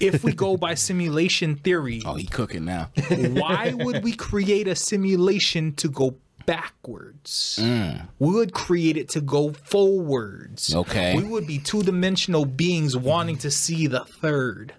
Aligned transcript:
if 0.00 0.24
we 0.24 0.32
go 0.32 0.56
by 0.56 0.74
simulation 0.74 1.56
theory, 1.56 2.02
Oh, 2.06 2.14
he 2.14 2.26
cooking 2.26 2.64
now. 2.64 2.90
why 3.08 3.74
would 3.74 4.02
we 4.02 4.12
create 4.12 4.68
a 4.68 4.74
simulation 4.74 5.72
to 5.74 5.88
go 5.88 6.16
backwards? 6.46 7.58
Mm. 7.60 8.08
We 8.18 8.34
would 8.34 8.52
create 8.52 8.96
it 8.96 9.08
to 9.10 9.20
go 9.20 9.52
forwards. 9.52 10.74
Okay. 10.74 11.16
We 11.16 11.24
would 11.24 11.46
be 11.46 11.58
two 11.58 11.82
dimensional 11.82 12.44
beings 12.44 12.96
wanting 12.96 13.38
to 13.38 13.50
see 13.50 13.86
the 13.86 14.00
3rd 14.00 14.70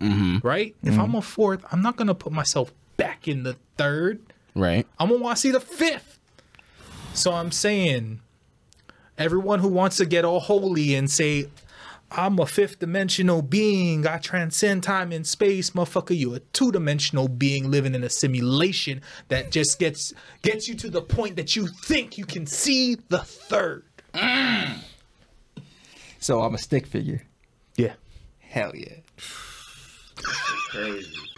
mm-hmm. 0.00 0.46
Right? 0.46 0.74
If 0.82 0.92
mm-hmm. 0.92 1.00
I'm 1.00 1.14
a 1.14 1.22
fourth, 1.22 1.64
I'm 1.72 1.82
not 1.82 1.96
going 1.96 2.08
to 2.08 2.14
put 2.14 2.32
myself 2.32 2.72
back 2.96 3.26
in 3.28 3.42
the 3.42 3.56
third. 3.76 4.20
right. 4.54 4.86
I'm 4.98 5.08
going 5.08 5.20
to 5.20 5.24
want 5.24 5.36
to 5.36 5.40
see 5.40 5.50
the 5.50 5.60
fifth. 5.60 6.18
So 7.12 7.32
I'm 7.32 7.52
saying, 7.52 8.20
everyone 9.18 9.60
who 9.60 9.68
wants 9.68 9.96
to 9.98 10.06
get 10.06 10.24
all 10.24 10.40
holy 10.40 10.94
and 10.94 11.10
say, 11.10 11.48
I'm 12.16 12.38
a 12.38 12.46
fifth 12.46 12.78
dimensional 12.78 13.42
being. 13.42 14.06
I 14.06 14.18
transcend 14.18 14.84
time 14.84 15.10
and 15.10 15.26
space, 15.26 15.70
motherfucker. 15.70 16.16
You 16.16 16.34
a 16.34 16.40
two 16.40 16.70
dimensional 16.70 17.26
being 17.26 17.70
living 17.70 17.94
in 17.94 18.04
a 18.04 18.10
simulation 18.10 19.02
that 19.28 19.50
just 19.50 19.80
gets 19.80 20.12
gets 20.42 20.68
you 20.68 20.76
to 20.76 20.90
the 20.90 21.02
point 21.02 21.34
that 21.36 21.56
you 21.56 21.66
think 21.66 22.16
you 22.16 22.24
can 22.24 22.46
see 22.46 22.96
the 23.08 23.18
third. 23.18 23.84
So 26.20 26.42
I'm 26.42 26.54
a 26.54 26.58
stick 26.58 26.86
figure. 26.86 27.22
Yeah. 27.76 27.94
Hell 28.38 28.74
yeah. 28.74 28.98
Crazy. 30.70 31.33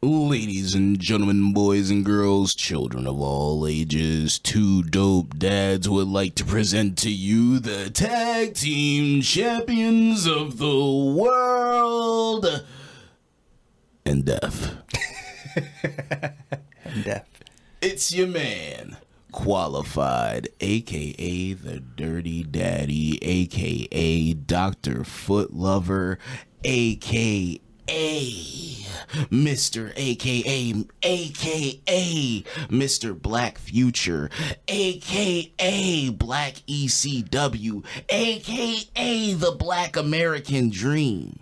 Ladies 0.00 0.76
and 0.76 1.00
gentlemen, 1.00 1.52
boys 1.52 1.90
and 1.90 2.04
girls, 2.04 2.54
children 2.54 3.04
of 3.04 3.20
all 3.20 3.66
ages, 3.66 4.38
two 4.38 4.84
dope 4.84 5.36
dads 5.36 5.88
would 5.88 6.06
like 6.06 6.36
to 6.36 6.44
present 6.44 6.96
to 6.98 7.10
you 7.10 7.58
the 7.58 7.90
tag 7.90 8.54
team 8.54 9.22
champions 9.22 10.24
of 10.24 10.58
the 10.58 10.68
world 10.68 12.64
and 14.06 14.24
Def. 14.24 14.76
And 16.84 17.04
Def. 17.04 17.24
It's 17.82 18.14
your 18.14 18.28
man, 18.28 18.98
qualified, 19.32 20.48
aka 20.60 21.52
the 21.54 21.80
Dirty 21.80 22.44
Daddy, 22.44 23.18
aka 23.20 24.32
Dr. 24.32 25.02
Foot 25.02 25.52
Lover, 25.52 26.20
aka 26.62 27.60
Mr. 29.30 29.92
aka 29.96 30.84
aka 31.02 32.44
Mr. 32.68 33.20
Black 33.20 33.58
Future, 33.58 34.30
aka 34.68 36.10
Black 36.10 36.54
ECW, 36.68 37.84
aka 38.08 39.34
the 39.34 39.52
Black 39.52 39.96
American 39.96 40.70
Dream. 40.70 41.40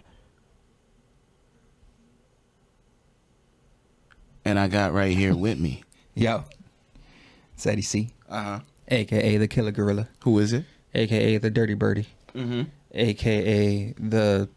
And 4.45 4.59
I 4.61 4.69
got 4.69 4.93
right 4.93 5.17
here 5.17 5.35
with 5.35 5.59
me. 5.59 5.83
Yo. 6.15 6.45
It's 7.55 7.67
Eddie 7.67 7.83
C. 7.83 8.11
Uh 8.29 8.43
huh. 8.43 8.61
AKA 8.89 9.39
the 9.39 9.49
killer 9.49 9.73
gorilla. 9.73 10.09
Who 10.23 10.39
is 10.39 10.53
it? 10.53 10.65
AKA 10.95 11.39
the 11.39 11.51
dirty 11.51 11.75
birdie. 11.75 12.07
Mm-hmm. 12.35 12.63
AKA 12.93 13.95
the 13.99 14.49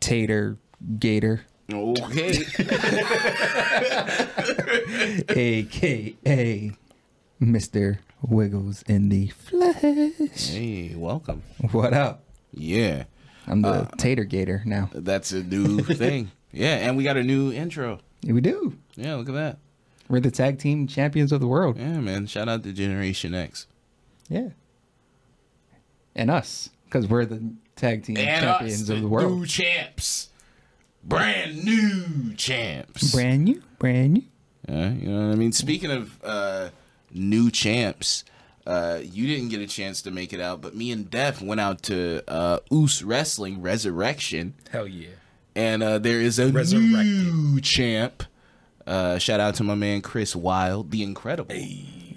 tater 0.00 0.56
gator. 0.98 1.42
Okay. 1.72 2.38
AKA 5.28 6.72
Mr. 7.40 7.98
Wiggles 8.22 8.82
in 8.82 9.08
the 9.10 9.28
flesh. 9.28 10.48
hey, 10.50 10.94
welcome. 10.96 11.42
What 11.72 11.92
up? 11.92 12.22
Yeah, 12.52 13.04
I'm 13.46 13.60
the 13.62 13.68
uh, 13.68 13.84
tater 13.98 14.24
gator 14.24 14.62
now. 14.64 14.88
that's 14.92 15.32
a 15.32 15.42
new 15.42 15.80
thing. 15.80 16.30
Yeah, 16.52 16.76
and 16.76 16.96
we 16.96 17.04
got 17.04 17.16
a 17.18 17.22
new 17.22 17.52
intro. 17.52 18.00
Yeah, 18.22 18.32
We 18.32 18.40
do. 18.40 18.76
Yeah, 18.96 19.16
look 19.16 19.28
at 19.28 19.34
that. 19.34 19.58
We're 20.08 20.20
the 20.20 20.30
tag 20.30 20.58
team 20.58 20.86
champions 20.86 21.30
of 21.32 21.40
the 21.40 21.46
world. 21.46 21.76
Yeah, 21.78 22.00
man. 22.00 22.26
Shout 22.26 22.48
out 22.48 22.62
to 22.62 22.72
Generation 22.72 23.34
X. 23.34 23.66
Yeah. 24.28 24.48
And 26.16 26.30
us, 26.30 26.70
because 26.86 27.06
we're 27.06 27.26
the 27.26 27.52
tag 27.78 28.02
team 28.04 28.16
And 28.18 28.44
champions 28.44 28.82
us, 28.82 28.88
of 28.90 29.00
the 29.00 29.08
world. 29.08 29.30
new 29.30 29.36
world. 29.38 29.48
champs. 29.48 30.28
Brand 31.04 31.64
new 31.64 32.34
champs. 32.34 33.12
Brand 33.12 33.44
new, 33.44 33.62
brand 33.78 34.12
new. 34.14 34.22
Yeah, 34.68 34.90
you 34.92 35.08
know 35.08 35.26
what 35.28 35.32
I 35.32 35.36
mean? 35.36 35.52
Speaking 35.52 35.90
of 35.90 36.18
uh, 36.22 36.68
new 37.12 37.50
champs, 37.50 38.24
uh, 38.66 38.98
you 39.02 39.26
didn't 39.26 39.48
get 39.48 39.60
a 39.60 39.66
chance 39.66 40.02
to 40.02 40.10
make 40.10 40.32
it 40.34 40.40
out, 40.40 40.60
but 40.60 40.74
me 40.74 40.90
and 40.92 41.08
Def 41.10 41.40
went 41.40 41.60
out 41.60 41.82
to 41.84 42.22
uh, 42.28 42.58
Oos 42.70 43.02
Wrestling 43.02 43.62
Resurrection. 43.62 44.52
Hell 44.70 44.86
yeah. 44.86 45.08
and 45.56 45.82
uh, 45.82 45.98
there 45.98 46.20
is 46.20 46.38
a 46.38 46.50
Resurrected. 46.52 46.92
new 46.92 47.60
champ. 47.62 48.24
Uh, 48.86 49.16
shout 49.18 49.40
out 49.40 49.54
to 49.54 49.64
my 49.64 49.74
man 49.74 50.02
Chris 50.02 50.36
Wild, 50.36 50.90
the 50.90 51.02
incredible 51.02 51.54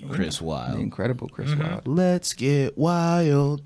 Chris 0.09 0.39
The 0.39 0.43
Wild. 0.43 0.79
incredible 0.79 1.29
Chris 1.29 1.51
Mm-hmm. 1.51 1.61
Wild. 1.63 1.87
Let's 1.87 2.33
get 2.33 2.77
wild. 2.77 3.61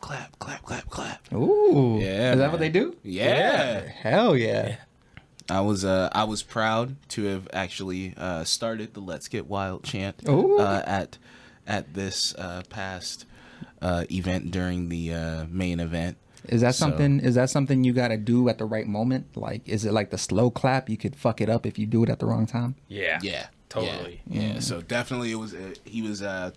Clap, 0.00 0.38
clap, 0.38 0.62
clap, 0.62 0.88
clap, 0.88 1.20
clap. 1.28 1.32
Ooh. 1.34 1.98
Yeah, 2.00 2.32
Is 2.32 2.38
that 2.38 2.44
man. 2.44 2.50
what 2.52 2.60
they 2.60 2.68
do? 2.68 2.96
Yeah. 3.02 3.80
Hell 3.80 4.36
yeah. 4.36 4.76
I 5.50 5.60
was 5.60 5.84
uh, 5.84 6.08
I 6.12 6.24
was 6.24 6.42
proud 6.42 6.96
to 7.10 7.24
have 7.24 7.48
actually 7.52 8.14
uh, 8.16 8.44
started 8.44 8.94
the 8.94 9.00
Let's 9.00 9.28
Get 9.28 9.46
Wild 9.46 9.82
chant 9.84 10.16
uh, 10.28 10.82
at 10.86 11.18
at 11.66 11.94
this 11.94 12.34
uh, 12.36 12.62
past 12.68 13.24
uh, 13.82 14.04
event 14.10 14.50
during 14.50 14.88
the 14.88 15.14
uh, 15.14 15.44
main 15.50 15.80
event. 15.80 16.16
Is 16.48 16.60
that 16.60 16.74
So- 16.74 16.80
something 16.86 17.20
is 17.20 17.34
that 17.34 17.50
something 17.50 17.82
you 17.82 17.92
gotta 17.92 18.16
do 18.18 18.48
at 18.48 18.58
the 18.58 18.66
right 18.66 18.86
moment? 18.86 19.36
Like 19.36 19.66
is 19.68 19.84
it 19.84 19.92
like 19.92 20.10
the 20.10 20.18
slow 20.18 20.50
clap? 20.50 20.88
You 20.90 20.96
could 20.98 21.16
fuck 21.16 21.40
it 21.40 21.48
up 21.48 21.64
if 21.66 21.78
you 21.78 21.86
do 21.86 22.04
it 22.04 22.10
at 22.10 22.18
the 22.20 22.26
wrong 22.26 22.46
time? 22.46 22.76
Yeah. 22.86 23.18
Yeah, 23.22 23.46
Totally. 23.70 24.20
Yeah, 24.26 24.42
yeah. 24.54 24.60
so 24.60 24.80
definitely 24.82 25.32
it 25.32 25.36
was 25.36 25.54
uh, 25.54 25.74
he 25.84 26.02
was 26.02 26.22
uh, 26.22 26.50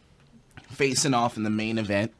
facing 0.69 1.13
off 1.13 1.37
in 1.37 1.43
the 1.43 1.49
main 1.49 1.77
event 1.77 2.13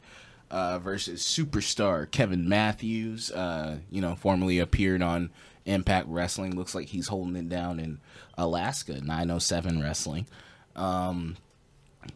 uh, 0.51 0.77
versus 0.79 1.23
superstar 1.23 2.11
Kevin 2.11 2.47
Matthews. 2.47 3.31
Uh, 3.31 3.77
you 3.89 4.01
know, 4.01 4.15
formerly 4.15 4.59
appeared 4.59 5.01
on 5.01 5.31
Impact 5.65 6.07
Wrestling. 6.09 6.55
Looks 6.55 6.75
like 6.75 6.89
he's 6.89 7.07
holding 7.07 7.37
it 7.37 7.49
down 7.49 7.79
in 7.79 7.99
Alaska, 8.37 8.99
907 9.01 9.81
Wrestling. 9.81 10.27
Um, 10.75 11.37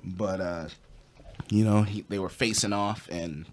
but 0.03 0.41
uh, 0.41 0.67
you 1.49 1.63
know, 1.63 1.83
he, 1.83 2.05
they 2.09 2.19
were 2.19 2.29
facing 2.29 2.73
off, 2.73 3.07
and 3.09 3.45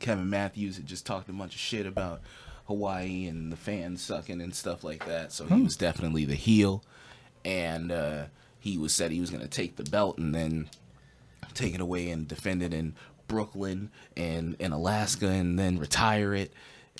Kevin 0.00 0.30
Matthews 0.30 0.78
had 0.78 0.86
just 0.86 1.04
talked 1.06 1.28
a 1.28 1.32
bunch 1.32 1.54
of 1.54 1.60
shit 1.60 1.86
about 1.86 2.22
Hawaii 2.66 3.26
and 3.26 3.52
the 3.52 3.56
fans 3.56 4.02
sucking 4.02 4.40
and 4.40 4.54
stuff 4.54 4.82
like 4.82 5.04
that. 5.06 5.32
So 5.32 5.44
he 5.44 5.62
was 5.62 5.76
definitely 5.76 6.24
the 6.24 6.34
heel, 6.34 6.82
and 7.44 7.92
uh, 7.92 8.24
he 8.58 8.78
was 8.78 8.94
said 8.94 9.10
he 9.10 9.20
was 9.20 9.30
going 9.30 9.42
to 9.42 9.48
take 9.48 9.76
the 9.76 9.84
belt 9.84 10.16
and 10.16 10.34
then 10.34 10.70
take 11.52 11.74
it 11.74 11.80
away 11.80 12.10
and 12.10 12.26
defend 12.26 12.62
it 12.62 12.72
in 12.72 12.94
Brooklyn 13.26 13.90
and 14.16 14.56
in 14.58 14.72
Alaska, 14.72 15.28
and 15.28 15.58
then 15.58 15.78
retire 15.78 16.34
it 16.34 16.52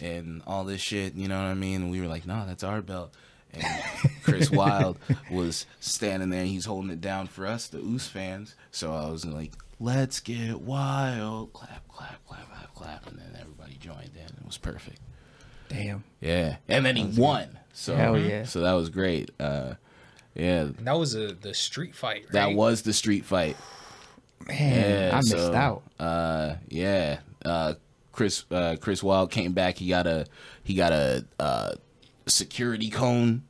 and 0.03 0.43
all 0.47 0.65
this 0.65 0.81
shit. 0.81 1.15
You 1.15 1.29
know 1.29 1.37
what 1.39 1.47
I 1.47 1.55
mean? 1.55 1.83
And 1.83 1.91
we 1.91 2.01
were 2.01 2.07
like, 2.07 2.27
no, 2.27 2.45
that's 2.47 2.63
our 2.65 2.83
belt. 2.83 3.15
And 3.55 3.65
Chris 4.23 4.51
Wilde 4.53 4.99
was 5.31 5.67
standing 5.81 6.31
there. 6.31 6.45
He's 6.45 6.65
holding 6.67 6.91
it 6.91 7.01
down 7.01 7.27
for 7.27 7.47
us, 7.47 7.69
the 7.69 7.79
Oos 7.79 8.07
fans. 8.07 8.55
So 8.71 8.93
I 8.93 9.09
was 9.09 9.25
like, 9.25 9.53
"Let's 9.81 10.21
get 10.21 10.61
wild!" 10.61 11.53
Clap, 11.55 11.89
clap, 11.89 12.27
clap, 12.27 12.51
clap, 12.51 12.75
clap, 12.75 13.07
and 13.07 13.19
then 13.19 13.39
everybody 13.41 13.77
joined 13.81 14.11
in. 14.15 14.25
It 14.25 14.45
was 14.45 14.59
perfect. 14.59 15.01
Damn. 15.69 16.05
Yeah, 16.21 16.57
and 16.69 16.85
then 16.85 16.97
he 16.97 17.05
won. 17.19 17.59
So 17.73 17.97
Hell 17.97 18.19
yeah. 18.19 18.45
So 18.45 18.61
that 18.61 18.73
was 18.73 18.91
great. 18.91 19.31
Uh, 19.41 19.75
yeah, 20.35 20.63
And 20.63 20.87
that 20.87 20.99
was 20.99 21.15
a, 21.15 21.33
the 21.33 21.55
street 21.55 21.95
fight, 21.95 22.25
right? 22.25 22.33
that 22.33 22.53
was 22.53 22.83
the 22.83 22.93
street 22.93 23.25
fight. 23.25 23.57
Man, 24.47 25.01
Yeah, 25.03 25.11
I 25.13 25.17
missed 25.17 25.31
so, 25.31 25.55
out. 25.55 25.83
Uh, 25.99 26.55
yeah. 26.69 27.19
Uh, 27.45 27.75
Chris 28.13 28.45
uh, 28.51 28.77
Chris 28.81 29.03
Wild 29.03 29.31
came 29.31 29.53
back. 29.53 29.77
He 29.79 29.89
got 29.89 30.07
a 30.07 30.27
he 30.65 30.75
got 30.75 30.93
a 30.93 31.25
uh, 31.39 31.73
security 32.27 32.91
cone 32.91 33.43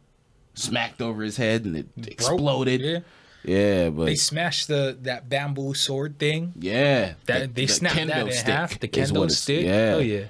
smacked 0.54 1.00
over 1.02 1.22
his 1.22 1.36
head 1.36 1.64
and 1.64 1.76
it 1.76 1.94
Broke. 1.96 2.08
exploded. 2.08 2.80
Yeah. 2.80 2.98
Yeah, 3.44 3.90
but 3.90 4.06
They 4.06 4.16
smashed 4.16 4.66
the 4.66 4.98
that 5.02 5.28
bamboo 5.28 5.72
sword 5.74 6.18
thing. 6.18 6.52
yeah, 6.58 7.14
That 7.26 7.40
the- 7.42 7.46
they 7.46 7.66
the 7.66 7.72
snapped 7.72 7.94
that 8.08 8.26
in 8.26 8.32
stick 8.32 8.46
half. 8.46 8.80
The 8.80 8.98
is 9.00 9.12
kendo 9.12 9.30
stick. 9.30 9.64
Yeah. 9.64 9.92
Oh 9.94 9.98
yeah. 10.00 10.24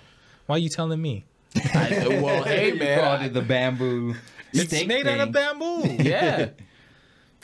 Why 0.45 0.57
are 0.57 0.59
you 0.59 0.69
telling 0.69 1.01
me? 1.01 1.25
I- 1.73 2.09
well, 2.23 2.43
hey 2.45 2.73
man, 2.73 3.01
called 3.01 3.23
it 3.23 3.33
the 3.33 3.41
bamboo. 3.41 4.17
It's 4.53 4.67
stick 4.67 4.87
made 4.87 5.07
out 5.07 5.21
of 5.21 5.33
bamboo. 5.33 5.97
yeah, 6.03 6.51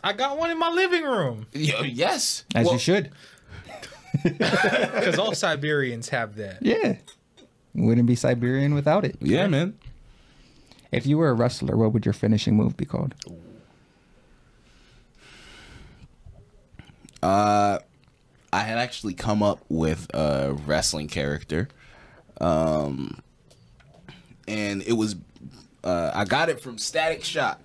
I 0.05 0.13
got 0.13 0.37
one 0.39 0.51
in 0.51 0.59
my 0.59 0.69
living 0.71 1.05
room 1.05 1.47
Y- 1.55 1.93
yes. 1.93 2.45
As 2.55 2.65
Well, 2.65 2.75
you 2.75 2.81
should. 2.81 3.11
because 4.23 5.19
all 5.19 5.35
Siberians 5.35 6.09
have 6.11 6.37
that. 6.37 6.59
Yeah. 6.61 6.97
Wouldn't 7.75 8.07
be 8.07 8.15
Siberian 8.17 8.75
without 8.75 9.05
it. 9.05 9.17
Yeah, 9.21 9.47
man. 9.47 9.79
If 10.91 11.07
you 11.07 11.17
were 11.19 11.31
a 11.31 11.35
wrestler, 11.35 11.77
what 11.77 11.93
would 11.95 12.05
your 12.05 12.13
finishing 12.13 12.55
move 12.57 12.77
be 12.77 12.85
called? 12.85 13.15
Uh, 17.23 17.79
I 18.53 18.61
had 18.61 18.79
actually 18.79 19.15
come 19.15 19.43
up 19.43 19.61
with 19.69 20.13
a 20.15 20.53
wrestling 20.67 21.09
character, 21.09 21.69
um, 22.41 23.21
and 24.49 24.83
it 24.83 24.93
was 24.95 25.17
uh, 25.85 26.11
I 26.15 26.25
got 26.25 26.49
it 26.49 26.61
from 26.61 26.77
Static 26.79 27.25
Shock. 27.25 27.61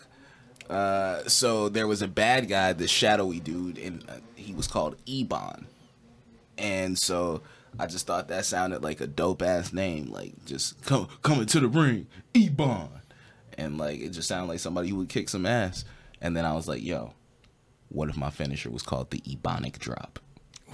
Uh, 0.69 1.27
so 1.27 1.69
there 1.69 1.87
was 1.87 2.01
a 2.01 2.07
bad 2.07 2.47
guy, 2.47 2.73
the 2.73 2.87
shadowy 2.87 3.39
dude, 3.39 3.77
and 3.77 4.03
uh, 4.09 4.15
he 4.35 4.53
was 4.53 4.67
called 4.67 4.97
Ebon, 5.05 5.67
and 6.57 6.97
so 6.97 7.41
I 7.79 7.87
just 7.87 8.07
thought 8.07 8.27
that 8.27 8.45
sounded 8.45 8.83
like 8.83 8.99
a 8.99 9.07
dope 9.07 9.41
ass 9.41 9.71
name, 9.71 10.11
like 10.11 10.33
just 10.45 10.81
come 10.83 11.07
coming 11.21 11.45
to 11.47 11.59
the 11.59 11.67
ring, 11.67 12.07
Ebon, 12.35 12.89
and 13.57 13.77
like 13.77 13.99
it 13.99 14.09
just 14.09 14.27
sounded 14.27 14.49
like 14.49 14.59
somebody 14.59 14.89
who 14.89 14.97
would 14.97 15.09
kick 15.09 15.29
some 15.29 15.45
ass. 15.45 15.85
And 16.19 16.35
then 16.35 16.45
I 16.45 16.53
was 16.53 16.67
like, 16.67 16.83
yo, 16.83 17.13
what 17.89 18.09
if 18.09 18.17
my 18.17 18.31
finisher 18.31 18.71
was 18.71 18.81
called 18.81 19.11
the 19.11 19.19
Ebonic 19.21 19.77
Drop? 19.77 20.19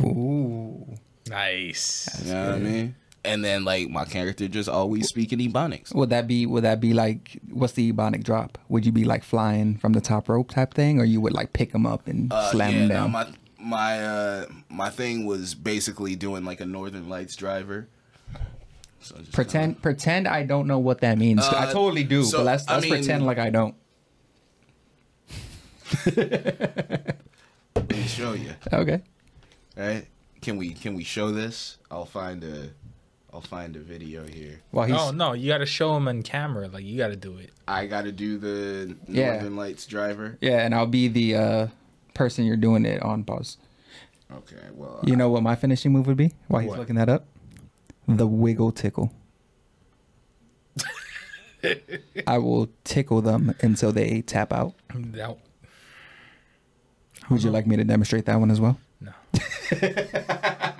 Ooh. 0.01 0.87
Nice. 1.27 2.23
You 2.25 2.33
know 2.33 2.45
what 2.47 2.55
I 2.55 2.59
mean? 2.59 2.95
And 3.25 3.43
then 3.43 3.63
like 3.63 3.89
my 3.89 4.03
character 4.05 4.47
just 4.49 4.67
always 4.67 5.07
speaking 5.07 5.39
Ebonics. 5.39 5.95
Would 5.95 6.09
that 6.09 6.27
be 6.27 6.45
would 6.45 6.63
that 6.65 6.81
be 6.81 6.93
like 6.93 7.39
what's 7.49 7.73
the 7.73 7.91
ebonic 7.93 8.23
drop? 8.23 8.57
Would 8.67 8.85
you 8.85 8.91
be 8.91 9.05
like 9.05 9.23
flying 9.23 9.77
from 9.77 9.93
the 9.93 10.01
top 10.01 10.27
rope 10.27 10.49
type 10.51 10.73
thing, 10.73 10.99
or 10.99 11.05
you 11.05 11.21
would 11.21 11.31
like 11.33 11.53
pick 11.53 11.71
him 11.73 11.85
up 11.85 12.05
and 12.07 12.31
Uh, 12.33 12.51
slam 12.51 12.71
yeah, 12.73 12.77
him 12.79 12.87
no, 12.89 12.93
down? 12.95 13.11
my 13.11 13.27
my 13.59 14.03
uh 14.05 14.45
my 14.69 14.89
thing 14.89 15.25
was 15.25 15.55
basically 15.55 16.17
doing 16.17 16.43
like 16.43 16.59
a 16.59 16.65
Northern 16.65 17.07
Lights 17.07 17.37
driver. 17.37 17.87
So 18.99 19.15
pretend 19.31 19.81
pretend 19.81 20.27
I 20.27 20.43
don't 20.43 20.67
know 20.67 20.79
what 20.79 20.99
that 20.99 21.17
means. 21.17 21.43
I 21.45 21.67
Uh, 21.67 21.71
totally 21.73 22.03
do, 22.03 22.23
so, 22.25 22.39
but 22.39 22.43
let's 22.45 22.67
let's 22.69 22.83
mean- 22.83 22.91
pretend 22.93 23.25
like 23.25 23.37
I 23.39 23.49
don't. 23.49 23.75
let 27.75 27.89
me 27.89 28.03
show 28.03 28.33
you. 28.33 28.51
Okay. 28.73 29.01
Right? 29.77 30.07
Can 30.41 30.57
we 30.57 30.73
can 30.73 30.93
we 30.93 31.03
show 31.03 31.31
this? 31.31 31.77
I'll 31.89 32.05
find 32.05 32.43
a 32.43 32.69
I'll 33.33 33.41
find 33.41 33.75
a 33.75 33.79
video 33.79 34.25
here. 34.27 34.61
Well, 34.71 34.85
he's 34.85 34.95
Oh 34.95 35.09
no, 35.11 35.33
you 35.33 35.47
got 35.51 35.57
to 35.57 35.65
show 35.65 35.95
him 35.97 36.07
on 36.07 36.21
camera. 36.21 36.67
Like 36.67 36.83
you 36.85 36.97
got 36.97 37.07
to 37.07 37.15
do 37.15 37.37
it. 37.39 37.49
I 37.67 37.87
got 37.87 38.03
to 38.03 38.11
do 38.11 38.37
the 38.37 38.95
Yeah. 39.07 39.31
Northern 39.33 39.55
Lights 39.55 39.87
driver. 39.87 40.37
yeah, 40.39 40.63
and 40.63 40.75
I'll 40.75 40.85
be 40.85 41.07
the 41.07 41.35
uh, 41.35 41.67
person 42.13 42.45
you're 42.45 42.57
doing 42.57 42.85
it 42.85 43.01
on 43.01 43.23
pause. 43.23 43.57
Okay, 44.31 44.55
well, 44.73 44.99
You 45.03 45.15
know 45.15 45.29
what 45.29 45.41
my 45.43 45.55
finishing 45.55 45.91
move 45.91 46.05
would 46.07 46.17
be? 46.17 46.33
While 46.47 46.61
he's 46.61 46.69
What? 46.69 46.79
looking 46.79 46.95
that 46.95 47.09
up, 47.09 47.25
the 48.07 48.27
wiggle 48.27 48.71
tickle. 48.71 49.11
I 52.27 52.37
will 52.39 52.69
tickle 52.83 53.21
them 53.21 53.55
until 53.61 53.91
they 53.91 54.21
tap 54.21 54.51
out. 54.53 54.73
That- 54.93 55.37
Would 57.29 57.43
you 57.43 57.51
like 57.51 57.65
me 57.67 57.77
to 57.77 57.83
demonstrate 57.83 58.25
that 58.25 58.39
one 58.39 58.51
as 58.51 58.59
well? 58.59 58.77
no. 59.01 59.11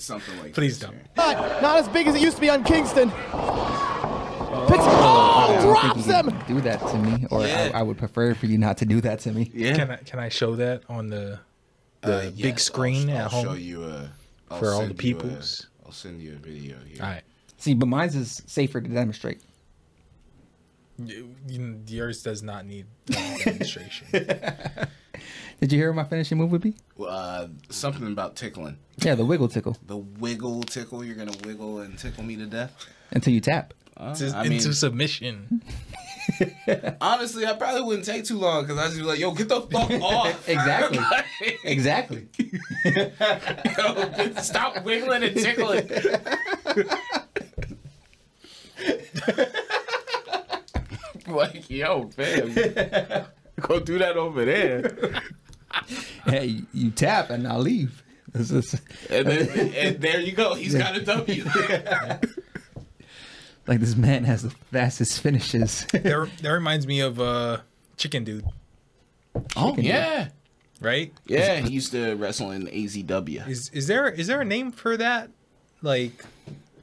it's, 0.00 0.08
it's 0.10 0.24
something 0.24 0.42
like 0.42 0.54
Please 0.54 0.78
this 0.78 0.88
don't. 0.88 0.98
Not, 1.16 1.62
not 1.62 1.76
as 1.78 1.88
big 1.88 2.06
as 2.06 2.14
it 2.14 2.22
used 2.22 2.36
to 2.36 2.40
be 2.40 2.48
on 2.50 2.64
Kingston. 2.64 3.10
Pitts, 3.10 4.82
I 4.82 4.96
oh, 4.98 5.52
don't 5.52 5.62
drops 5.62 6.06
think 6.06 6.06
you 6.06 6.12
him. 6.30 6.56
do 6.56 6.60
that 6.62 6.80
to 6.80 6.98
me, 6.98 7.26
or 7.30 7.46
Yeah. 7.46 7.70
I, 7.74 7.80
I 7.80 7.82
would 7.82 7.98
prefer 7.98 8.34
for 8.34 8.46
you 8.46 8.58
not 8.58 8.78
to 8.78 8.84
do 8.86 9.00
that 9.02 9.20
to 9.20 9.32
me. 9.32 9.50
Yeah. 9.54 9.74
Can 9.76 9.90
I 9.90 9.96
can 9.96 10.18
I 10.18 10.28
show 10.28 10.56
that 10.56 10.82
on 10.88 11.08
the 11.08 11.38
the 12.02 12.28
Uh, 12.28 12.30
big 12.30 12.58
screen 12.58 13.10
I'll, 13.10 13.16
at 13.16 13.22
I'll 13.24 13.28
home? 13.28 13.44
show 13.44 13.52
you 13.54 13.84
a 13.84 14.10
I'll 14.50 14.58
for 14.58 14.70
all 14.72 14.80
the 14.82 14.88
you 14.88 14.94
peoples. 14.94 15.66
I'll 15.84 15.92
send 15.92 16.20
you 16.20 16.32
a 16.32 16.36
video 16.36 16.76
here. 16.86 17.02
All 17.02 17.08
right. 17.10 17.22
See, 17.58 17.74
but 17.74 17.86
mine's 17.86 18.16
is 18.16 18.42
safer 18.46 18.80
to 18.80 18.88
demonstrate. 18.88 19.40
You- 20.98 21.34
you- 21.48 21.80
Yours 21.86 22.22
does 22.22 22.42
not 22.42 22.66
need 22.66 22.86
uh, 23.16 23.36
demonstration. 23.44 24.06
Did 25.60 25.72
you 25.72 25.78
hear 25.78 25.90
what 25.92 25.96
my 25.96 26.04
finishing 26.04 26.38
move 26.38 26.50
would 26.52 26.62
be? 26.62 26.74
Uh, 26.98 27.48
something 27.68 28.06
about 28.06 28.34
tickling. 28.36 28.78
Yeah, 28.98 29.14
the 29.14 29.24
wiggle 29.24 29.48
tickle 29.48 29.76
The 29.86 29.96
wiggle 29.98 30.62
tickle. 30.62 31.04
You're 31.04 31.16
gonna 31.16 31.36
wiggle 31.44 31.80
and 31.80 31.98
tickle 31.98 32.24
me 32.24 32.36
to 32.36 32.46
death. 32.46 32.72
until 33.10 33.32
you 33.34 33.40
tap. 33.40 33.74
Uh, 33.96 34.14
Just 34.14 34.34
I 34.34 34.44
mean, 34.44 34.52
into 34.54 34.72
submission. 34.72 35.62
honestly, 37.02 37.44
I 37.44 37.52
probably 37.54 37.82
wouldn't 37.82 38.06
take 38.06 38.24
too 38.24 38.38
long 38.38 38.62
because 38.62 38.78
I 38.78 38.84
was 38.84 38.92
just 38.92 39.02
be 39.02 39.06
like, 39.06 39.18
"Yo, 39.18 39.32
get 39.32 39.48
the 39.50 39.60
fuck 39.60 39.90
off!" 40.02 40.48
Exactly. 40.48 40.98
Exactly. 41.64 42.28
Yo, 42.84 44.32
stop 44.42 44.82
wiggling 44.84 45.22
and 45.22 45.36
tickling. 45.36 45.88
like, 51.26 51.68
yo, 51.70 52.08
fam, 52.08 52.54
go 53.60 53.80
do 53.80 53.98
that 53.98 54.16
over 54.16 54.44
there. 54.44 55.22
hey, 56.24 56.62
you 56.72 56.90
tap 56.90 57.30
and 57.30 57.46
I'll 57.46 57.60
leave. 57.60 58.02
This 58.32 58.50
is 58.50 58.80
And 59.08 59.26
then, 59.26 59.72
and 59.74 60.00
there 60.00 60.20
you 60.20 60.32
go. 60.32 60.54
He's 60.54 60.74
got 60.74 60.96
a 60.96 61.00
W. 61.00 61.44
like 63.66 63.80
this 63.80 63.96
man 63.96 64.24
has 64.24 64.42
the 64.42 64.50
fastest 64.50 65.20
finishes. 65.20 65.86
that, 65.92 66.30
that 66.42 66.50
reminds 66.50 66.86
me 66.86 67.00
of 67.00 67.20
uh, 67.20 67.58
Chicken 67.96 68.24
Dude, 68.24 68.46
oh 69.56 69.76
yeah, 69.76 70.28
right? 70.80 71.12
yeah. 71.26 71.56
He 71.56 71.72
used 71.72 71.92
to 71.92 72.14
wrestle 72.14 72.50
in 72.52 72.66
AZW. 72.66 73.48
Is 73.48 73.70
is 73.70 73.86
there 73.86 74.08
is 74.08 74.26
there 74.26 74.40
a 74.40 74.44
name 74.44 74.70
for 74.72 74.96
that? 74.96 75.30
Like, 75.82 76.24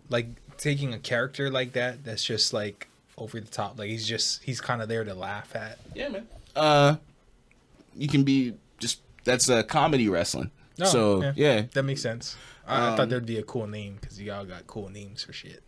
like 0.10 0.28
taking 0.58 0.94
a 0.94 1.00
character 1.00 1.50
like 1.50 1.74
that 1.74 2.04
that's 2.04 2.24
just 2.24 2.52
like 2.54 2.88
over 3.18 3.40
the 3.40 3.48
top. 3.48 3.80
Like 3.80 3.90
he's 3.90 4.08
just 4.08 4.44
he's 4.44 4.60
kind 4.60 4.82
of 4.82 4.90
there 4.90 5.04
to 5.04 5.14
laugh 5.14 5.56
at. 5.56 5.80
Yeah, 5.96 6.10
man. 6.10 6.28
Uh, 6.56 6.96
you 7.96 8.08
can 8.08 8.24
be 8.24 8.52
just 8.52 8.58
that's 9.28 9.50
uh, 9.50 9.62
comedy 9.64 10.10
wrestling. 10.10 10.50
Oh, 10.82 10.86
so 10.86 11.32
yeah. 11.36 11.66
that 11.74 11.84
makes 11.84 12.02
sense. 12.02 12.36
I, 12.68 12.76
I 12.76 12.90
thought 12.92 13.02
Um, 13.02 13.10
there'd 13.10 13.26
be 13.26 13.38
a 13.38 13.44
cool 13.44 13.68
name 13.68 13.98
because 14.02 14.20
y'all 14.22 14.46
got 14.46 14.66
cool 14.68 14.90
names 14.90 15.24
for 15.24 15.34
shit. 15.34 15.62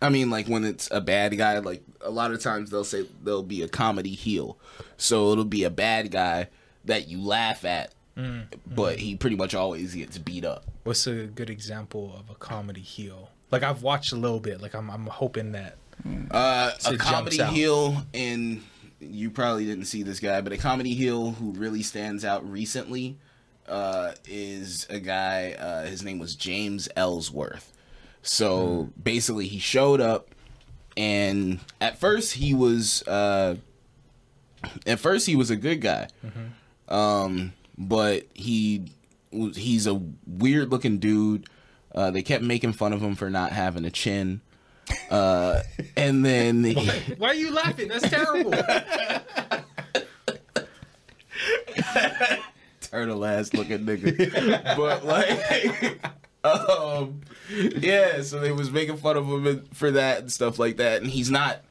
I 0.00 0.08
mean, 0.08 0.30
like 0.30 0.46
when 0.46 0.64
it's 0.64 0.88
a 0.90 1.00
bad 1.00 1.36
guy, 1.36 1.58
like 1.58 1.82
a 2.00 2.10
lot 2.10 2.30
of 2.32 2.40
times 2.40 2.70
they'll 2.70 2.84
say 2.84 3.06
there'll 3.22 3.42
be 3.42 3.62
a 3.62 3.68
comedy 3.68 4.14
heel, 4.14 4.56
so 4.96 5.30
it'll 5.32 5.44
be 5.44 5.64
a 5.64 5.70
bad 5.70 6.10
guy 6.10 6.48
that 6.84 7.08
you 7.08 7.20
laugh 7.20 7.64
at, 7.64 7.92
Mm, 8.16 8.44
but 8.64 8.98
he 9.00 9.16
pretty 9.16 9.34
much 9.34 9.54
always 9.56 9.92
gets 9.94 10.18
beat 10.18 10.44
up. 10.44 10.64
What's 10.84 11.06
a 11.08 11.24
good 11.26 11.50
example 11.50 12.14
of 12.16 12.30
a 12.30 12.38
comedy 12.38 12.80
heel? 12.80 13.30
Like 13.50 13.62
I've 13.64 13.82
watched 13.82 14.12
a 14.12 14.16
little 14.16 14.38
bit. 14.40 14.60
Like 14.62 14.74
I'm 14.74 14.88
I'm 14.90 15.06
hoping 15.06 15.50
that 15.52 15.76
Uh, 16.30 16.70
a 16.86 16.96
comedy 16.96 17.42
heel, 17.42 18.04
and 18.14 18.62
you 19.10 19.30
probably 19.30 19.66
didn't 19.66 19.86
see 19.86 20.02
this 20.02 20.20
guy, 20.20 20.40
but 20.40 20.52
a 20.52 20.56
comedy 20.56 20.94
heel 20.94 21.32
who 21.32 21.52
really 21.52 21.82
stands 21.82 22.24
out 22.24 22.48
recently 22.50 23.18
uh, 23.68 24.12
is 24.26 24.86
a 24.90 25.00
guy. 25.00 25.52
Uh, 25.58 25.84
his 25.84 26.02
name 26.02 26.18
was 26.18 26.34
James 26.34 26.88
Ellsworth. 26.96 27.72
So 28.22 28.90
basically, 29.02 29.46
he 29.48 29.58
showed 29.58 30.00
up, 30.00 30.34
and 30.96 31.60
at 31.80 31.98
first 31.98 32.34
he 32.34 32.54
was. 32.54 33.02
Uh, 33.06 33.56
at 34.86 34.98
first, 34.98 35.26
he 35.26 35.36
was 35.36 35.50
a 35.50 35.56
good 35.56 35.82
guy, 35.82 36.08
um, 36.88 37.52
but 37.76 38.26
he 38.32 38.86
he's 39.30 39.86
a 39.86 40.00
weird 40.26 40.70
looking 40.70 40.98
dude. 40.98 41.46
Uh, 41.94 42.10
they 42.10 42.22
kept 42.22 42.42
making 42.42 42.72
fun 42.72 42.92
of 42.92 43.00
him 43.02 43.14
for 43.14 43.28
not 43.30 43.52
having 43.52 43.84
a 43.84 43.90
chin. 43.90 44.40
Uh, 45.10 45.60
and 45.96 46.24
then 46.24 46.64
he, 46.64 46.90
Why 47.18 47.28
are 47.28 47.34
you 47.34 47.52
laughing? 47.52 47.88
That's 47.88 48.08
terrible. 48.08 48.52
turtle 52.94 53.24
ass 53.24 53.52
looking 53.52 53.80
nigga. 53.80 54.76
but 54.76 55.04
like, 55.04 55.98
um, 56.44 57.20
yeah. 57.50 58.22
So 58.22 58.38
they 58.40 58.52
was 58.52 58.70
making 58.70 58.96
fun 58.98 59.16
of 59.16 59.26
him 59.26 59.64
for 59.72 59.90
that 59.90 60.20
and 60.20 60.32
stuff 60.32 60.58
like 60.58 60.76
that. 60.76 61.02
And 61.02 61.10
he's 61.10 61.30
not 61.30 61.62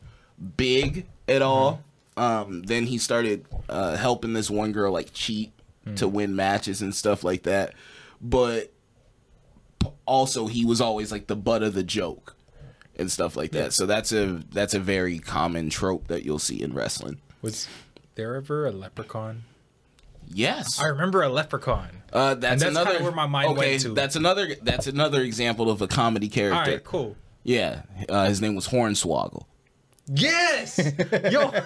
big 0.58 1.06
at 1.28 1.42
all. 1.42 1.82
Um, 2.18 2.64
then 2.64 2.86
he 2.86 2.98
started 2.98 3.46
uh, 3.70 3.96
helping 3.96 4.34
this 4.34 4.50
one 4.50 4.72
girl 4.72 4.92
like 4.92 5.14
cheat 5.14 5.52
to 5.96 6.08
win 6.08 6.36
matches 6.36 6.82
and 6.82 6.94
stuff 6.94 7.24
like 7.24 7.44
that. 7.44 7.74
But 8.22 8.72
also, 10.06 10.48
he 10.48 10.64
was 10.66 10.80
always 10.80 11.12
like 11.12 11.28
the 11.28 11.36
butt 11.36 11.64
of 11.64 11.74
the 11.74 11.84
joke 11.84 12.36
and 12.98 13.12
stuff 13.12 13.36
like 13.36 13.52
that. 13.52 13.74
So 13.74 13.86
that's 13.86 14.12
a 14.12 14.42
that's 14.52 14.74
a 14.74 14.80
very 14.80 15.20
common 15.20 15.70
trope 15.70 16.08
that 16.08 16.24
you'll 16.24 16.40
see 16.40 16.62
in 16.62 16.74
wrestling. 16.74 17.20
Was 17.42 17.68
there 18.16 18.36
ever 18.36 18.66
a 18.66 18.72
leprechaun? 18.72 19.44
Yes. 20.28 20.82
I 20.82 20.88
remember 20.88 21.22
a 21.22 21.30
leprechaun. 21.30 21.90
Uh, 22.12 22.36
that's, 22.36 22.62
that's 22.62 22.76
another 22.76 23.04
where 23.04 23.12
my 23.12 23.26
mind 23.26 23.50
okay, 23.50 23.72
went 23.72 23.82
to. 23.82 23.90
That's 23.90 24.16
another. 24.16 24.56
That's 24.62 24.88
another 24.88 25.22
example 25.22 25.70
of 25.70 25.82
a 25.82 25.88
comedy 25.88 26.30
character. 26.30 26.58
All 26.58 26.66
right, 26.66 26.84
cool. 26.84 27.16
Yeah, 27.44 27.82
uh, 28.08 28.28
his 28.28 28.40
name 28.42 28.56
was 28.56 28.68
Hornswoggle. 28.68 29.46
Yes, 30.08 30.80
yo. 31.32 31.52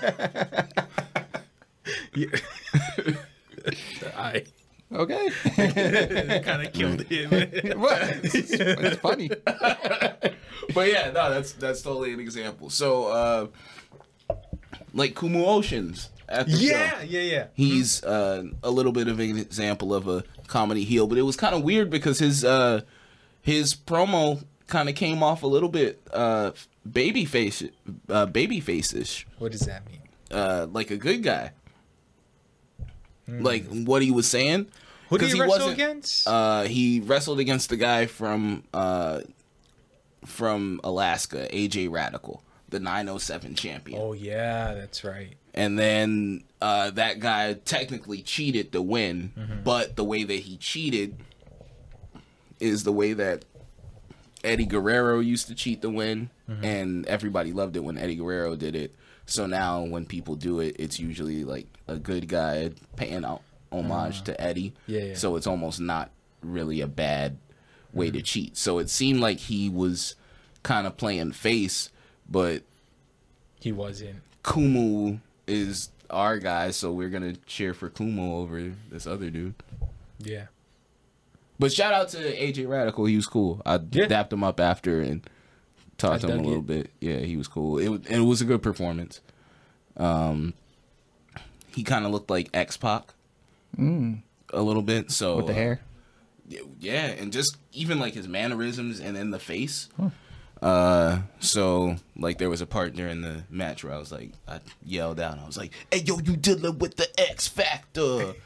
I 4.15 4.43
okay. 4.91 5.29
kind 6.43 6.67
of 6.67 6.74
killed 6.74 7.01
him. 7.03 7.29
what? 7.79 8.01
It's, 8.24 8.51
it's 8.51 8.98
funny. 8.98 9.29
But 10.74 10.88
yeah, 10.90 11.12
no, 11.12 11.30
that's 11.32 11.54
that's 11.54 11.82
totally 11.82 12.14
an 12.14 12.20
example. 12.20 12.70
So, 12.70 13.06
uh, 13.08 13.48
like 14.94 15.14
Kumu 15.16 15.46
Oceans 15.46 16.10
at 16.30 16.48
the 16.48 16.54
Yeah, 16.58 17.00
show. 17.00 17.06
yeah, 17.06 17.22
yeah. 17.22 17.46
He's 17.54 18.04
uh, 18.04 18.44
a 18.64 18.70
little 18.72 18.92
bit 18.92 19.08
of 19.08 19.20
an 19.20 19.38
example 19.38 19.94
of 19.94 20.08
a 20.08 20.24
comedy 20.48 20.84
heel, 20.84 21.08
but 21.08 21.18
it 21.18 21.22
was 21.24 21.36
kind 21.36 21.56
of 21.56 21.64
weird 21.64 21.90
because 21.90 22.20
his 22.20 22.44
uh, 22.44 22.82
his 23.42 23.74
promo 23.76 24.44
kind 24.68 24.90
of 24.90 24.96
came 24.96 25.24
off 25.24 25.44
a 25.44 25.48
little 25.48 25.70
bit 25.70 26.02
uh, 26.14 26.52
baby 26.90 27.24
face, 27.26 27.64
uh, 28.10 28.26
baby 28.26 28.60
face-ish, 28.60 29.26
What 29.40 29.54
does 29.54 29.62
that 29.62 29.86
mean? 29.90 30.02
uh, 30.32 30.68
like 30.72 30.92
a 30.92 30.98
good 30.98 31.24
guy. 31.24 31.52
Like 33.30 33.66
what 33.68 34.02
he 34.02 34.12
was 34.12 34.26
saying. 34.28 34.68
Who 35.10 35.18
did 35.18 35.26
'Cause 35.26 35.34
he 35.34 35.42
wrestle 35.42 35.70
against? 35.70 36.28
Uh, 36.28 36.64
he 36.64 37.02
wrestled 37.02 37.40
against 37.40 37.70
the 37.70 37.76
guy 37.78 38.06
from 38.06 38.64
uh, 38.74 39.20
from 40.27 40.79
Alaska, 40.84 41.48
AJ 41.51 41.89
Radical, 41.91 42.43
the 42.69 42.79
907 42.79 43.55
champion. 43.55 44.00
oh 44.01 44.13
yeah, 44.13 44.74
that's 44.74 45.03
right. 45.03 45.34
And 45.53 45.77
then 45.79 46.43
uh, 46.62 46.91
that 46.91 47.19
guy 47.19 47.53
technically 47.53 48.22
cheated 48.22 48.72
to 48.74 48.81
win, 48.81 49.31
Mm-hmm. 49.38 49.63
but 49.63 49.96
the 49.96 50.03
way 50.03 50.24
that 50.24 50.34
he 50.36 50.57
cheated 50.57 51.17
is 52.60 52.84
the 52.84 52.91
way 52.91 53.13
that 53.13 53.46
Eddie 54.43 54.65
Guerrero 54.65 55.19
used 55.19 55.48
to 55.48 55.55
cheat 55.55 55.81
to 55.81 55.89
win, 55.89 56.29
Mm-hmm. 56.50 56.63
and 56.63 57.05
everybody 57.07 57.51
loved 57.51 57.75
it 57.75 57.81
when 57.84 57.98
Eddie 57.98 58.15
Guerrero 58.15 58.55
did 58.55 58.74
it. 58.75 58.96
So 59.25 59.46
now 59.48 59.84
when 59.84 60.05
people 60.05 60.36
do 60.36 60.62
it, 60.62 60.77
it's 60.79 60.98
usually 60.98 61.43
like 61.43 61.67
a 61.89 61.98
good 61.98 62.29
guy 62.29 62.72
paying 62.96 63.25
homage 63.72 64.22
to 64.24 64.39
Eddie. 64.41 64.72
Yeah, 64.86 65.01
yeah. 65.01 65.13
So 65.15 65.36
it's 65.36 65.46
almost 65.48 65.81
not 65.81 66.10
really 66.41 66.79
a 66.79 66.88
bad 66.88 67.38
way 67.98 68.08
Mm-hmm. 68.08 68.18
to 68.18 68.22
cheat. 68.24 68.58
So 68.58 68.77
it 68.80 68.89
seemed 68.89 69.20
like 69.20 69.39
he 69.39 69.70
was 69.70 70.16
kind 70.63 70.88
of 70.88 70.96
playing 70.98 71.32
face, 71.34 71.89
but 72.30 72.63
He 73.60 73.72
wasn't. 73.72 74.22
Kumu 74.44 75.20
is 75.48 75.89
our 76.10 76.38
guy, 76.39 76.72
so 76.72 76.92
we're 76.92 77.10
gonna 77.10 77.34
cheer 77.48 77.74
for 77.74 77.89
Kumu 77.89 78.34
over 78.38 78.74
this 78.89 79.06
other 79.08 79.30
dude. 79.30 79.56
Yeah. 80.20 80.46
But 81.60 81.74
shout 81.74 81.92
out 81.94 82.10
to 82.10 82.18
AJ 82.18 82.68
Radical, 82.68 83.06
he 83.06 83.16
was 83.16 83.25
cool. 83.27 83.62
I 83.66 83.80
Yeah. 83.92 84.06
dapped 84.08 84.32
him 84.32 84.44
up 84.44 84.60
after 84.60 85.01
and 85.01 85.27
talked 85.98 86.24
I 86.24 86.27
to 86.27 86.34
him 86.36 86.39
a 86.42 86.44
little 86.44 86.60
it. 86.60 86.68
bit. 86.68 86.92
Yeah, 87.01 87.18
he 87.20 87.36
was 87.36 87.48
cool. 87.48 87.80
It 87.80 87.88
was, 87.89 88.01
and 88.08 88.24
it 88.24 88.25
was 88.27 88.42
a 88.42 88.46
good 88.46 88.62
performance. 88.62 89.20
Um, 89.98 90.54
he 91.75 91.84
kind 91.84 92.06
of 92.06 92.12
looked 92.12 92.30
like 92.30 92.50
X 92.54 92.77
Pac 92.77 93.13
a 93.80 94.62
little 94.62 94.82
bit. 94.84 95.12
So 95.12 95.34
Mm. 95.34 95.38
with 95.38 95.48
the 95.48 95.54
hair. 95.54 95.82
Yeah, 96.48 97.08
and 97.08 97.32
just 97.34 97.58
even 97.74 98.00
like 98.00 98.13
his 98.13 98.27
mannerisms 98.27 99.00
and 99.00 99.18
in 99.18 99.32
the 99.32 99.39
face. 99.39 99.89
Uh, 100.62 101.20
so 101.39 101.96
like 102.18 102.38
there 102.39 102.50
was 102.50 102.62
a 102.62 102.66
part 102.66 102.96
during 102.96 103.22
the 103.22 103.44
match 103.50 103.84
where 103.84 103.94
I 103.94 103.98
was 104.00 104.12
like, 104.12 104.32
I 104.48 104.60
yelled 104.84 105.20
out, 105.20 105.38
I 105.39 105.46
was 105.46 105.58
like, 105.58 105.72
"Hey, 105.92 106.00
yo, 106.00 106.18
you 106.20 106.36
dealing 106.38 106.80
with 106.80 106.96
the 106.96 107.08
X 107.20 107.48
Factor?" 107.48 108.34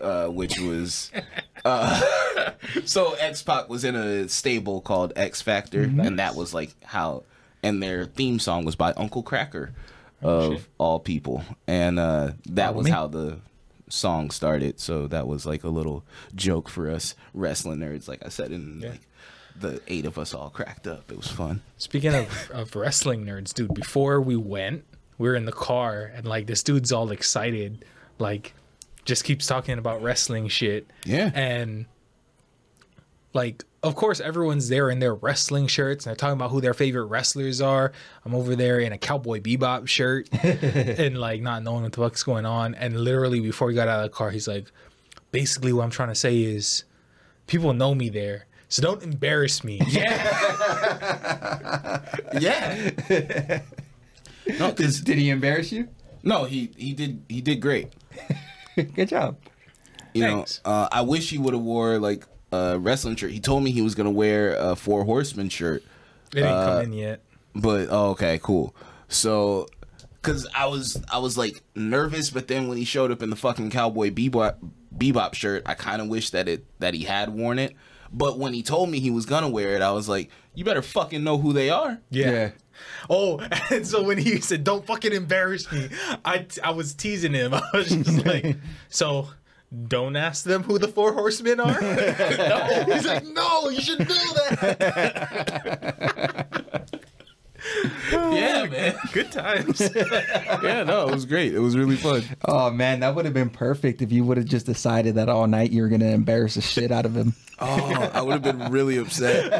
Uh, 0.00 0.28
which 0.28 0.58
was, 0.58 1.10
uh, 1.62 2.00
so 2.86 3.12
X 3.20 3.42
Pac 3.42 3.68
was 3.68 3.84
in 3.84 3.94
a 3.94 4.26
stable 4.30 4.80
called 4.80 5.12
X 5.14 5.42
Factor, 5.42 5.82
and 5.82 6.18
that 6.18 6.34
was 6.34 6.54
like 6.54 6.70
how, 6.82 7.24
and 7.62 7.82
their 7.82 8.06
theme 8.06 8.38
song 8.38 8.64
was 8.64 8.74
by 8.76 8.92
Uncle 8.94 9.22
Kracker, 9.22 9.72
of 10.22 10.54
shit. 10.54 10.62
all 10.78 10.98
people, 11.00 11.44
and 11.66 11.98
uh, 11.98 12.30
that 12.48 12.68
Follow 12.68 12.76
was 12.78 12.84
me. 12.86 12.90
how 12.92 13.08
the 13.08 13.40
song 13.90 14.30
started. 14.30 14.80
So 14.80 15.06
that 15.08 15.26
was 15.26 15.44
like 15.46 15.64
a 15.64 15.68
little 15.68 16.04
joke 16.34 16.68
for 16.68 16.90
us 16.90 17.14
wrestling 17.34 17.78
nerds. 17.80 18.08
Like 18.08 18.24
I 18.24 18.28
said, 18.28 18.50
and 18.50 18.82
Yeah. 18.82 18.90
like 18.90 19.00
the 19.58 19.80
eight 19.88 20.06
of 20.06 20.16
us 20.18 20.32
all 20.32 20.48
cracked 20.50 20.86
up. 20.86 21.10
It 21.10 21.16
was 21.16 21.28
fun. 21.28 21.60
Speaking 21.76 22.14
of, 22.14 22.50
of 22.52 22.74
wrestling 22.76 23.26
nerds, 23.26 23.52
dude, 23.52 23.74
before 23.74 24.20
we 24.20 24.36
went, 24.36 24.84
we 25.18 25.28
were 25.28 25.34
in 25.34 25.44
the 25.44 25.52
car 25.52 26.10
and 26.14 26.26
like 26.26 26.46
this 26.46 26.62
dude's 26.62 26.92
all 26.92 27.10
excited, 27.10 27.84
like 28.18 28.54
just 29.04 29.24
keeps 29.24 29.46
talking 29.46 29.78
about 29.78 30.02
wrestling 30.02 30.48
shit. 30.48 30.86
Yeah. 31.04 31.30
And 31.34 31.86
like 33.32 33.64
of 33.82 33.94
course 33.94 34.20
everyone's 34.20 34.68
there 34.68 34.90
in 34.90 34.98
their 34.98 35.14
wrestling 35.14 35.66
shirts 35.66 36.04
and 36.04 36.10
they're 36.10 36.16
talking 36.16 36.34
about 36.34 36.50
who 36.50 36.60
their 36.60 36.74
favorite 36.74 37.04
wrestlers 37.06 37.60
are. 37.60 37.92
I'm 38.24 38.34
over 38.34 38.54
there 38.56 38.78
in 38.80 38.92
a 38.92 38.98
cowboy 38.98 39.40
bebop 39.40 39.86
shirt 39.88 40.28
and 40.44 41.16
like 41.18 41.40
not 41.40 41.62
knowing 41.62 41.82
what 41.84 41.92
the 41.92 41.98
fuck's 42.02 42.22
going 42.22 42.44
on. 42.44 42.74
And 42.74 43.00
literally 43.00 43.40
before 43.40 43.68
we 43.68 43.74
got 43.74 43.88
out 43.88 44.04
of 44.04 44.10
the 44.10 44.14
car, 44.16 44.30
he's 44.30 44.46
like, 44.48 44.70
basically 45.32 45.72
what 45.72 45.84
I'm 45.84 45.90
trying 45.90 46.08
to 46.10 46.14
say 46.14 46.42
is 46.42 46.84
people 47.46 47.72
know 47.72 47.94
me 47.94 48.08
there. 48.10 48.46
So 48.68 48.82
don't 48.82 49.02
embarrass 49.02 49.64
me. 49.64 49.80
Yeah. 52.40 53.60
no, 54.58 54.72
cause 54.72 55.00
Did 55.00 55.18
he 55.18 55.30
embarrass 55.30 55.72
you? 55.72 55.88
no, 56.22 56.44
he 56.44 56.70
he 56.76 56.92
did 56.92 57.24
he 57.28 57.40
did 57.40 57.56
great. 57.60 57.88
Good 58.76 59.08
job. 59.08 59.36
You 60.14 60.22
Thanks. 60.24 60.60
know, 60.64 60.70
uh, 60.70 60.88
I 60.92 61.00
wish 61.02 61.30
he 61.30 61.38
would 61.38 61.54
have 61.54 61.62
wore 61.62 61.98
like 61.98 62.26
a 62.52 62.78
wrestling 62.78 63.16
shirt. 63.16 63.30
He 63.30 63.40
told 63.40 63.62
me 63.62 63.70
he 63.70 63.82
was 63.82 63.94
gonna 63.94 64.10
wear 64.10 64.54
a 64.56 64.76
Four 64.76 65.04
Horsemen 65.04 65.48
shirt. 65.48 65.82
It 66.32 66.36
didn't 66.36 66.50
Uh, 66.52 66.66
come 66.76 66.84
in 66.84 66.92
yet. 66.92 67.20
But 67.54 67.88
oh, 67.90 68.10
okay, 68.10 68.38
cool. 68.42 68.74
So, 69.08 69.68
cause 70.22 70.46
I 70.54 70.66
was 70.66 71.02
I 71.10 71.18
was 71.18 71.36
like 71.36 71.62
nervous, 71.74 72.30
but 72.30 72.46
then 72.48 72.68
when 72.68 72.78
he 72.78 72.84
showed 72.84 73.10
up 73.10 73.22
in 73.22 73.30
the 73.30 73.36
fucking 73.36 73.70
cowboy 73.70 74.10
bebop 74.10 74.56
bebop 74.96 75.34
shirt, 75.34 75.62
I 75.66 75.74
kind 75.74 76.00
of 76.00 76.08
wish 76.08 76.30
that 76.30 76.48
it 76.48 76.64
that 76.80 76.94
he 76.94 77.04
had 77.04 77.30
worn 77.30 77.58
it. 77.58 77.74
But 78.12 78.38
when 78.38 78.52
he 78.52 78.62
told 78.62 78.90
me 78.90 78.98
he 79.00 79.10
was 79.10 79.26
gonna 79.26 79.48
wear 79.48 79.74
it, 79.74 79.82
I 79.82 79.92
was 79.92 80.08
like, 80.08 80.30
you 80.54 80.64
better 80.64 80.82
fucking 80.82 81.22
know 81.24 81.38
who 81.38 81.52
they 81.52 81.70
are. 81.70 81.98
Yeah. 82.10 82.50
Oh, 83.08 83.38
and 83.70 83.86
so 83.86 84.02
when 84.02 84.18
he 84.18 84.40
said, 84.40 84.64
"Don't 84.64 84.86
fucking 84.86 85.12
embarrass 85.12 85.70
me," 85.70 85.88
I 86.24 86.46
I 86.62 86.70
was 86.70 86.94
teasing 86.94 87.34
him. 87.34 87.52
I 87.54 87.62
was 87.74 87.88
just 87.88 88.24
like, 88.24 88.56
"So, 88.88 89.28
don't 89.88 90.16
ask 90.16 90.44
them 90.44 90.62
who 90.62 90.78
the 90.78 90.88
four 90.88 91.12
horsemen 91.12 91.60
are." 91.60 91.80
no. 91.80 92.84
He's 92.92 93.06
like, 93.06 93.24
"No, 93.26 93.68
you 93.70 93.80
should 93.80 94.00
know 94.00 94.06
that." 94.06 94.86
Yeah, 98.10 98.64
man. 98.66 98.94
Good 99.12 99.30
times. 99.30 99.80
yeah, 99.94 100.82
no, 100.82 101.06
it 101.08 101.12
was 101.14 101.26
great. 101.26 101.54
It 101.54 101.58
was 101.58 101.76
really 101.76 101.96
fun. 101.96 102.22
Oh 102.44 102.70
man, 102.70 103.00
that 103.00 103.14
would 103.14 103.26
have 103.26 103.34
been 103.34 103.50
perfect 103.50 104.00
if 104.02 104.10
you 104.10 104.24
would 104.24 104.38
have 104.38 104.46
just 104.46 104.64
decided 104.66 105.16
that 105.16 105.28
all 105.28 105.46
night 105.46 105.70
you 105.70 105.82
were 105.82 105.88
gonna 105.88 106.06
embarrass 106.06 106.54
the 106.54 106.62
shit 106.62 106.90
out 106.90 107.04
of 107.06 107.14
him. 107.14 107.34
Oh, 107.58 108.10
I 108.14 108.22
would 108.22 108.42
have 108.44 108.58
been 108.58 108.72
really 108.72 108.96
upset. 108.96 109.52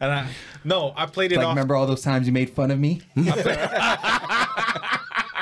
And 0.00 0.12
I 0.12 0.28
no, 0.64 0.92
I 0.96 1.06
played 1.06 1.32
it 1.32 1.38
Like, 1.38 1.46
off. 1.46 1.54
remember 1.54 1.74
all 1.76 1.86
those 1.86 2.02
times 2.02 2.26
you 2.26 2.32
made 2.32 2.50
fun 2.50 2.70
of 2.70 2.78
me? 2.78 3.00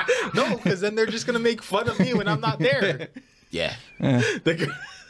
No, 0.33 0.55
because 0.57 0.81
then 0.81 0.95
they're 0.95 1.05
just 1.05 1.25
gonna 1.25 1.39
make 1.39 1.61
fun 1.61 1.87
of 1.89 1.99
me 1.99 2.13
when 2.13 2.27
I'm 2.27 2.41
not 2.41 2.59
there. 2.59 3.09
Yeah. 3.51 3.75
The 3.99 4.55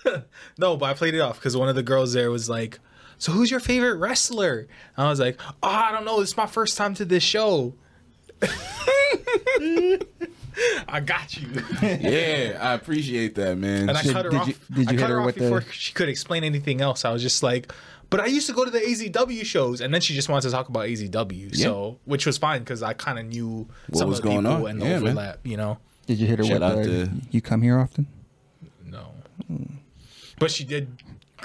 gir- 0.06 0.26
no, 0.58 0.76
but 0.76 0.90
I 0.90 0.94
played 0.96 1.14
it 1.16 1.20
off 1.22 1.40
because 1.40 1.56
one 1.56 1.70
of 1.70 1.76
the 1.76 1.84
girls 1.84 2.12
there 2.12 2.30
was 2.30 2.50
like, 2.50 2.78
"So 3.18 3.32
who's 3.32 3.50
your 3.50 3.62
favorite 3.62 3.96
wrestler?" 3.96 4.68
And 4.98 5.08
I 5.08 5.10
was 5.10 5.22
like, 5.22 5.40
"Oh, 5.64 5.70
I 5.70 5.94
don't 5.94 6.04
know. 6.04 6.20
It's 6.20 6.36
my 6.36 6.46
first 6.46 6.76
time 6.78 6.94
to 6.96 7.06
this 7.06 7.24
show." 7.24 7.74
I 10.88 11.00
got 11.00 11.36
you, 11.36 11.48
Yeah, 11.82 12.60
I 12.62 12.74
appreciate 12.74 13.36
that, 13.36 13.58
man. 13.58 13.90
and 13.90 13.98
I 13.98 14.04
Did- 14.04 14.14
cut 14.14 14.26
her 14.26 14.32
did 14.32 14.40
off. 14.42 14.48
you- 14.48 14.54
did 14.76 14.78
I 14.78 14.80
you 14.80 14.86
cut 14.86 14.92
hit 15.00 15.00
her 15.02 15.08
her 15.16 15.20
off 15.22 15.26
with 15.26 15.36
the- 15.36 15.42
before 15.42 15.62
she 15.72 15.94
could 15.94 16.10
explain 16.10 16.44
anything 16.44 16.82
else. 16.82 17.06
I 17.06 17.12
was 17.12 17.22
just 17.22 17.42
like, 17.42 17.72
"But 18.16 18.22
I 18.22 18.28
used 18.28 18.48
to 18.48 18.54
go 18.54 18.64
to 18.64 18.72
the 18.72 18.80
AZW 18.80 19.44
shows," 19.46 19.82
and 19.82 19.94
then 19.94 20.00
she 20.02 20.14
just 20.14 20.30
wanted 20.30 20.44
to 20.44 20.52
talk 20.52 20.70
about 20.70 20.86
AZW, 20.88 21.56
so 21.56 21.98
which 22.06 22.26
was 22.26 22.38
fine 22.38 22.60
because 22.60 22.82
I 22.82 22.94
kind 22.94 23.20
of 23.20 23.26
knew 23.26 23.68
What 23.90 24.00
some 24.00 24.10
was 24.10 24.20
of 24.20 24.24
the 24.24 24.30
going 24.30 24.46
people 24.46 24.66
on. 24.66 24.72
and 24.72 24.82
the 24.82 24.86
Yeah, 24.86 24.92
man. 25.00 25.04
overlap. 25.10 25.40
You 25.44 25.58
know, 25.58 25.78
Did 26.08 26.20
you 26.20 26.28
hit 26.28 26.40
her 26.40 26.46
Shout 26.46 26.54
with 26.62 26.64
out 26.64 26.76
the 26.84 27.06
to- 27.08 27.12
you 27.32 27.42
come 27.42 27.62
here 27.62 27.78
often? 27.80 28.08
no, 28.86 29.08
but 30.40 30.52
she 30.52 30.64
did. 30.64 30.88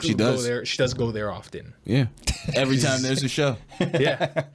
She 0.00 0.14
go 0.14 0.32
does. 0.32 0.44
there. 0.44 0.64
She 0.64 0.76
does 0.76 0.94
go 0.94 1.10
there 1.10 1.32
often. 1.32 1.75
yeah. 1.84 2.06
Every 2.54 2.78
time 2.78 3.02
there's 3.02 3.22
a 3.25 3.28
show. 3.28 3.56
Yeah. 3.80 4.44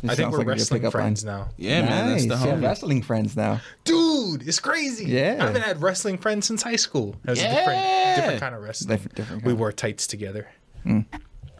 It 0.00 0.10
I 0.10 0.14
think 0.14 0.30
we're 0.30 0.38
like 0.38 0.46
wrestling 0.46 0.80
pickup 0.82 0.94
line. 0.94 1.02
friends 1.02 1.24
now. 1.24 1.48
Yeah, 1.56 1.82
man. 1.82 2.10
That's 2.10 2.22
the 2.22 2.28
Nice. 2.28 2.44
You 2.44 2.50
have 2.50 2.58
homie. 2.60 2.62
wrestling 2.62 3.02
friends 3.02 3.36
now. 3.36 3.60
Dude, 3.82 4.46
it's 4.46 4.60
crazy. 4.60 5.06
Yeah. 5.06 5.38
I 5.40 5.46
haven't 5.46 5.62
had 5.62 5.82
wrestling 5.82 6.18
friends 6.18 6.46
since 6.46 6.62
high 6.62 6.76
school. 6.76 7.16
It 7.24 7.30
was 7.30 7.40
a 7.40 7.42
Yeah. 7.42 7.54
different, 7.56 8.16
different 8.16 8.40
kind 8.40 8.54
of 8.54 8.62
wrestling. 8.62 8.90
Different- 8.94 9.14
different 9.16 9.44
We 9.44 9.54
wore 9.54 9.72
tights 9.72 10.06
together. 10.06 10.46
Mm. 10.84 11.04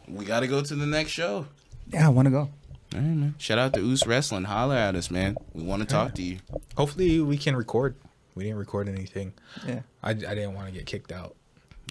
We 0.07 0.25
got 0.25 0.39
to 0.41 0.47
go 0.47 0.61
to 0.61 0.75
the 0.75 0.85
next 0.85 1.11
show. 1.11 1.45
Yeah, 1.87 2.05
I 2.07 2.09
want 2.09 2.25
to 2.27 2.31
go. 2.31 2.39
All 2.39 2.49
right, 2.95 3.01
man. 3.03 3.35
Shout 3.37 3.59
out 3.59 3.73
to 3.73 3.79
Oos 3.79 4.05
Wrestling. 4.07 4.45
Holler 4.45 4.75
at 4.75 4.95
us, 4.95 5.11
man. 5.11 5.35
We 5.53 5.63
want 5.63 5.81
to 5.81 5.87
talk 5.87 6.15
to 6.15 6.21
you. 6.23 6.39
Hopefully, 6.75 7.19
we 7.21 7.37
can 7.37 7.55
record. 7.55 7.95
We 8.35 8.43
didn't 8.45 8.57
record 8.57 8.87
anything. 8.89 9.33
Yeah. 9.67 9.81
I, 10.01 10.11
I 10.11 10.13
didn't 10.13 10.53
want 10.53 10.67
to 10.67 10.73
get 10.73 10.85
kicked 10.85 11.11
out. 11.11 11.35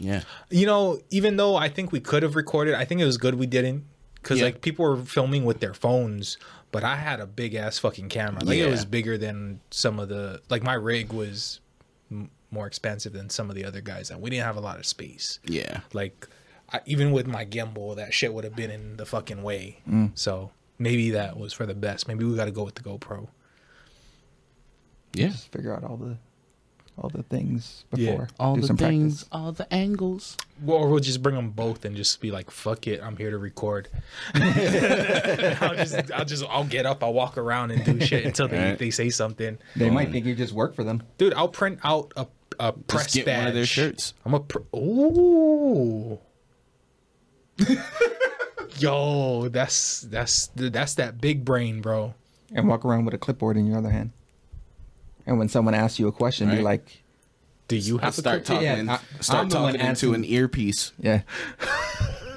Yeah. 0.00 0.22
You 0.50 0.66
know, 0.66 1.00
even 1.10 1.36
though 1.36 1.56
I 1.56 1.68
think 1.68 1.92
we 1.92 2.00
could 2.00 2.22
have 2.22 2.34
recorded, 2.36 2.74
I 2.74 2.84
think 2.84 3.00
it 3.00 3.04
was 3.04 3.18
good 3.18 3.34
we 3.36 3.46
didn't. 3.46 3.84
Because, 4.14 4.38
Yeah. 4.40 4.46
like, 4.46 4.60
people 4.62 4.84
were 4.84 4.96
filming 4.96 5.44
with 5.44 5.60
their 5.60 5.74
phones, 5.74 6.38
but 6.72 6.82
I 6.82 6.96
had 6.96 7.20
a 7.20 7.26
big 7.26 7.54
ass 7.54 7.78
fucking 7.78 8.08
camera. 8.08 8.42
Like, 8.44 8.58
Yeah. 8.58 8.64
it 8.66 8.70
was 8.70 8.84
bigger 8.84 9.16
than 9.16 9.60
some 9.70 9.98
of 10.00 10.08
the. 10.08 10.40
Like, 10.50 10.62
my 10.64 10.74
rig 10.74 11.12
was 11.12 11.60
m- 12.10 12.30
more 12.50 12.66
expensive 12.66 13.12
than 13.12 13.30
some 13.30 13.48
of 13.48 13.54
the 13.56 13.64
other 13.64 13.80
guys, 13.80 14.10
and 14.10 14.20
we 14.20 14.30
didn't 14.30 14.44
have 14.44 14.56
a 14.56 14.60
lot 14.60 14.78
of 14.78 14.86
space. 14.86 15.38
Yeah. 15.44 15.80
like 15.92 16.26
I, 16.72 16.80
even 16.86 17.12
with 17.12 17.26
my 17.26 17.44
gimbal, 17.44 17.96
that 17.96 18.12
shit 18.12 18.32
would 18.34 18.44
have 18.44 18.54
been 18.56 18.70
in 18.70 18.96
the 18.96 19.06
fucking 19.06 19.42
way. 19.42 19.78
Mm. 19.88 20.10
So 20.14 20.50
maybe 20.78 21.10
that 21.12 21.38
was 21.38 21.52
for 21.52 21.64
the 21.66 21.74
best. 21.74 22.08
Maybe 22.08 22.24
we 22.24 22.36
got 22.36 22.44
to 22.46 22.50
go 22.50 22.64
with 22.64 22.74
the 22.74 22.82
GoPro. 22.82 23.28
Yeah. 25.14 25.28
Just 25.28 25.50
figure 25.52 25.74
out 25.74 25.84
all 25.84 25.96
the 25.96 26.16
all 27.00 27.08
the 27.10 27.22
things 27.22 27.84
Yeah. 27.94 28.10
before. 28.10 28.28
All 28.40 28.56
Do 28.56 28.60
the 28.62 28.66
some 28.66 28.76
things, 28.76 29.22
practice. 29.22 29.28
all 29.30 29.52
the 29.52 29.72
angles. 29.72 30.36
Well, 30.60 30.78
or 30.78 30.88
we'll 30.88 30.98
just 30.98 31.22
bring 31.22 31.36
them 31.36 31.50
both 31.50 31.84
and 31.84 31.94
just 31.96 32.20
be 32.20 32.30
like, 32.32 32.50
"Fuck 32.50 32.88
it, 32.88 33.00
I'm 33.02 33.16
here 33.16 33.30
to 33.30 33.38
record." 33.38 33.88
I'll 34.34 35.74
just, 35.76 36.10
I'll 36.12 36.24
just, 36.24 36.44
I'll 36.48 36.64
get 36.64 36.86
up, 36.86 37.02
I'll 37.04 37.14
walk 37.14 37.38
around 37.38 37.70
and 37.70 37.84
do 37.84 38.04
shit 38.04 38.24
until 38.24 38.48
they, 38.48 38.58
Right. 38.58 38.78
they 38.78 38.90
say 38.90 39.10
something. 39.10 39.58
They 39.76 39.90
might 39.90 40.10
think 40.10 40.26
you 40.26 40.34
just 40.34 40.52
work 40.52 40.74
for 40.74 40.82
them. 40.84 41.02
Dude, 41.18 41.34
I'll 41.34 41.48
print 41.48 41.78
out 41.84 42.12
a, 42.16 42.26
a 42.58 42.72
press 42.72 43.04
Just 43.04 43.14
get 43.14 43.26
badge. 43.26 43.38
one 43.38 43.48
of 43.48 43.54
their 43.54 43.66
shirts. 43.66 44.14
I'm 44.24 44.34
a 44.34 44.40
pr- 44.40 44.58
ooh. 44.76 46.18
Yo, 48.78 49.48
that's 49.48 50.02
that's 50.02 50.48
that's 50.54 50.94
that 50.94 51.20
big 51.20 51.44
brain, 51.44 51.80
bro. 51.80 52.14
and 52.54 52.68
walk 52.68 52.84
around 52.84 53.04
with 53.04 53.14
a 53.14 53.18
clipboard 53.18 53.56
in 53.56 53.66
your 53.66 53.76
other 53.78 53.90
hand. 53.90 54.12
And 55.26 55.38
when 55.38 55.48
someone 55.48 55.74
asks 55.74 55.98
you 55.98 56.06
a 56.08 56.12
question, 56.12 56.48
be 56.50 56.62
like, 56.62 57.02
Do 57.66 57.76
you 57.76 57.98
have 57.98 58.14
to 58.14 58.20
Start 58.20 58.44
talking, 58.44 58.62
Yeah, 58.62 58.76
in- 58.76 58.88
I- 58.88 59.00
start 59.20 59.42
I'm 59.42 59.48
the 59.48 59.56
talking 59.56 59.80
into 59.80 60.14
an 60.14 60.24
earpiece. 60.24 60.92
"Yeah, 61.00 61.22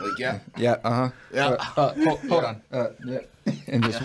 Like, 0.02 0.18
yeah. 0.20 0.40
yeah, 0.58 0.78
uh 0.84 0.92
huh, 0.92 1.10
Yeah. 1.34 1.48
uh, 1.48 1.66
uh, 1.78 1.94
hold, 2.04 2.20
hold 2.22 2.44
on, 2.44 2.62
uh, 2.72 2.88
yeah," 3.06 3.20
and 3.68 3.84
just 3.84 4.02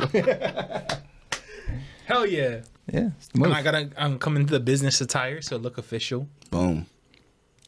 Hell 2.04 2.26
yeah! 2.26 2.60
yeah, 2.92 3.10
it's 3.16 3.28
the 3.28 3.40
And. 3.40 3.52
I 3.52 3.62
gotta, 3.62 3.90
I'm 3.96 4.18
coming 4.18 4.46
to 4.46 4.52
the 4.52 4.60
business 4.60 5.00
attire, 5.00 5.40
so 5.42 5.56
look 5.56 5.78
official. 5.78 6.28
Boom. 6.50 6.86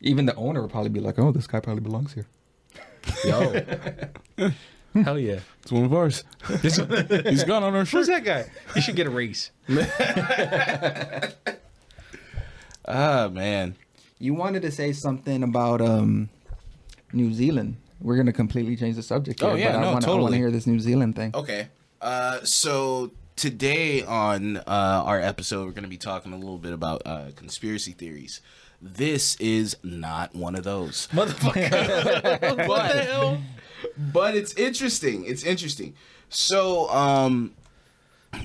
Even 0.00 0.26
the 0.26 0.35
owner 0.37 0.61
will 0.61 0.69
probably 0.69 0.90
be 0.90 1.00
like, 1.00 1.19
"Oh, 1.19 1.33
this 1.33 1.47
guy 1.49 1.59
probably 1.59 1.81
belongs 1.83 2.12
here." 2.12 2.26
Yo, 3.25 4.50
hell 5.03 5.19
yeah! 5.19 5.41
It's 5.62 5.73
one 5.73 5.85
of 5.85 5.93
ours. 5.95 6.25
This, 6.49 6.77
He's 7.27 7.45
got 7.45 7.62
on 7.62 7.75
our 7.75 7.85
shirt. 7.85 7.99
who's 7.99 8.07
that 8.09 8.25
guy? 8.25 8.50
You 8.75 8.83
should 8.83 8.97
get 8.97 9.07
a 9.07 9.11
raise. 9.11 9.50
Ah, 12.91 13.29
man. 13.31 13.77
You 14.19 14.33
wanted 14.33 14.62
to 14.62 14.71
say 14.71 14.95
something 14.95 15.43
about 15.43 15.83
um, 15.83 16.31
New 17.12 17.35
Zealand. 17.35 17.77
We're 18.00 18.17
gonna 18.17 18.33
completely 18.33 18.77
change 18.77 18.97
the 18.97 19.03
subject. 19.03 19.43
Oh, 19.43 19.55
yeah, 19.57 19.67
but 19.67 19.69
I 19.69 19.73
no, 19.73 19.79
wanna, 19.79 19.88
I 19.88 19.93
want 19.93 20.05
totally. 20.07 20.31
to 20.33 20.38
hear 20.38 20.50
this 20.50 20.67
New 20.67 20.81
Zealand 20.81 21.15
thing. 21.15 21.33
Okay. 21.35 21.69
Uh, 22.00 22.38
so 22.45 23.11
today 23.37 24.03
on 24.05 24.57
uh, 24.59 24.62
our 24.67 25.21
episode, 25.21 25.67
we're 25.67 25.73
going 25.73 25.83
to 25.85 25.88
be 25.88 25.97
talking 25.99 26.33
a 26.33 26.37
little 26.37 26.59
bit 26.59 26.73
about 26.73 27.03
uh, 27.07 27.27
conspiracy 27.37 27.93
theories. 27.93 28.41
This 28.80 29.37
is 29.37 29.76
not 29.82 30.35
one 30.35 30.54
of 30.54 30.64
those. 30.64 31.08
Motherfucker. 31.12 32.68
what 32.68 32.92
the 32.92 33.02
hell? 33.02 33.40
but 33.97 34.37
it's 34.37 34.54
interesting. 34.54 35.25
It's 35.25 35.44
interesting. 35.44 35.94
So, 36.28 36.88
um, 36.90 37.54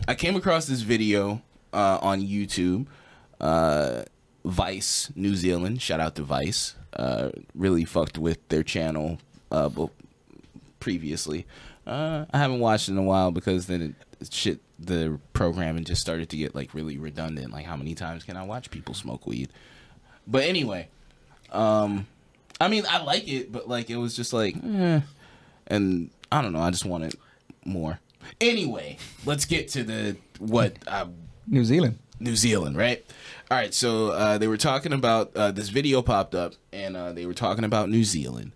I 0.07 0.15
came 0.15 0.35
across 0.35 0.65
this 0.65 0.81
video 0.81 1.41
uh, 1.71 1.99
on 2.01 2.21
YouTube. 2.21 2.87
Uh, 3.39 4.03
Vice 4.45 5.11
New 5.15 5.35
Zealand. 5.35 5.81
Shout 5.81 5.99
out 5.99 6.15
to 6.15 6.23
Vice. 6.23 6.75
Uh, 6.93 7.29
really 7.55 7.85
fucked 7.85 8.17
with 8.17 8.47
their 8.49 8.63
channel 8.63 9.19
uh, 9.51 9.69
previously. 10.79 11.45
Uh, 11.85 12.25
I 12.31 12.37
haven't 12.37 12.59
watched 12.59 12.89
in 12.89 12.97
a 12.97 13.03
while 13.03 13.31
because 13.31 13.67
then 13.67 13.95
it, 14.21 14.33
shit 14.33 14.59
the 14.79 15.19
programming 15.33 15.83
just 15.83 16.01
started 16.01 16.29
to 16.29 16.37
get 16.37 16.55
like 16.55 16.73
really 16.73 16.97
redundant. 16.97 17.51
Like 17.51 17.65
how 17.65 17.75
many 17.75 17.95
times 17.95 18.23
can 18.23 18.37
I 18.37 18.43
watch 18.43 18.69
people 18.69 18.93
smoke 18.93 19.25
weed? 19.27 19.49
But 20.27 20.43
anyway, 20.43 20.87
um, 21.51 22.07
I 22.59 22.67
mean 22.67 22.85
I 22.89 23.03
like 23.03 23.27
it, 23.27 23.51
but 23.51 23.67
like 23.67 23.89
it 23.89 23.97
was 23.97 24.15
just 24.15 24.33
like, 24.33 24.55
eh. 24.55 25.01
and 25.67 26.09
I 26.31 26.41
don't 26.41 26.53
know. 26.53 26.61
I 26.61 26.71
just 26.71 26.85
wanted 26.85 27.15
more. 27.65 27.99
Anyway, 28.39 28.97
let's 29.25 29.45
get 29.45 29.67
to 29.69 29.83
the 29.83 30.17
what 30.39 30.77
I 30.87 31.07
New 31.47 31.65
Zealand. 31.65 31.99
New 32.19 32.35
Zealand, 32.35 32.77
right? 32.77 33.03
All 33.51 33.57
right, 33.57 33.73
so 33.73 34.09
uh, 34.09 34.37
they 34.37 34.47
were 34.47 34.57
talking 34.57 34.93
about 34.93 35.35
uh, 35.35 35.51
this 35.51 35.69
video 35.69 36.01
popped 36.01 36.33
up, 36.33 36.53
and 36.71 36.95
uh, 36.95 37.11
they 37.11 37.25
were 37.25 37.33
talking 37.33 37.65
about 37.65 37.89
New 37.89 38.03
Zealand. 38.03 38.53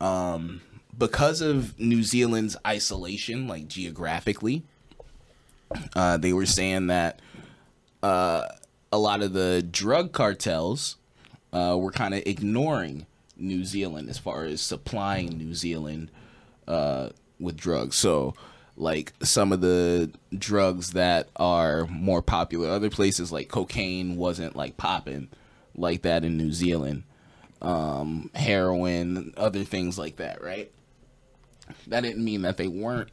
Um, 0.00 0.60
because 0.96 1.40
of 1.40 1.78
New 1.78 2.02
Zealand's 2.02 2.56
isolation, 2.66 3.48
like 3.48 3.66
geographically, 3.68 4.62
uh, 5.96 6.18
they 6.18 6.32
were 6.32 6.46
saying 6.46 6.88
that 6.88 7.20
uh, 8.02 8.44
a 8.92 8.98
lot 8.98 9.22
of 9.22 9.32
the 9.32 9.62
drug 9.62 10.12
cartels 10.12 10.96
uh, 11.52 11.76
were 11.78 11.92
kind 11.92 12.14
of 12.14 12.22
ignoring 12.26 13.06
New 13.36 13.64
Zealand 13.64 14.08
as 14.08 14.18
far 14.18 14.44
as 14.44 14.60
supplying 14.60 15.38
New 15.38 15.54
Zealand 15.54 16.10
uh, 16.66 17.10
with 17.38 17.56
drugs. 17.56 17.96
So, 17.96 18.34
like 18.76 19.12
some 19.22 19.52
of 19.52 19.60
the 19.60 20.10
drugs 20.36 20.92
that 20.92 21.28
are 21.36 21.86
more 21.86 22.22
popular, 22.22 22.68
other 22.68 22.90
places 22.90 23.32
like 23.32 23.48
cocaine 23.48 24.16
wasn't 24.16 24.56
like 24.56 24.76
popping 24.76 25.28
like 25.74 26.02
that 26.02 26.24
in 26.24 26.36
New 26.36 26.52
Zealand. 26.52 27.04
Um, 27.60 28.30
heroin, 28.34 29.34
other 29.36 29.64
things 29.64 29.98
like 29.98 30.16
that, 30.16 30.42
right? 30.42 30.70
That 31.88 32.02
didn't 32.02 32.24
mean 32.24 32.42
that 32.42 32.56
they 32.56 32.68
weren't. 32.68 33.10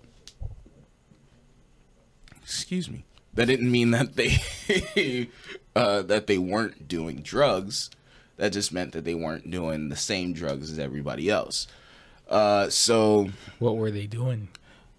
Excuse 2.44 2.90
me. 2.90 3.06
That 3.36 3.48
didn't 3.48 3.72
mean 3.72 3.92
that 3.92 4.16
they 4.16 5.30
uh, 5.76 6.02
that 6.04 6.28
they 6.28 6.38
weren't 6.38 6.88
doing 6.88 7.18
drugs. 7.22 7.90
That 8.38 8.52
just 8.54 8.72
meant 8.74 8.92
that 8.94 9.06
they 9.06 9.16
weren't 9.16 9.50
doing 9.50 9.90
the 9.90 9.96
same 9.96 10.34
drugs 10.34 10.72
as 10.72 10.80
everybody 10.80 11.30
else. 11.30 11.68
Uh, 12.30 12.70
so 12.70 13.30
What 13.60 13.78
were 13.78 13.92
they 13.92 14.08
doing? 14.08 14.48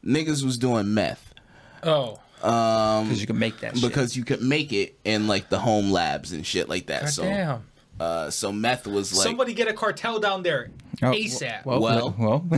niggas 0.05 0.45
was 0.45 0.57
doing 0.57 0.95
meth 0.95 1.35
Oh, 1.83 2.21
Because 2.37 3.21
you 3.21 3.27
can 3.27 3.39
make 3.39 3.59
that 3.61 3.77
shit. 3.77 3.89
because 3.91 4.17
you 4.17 4.25
could 4.25 4.41
make 4.41 4.73
it 4.73 4.97
in 5.05 5.27
like 5.27 5.49
the 5.49 5.59
home 5.59 5.91
labs 5.91 6.33
and 6.33 6.47
shit 6.47 6.69
like 6.69 6.87
that. 6.87 7.03
God 7.03 7.11
so 7.11 7.23
damn. 7.25 7.65
Uh, 8.01 8.31
so 8.31 8.53
meth 8.53 8.87
was 8.87 9.17
like 9.17 9.25
Somebody 9.25 9.55
get 9.55 9.69
a 9.69 9.73
cartel 9.73 10.19
down 10.21 10.43
there 10.43 10.71
Oh, 11.03 11.07
ASAP. 11.13 11.65
Well, 11.67 11.81
Well- 11.81 12.15
well, 12.19 12.39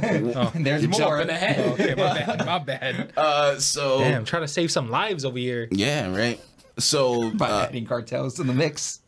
there's 0.55 0.83
you're 0.83 0.91
more. 0.91 1.01
jumping 1.01 1.31
ahead. 1.31 1.59
okay, 1.73 1.95
my 1.97 2.15
bad. 2.15 2.47
My 2.47 2.59
bad. 2.65 3.13
Uh, 3.17 3.59
so 3.59 3.99
Damn, 3.99 4.25
trying 4.25 4.43
to 4.43 4.49
save 4.49 4.71
some 4.71 4.91
lives 4.91 5.25
over 5.25 5.39
here. 5.39 5.67
yeah, 5.73 6.15
right. 6.15 6.41
So 6.79 7.31
By 7.33 7.51
uh, 7.51 7.67
adding 7.69 7.85
cartels 7.87 8.35
to 8.35 8.45
the 8.45 8.53
mix. 8.55 9.01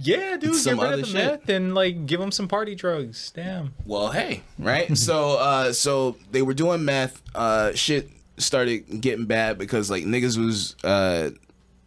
Yeah, 0.00 0.36
dude, 0.36 0.54
Some 0.54 0.76
get 0.76 0.82
rid 0.84 0.92
other 0.92 0.94
of 0.94 1.00
the 1.00 1.06
shit. 1.06 1.14
meth 1.40 1.48
and 1.48 1.74
like 1.74 2.06
give 2.06 2.20
them 2.20 2.30
some 2.30 2.46
party 2.46 2.76
drugs. 2.76 3.32
Damn. 3.34 3.74
Well, 3.84 4.12
hey, 4.12 4.42
right? 4.60 4.96
so, 4.96 5.36
uh, 5.38 5.72
so 5.72 6.14
they 6.30 6.42
were 6.42 6.54
doing 6.54 6.84
meth. 6.84 7.20
Uh, 7.34 7.72
shit 7.74 8.08
started 8.36 9.00
getting 9.00 9.26
bad 9.26 9.58
because 9.58 9.90
like 9.90 10.04
niggas 10.04 10.38
was 10.38 10.76
uh 10.84 11.30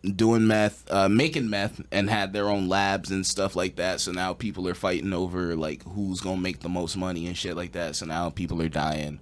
doing 0.03 0.47
meth, 0.47 0.91
uh, 0.91 1.09
making 1.09 1.49
meth, 1.49 1.81
and 1.91 2.09
had 2.09 2.33
their 2.33 2.49
own 2.49 2.67
labs 2.69 3.11
and 3.11 3.25
stuff 3.25 3.55
like 3.55 3.77
that. 3.77 3.99
So 4.01 4.11
now 4.11 4.33
people 4.33 4.67
are 4.67 4.73
fighting 4.73 5.13
over 5.13 5.55
like 5.55 5.83
who's 5.83 6.21
gonna 6.21 6.41
make 6.41 6.59
the 6.59 6.69
most 6.69 6.97
money 6.97 7.27
and 7.27 7.37
shit 7.37 7.55
like 7.55 7.71
that. 7.73 7.95
So 7.95 8.05
now 8.05 8.29
people 8.29 8.61
are 8.61 8.69
dying. 8.69 9.19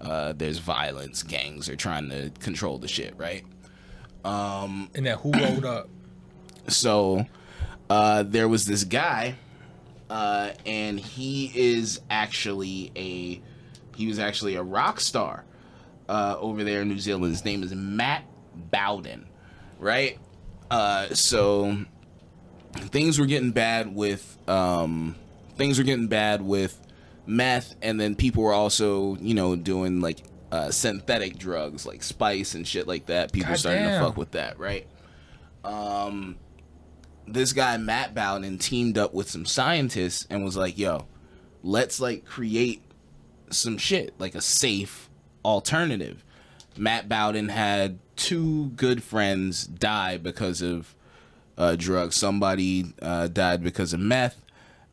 Uh, 0.00 0.32
there's 0.32 0.58
violence. 0.58 1.22
Gangs 1.22 1.68
are 1.68 1.76
trying 1.76 2.10
to 2.10 2.30
control 2.40 2.78
the 2.78 2.88
shit, 2.88 3.14
right? 3.16 3.44
And 4.94 5.06
that 5.06 5.18
who 5.20 5.32
rolled 5.32 5.64
up? 5.64 5.88
so 6.68 7.26
uh, 7.88 8.24
there 8.24 8.48
was 8.48 8.64
this 8.66 8.84
guy 8.84 9.36
uh, 10.10 10.50
and 10.64 10.98
he 10.98 11.52
is 11.54 12.00
actually 12.10 12.92
a 12.96 13.40
he 13.96 14.06
was 14.06 14.18
actually 14.18 14.54
a 14.56 14.62
rock 14.62 15.00
star 15.00 15.44
uh, 16.08 16.36
over 16.38 16.64
there 16.64 16.82
in 16.82 16.88
new 16.88 16.98
zealand 16.98 17.32
his 17.32 17.44
name 17.44 17.62
is 17.62 17.74
matt 17.74 18.24
bowden 18.54 19.25
right? 19.78 20.18
Uh, 20.70 21.08
so 21.14 21.76
things 22.72 23.18
were 23.18 23.26
getting 23.26 23.52
bad 23.52 23.94
with 23.94 24.38
um, 24.48 25.14
things 25.56 25.78
were 25.78 25.84
getting 25.84 26.08
bad 26.08 26.42
with 26.42 26.80
meth 27.28 27.74
and 27.82 28.00
then 28.00 28.14
people 28.14 28.42
were 28.42 28.52
also 28.52 29.16
you 29.16 29.34
know 29.34 29.56
doing 29.56 30.00
like 30.00 30.22
uh, 30.52 30.70
synthetic 30.70 31.36
drugs 31.38 31.84
like 31.84 32.02
spice 32.02 32.54
and 32.54 32.66
shit 32.66 32.86
like 32.86 33.06
that. 33.06 33.32
People 33.32 33.56
starting 33.56 33.84
to 33.84 34.00
fuck 34.00 34.16
with 34.16 34.32
that 34.32 34.58
right? 34.58 34.86
Um, 35.64 36.36
this 37.26 37.52
guy 37.52 37.76
Matt 37.76 38.14
Bowden 38.14 38.58
teamed 38.58 38.98
up 38.98 39.12
with 39.12 39.28
some 39.28 39.44
scientists 39.44 40.26
and 40.30 40.44
was 40.44 40.56
like, 40.56 40.78
"Yo, 40.78 41.06
let's 41.62 42.00
like 42.00 42.24
create 42.24 42.82
some 43.50 43.78
shit 43.78 44.14
like 44.18 44.34
a 44.34 44.40
safe 44.40 45.10
alternative." 45.44 46.24
Matt 46.76 47.08
Bowden 47.08 47.48
had 47.48 47.98
two 48.16 48.70
good 48.70 49.02
friends 49.02 49.66
die 49.66 50.16
because 50.16 50.62
of 50.62 50.94
uh, 51.56 51.76
drugs. 51.76 52.16
Somebody 52.16 52.94
uh, 53.00 53.28
died 53.28 53.62
because 53.62 53.92
of 53.92 54.00
meth, 54.00 54.40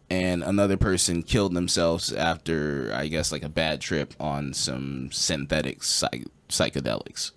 and 0.10 0.44
another 0.44 0.78
person 0.78 1.24
killed 1.24 1.54
themselves 1.54 2.12
after, 2.12 2.92
I 2.96 3.08
guess, 3.08 3.32
like 3.32 3.44
a 3.44 3.50
bad 3.50 3.82
trip 3.82 4.14
on 4.20 4.54
some 4.54 5.10
synthetic 5.12 5.84
psych- 5.84 6.28
psychedelics 6.50 7.32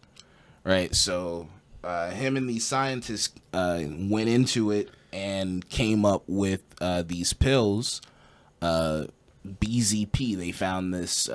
right? 0.67 0.95
So 0.95 1.49
uh, 1.83 2.11
him 2.11 2.37
and 2.37 2.51
these 2.51 2.67
scientists 2.67 3.33
uh, 3.55 3.83
went 3.87 4.29
into 4.29 4.73
it 4.73 4.91
and 5.13 5.67
came 5.71 6.05
up 6.05 6.25
with 6.27 6.63
uh, 6.81 7.03
these 7.07 7.33
pills 7.33 8.03
uh, 8.61 9.05
BZP. 9.47 10.37
They 10.37 10.53
found 10.53 10.93
this. 10.93 11.29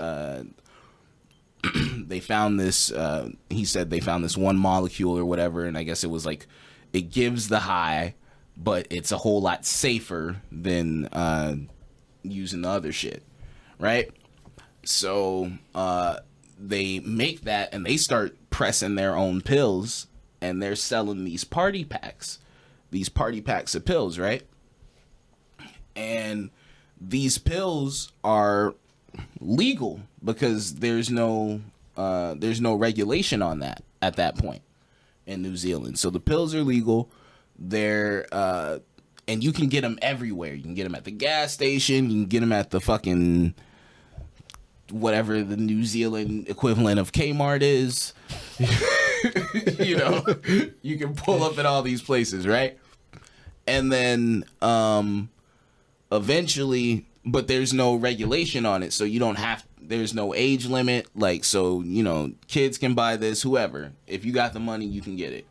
They 2.12 2.20
found 2.20 2.60
this. 2.60 2.92
Uh, 2.92 3.30
he 3.50 3.64
said 3.64 3.90
they 3.90 4.02
found 4.02 4.22
this 4.24 4.36
one 4.36 4.58
molecule 4.58 5.18
or 5.18 5.24
whatever, 5.24 5.64
and 5.64 5.78
I 5.78 5.84
guess 5.84 6.04
it 6.04 6.10
was 6.10 6.26
like 6.26 6.46
it 6.92 7.10
gives 7.10 7.48
the 7.48 7.60
high, 7.60 8.16
but 8.58 8.86
it's 8.90 9.14
a 9.14 9.18
whole 9.18 9.42
lot 9.42 9.66
safer 9.66 10.42
than 10.52 11.06
uh, 11.06 11.56
using 12.24 12.64
the 12.64 12.70
other 12.70 12.92
shit, 12.92 13.24
right? 13.80 14.12
So 14.84 15.54
uh, 15.74 16.18
they 16.60 17.00
make 17.00 17.42
that 17.42 17.74
and 17.74 17.86
they 17.86 17.96
start 17.96 18.36
pressing 18.50 18.96
their 18.96 19.16
own 19.16 19.40
pills, 19.40 20.08
and 20.42 20.62
they're 20.62 20.76
selling 20.76 21.24
these 21.24 21.46
party 21.46 21.86
packs, 21.86 22.40
these 22.90 23.08
party 23.08 23.40
packs 23.40 23.74
of 23.74 23.86
pills, 23.86 24.20
right? 24.20 24.44
And 25.96 26.50
these 27.00 27.38
pills 27.38 28.12
are 28.24 28.76
legal 29.40 30.00
because 30.24 30.76
there's 30.76 31.10
no 31.10 31.62
uh, 31.98 32.36
there's 32.38 32.62
no 32.62 32.76
regulation 32.76 33.42
on 33.42 33.60
that 33.60 33.84
at 34.02 34.16
that 34.16 34.38
point 34.38 34.62
in 35.26 35.42
New 35.42 35.56
Zealand. 35.56 36.00
So 36.00 36.10
the 36.10 36.20
pills 36.20 36.56
are 36.56 36.64
legal. 36.64 37.10
They're 37.58 38.26
uh, 38.32 38.80
and 39.28 39.44
you 39.44 39.52
can 39.52 39.68
get 39.68 39.82
them 39.82 39.98
everywhere. 40.02 40.54
You 40.54 40.64
can 40.64 40.74
get 40.74 40.84
them 40.84 40.96
at 40.96 41.04
the 41.04 41.12
gas 41.12 41.54
station. 41.54 42.10
You 42.10 42.24
can 42.24 42.26
get 42.26 42.40
them 42.42 42.52
at 42.52 42.72
the 42.72 42.82
fucking 42.82 43.54
whatever 44.90 45.42
the 45.44 45.58
New 45.58 45.86
Zealand 45.86 46.50
equivalent 46.50 47.00
of 47.00 47.12
Kmart 47.12 47.62
is. 47.62 48.14
you 49.80 49.98
know, 49.98 50.24
you 50.82 50.98
can 50.98 51.16
pull 51.16 51.44
up 51.44 51.58
at 51.58 51.66
all 51.66 51.82
these 51.82 52.02
places, 52.02 52.48
right? 52.48 52.78
And 53.68 53.92
then 53.92 54.44
um 54.62 55.30
eventually 56.12 57.06
but 57.26 57.48
there's 57.48 57.74
no 57.74 57.96
regulation 57.96 58.66
on 58.66 58.84
it 58.84 58.94
so 58.94 59.04
you 59.04 59.20
don't 59.20 59.38
have 59.38 59.66
there's 59.82 60.14
no 60.14 60.34
age 60.34 60.66
limit 60.66 61.08
like 61.16 61.44
so 61.44 61.82
you 61.82 62.04
know 62.04 62.32
kids 62.48 62.78
can 62.78 62.94
buy 62.94 63.18
this 63.18 63.42
whoever. 63.42 63.92
If 64.08 64.26
you 64.26 64.32
got 64.32 64.54
the 64.54 64.60
money 64.60 64.86
you 64.86 65.02
can 65.02 65.16
get 65.16 65.34
it. 65.34 65.46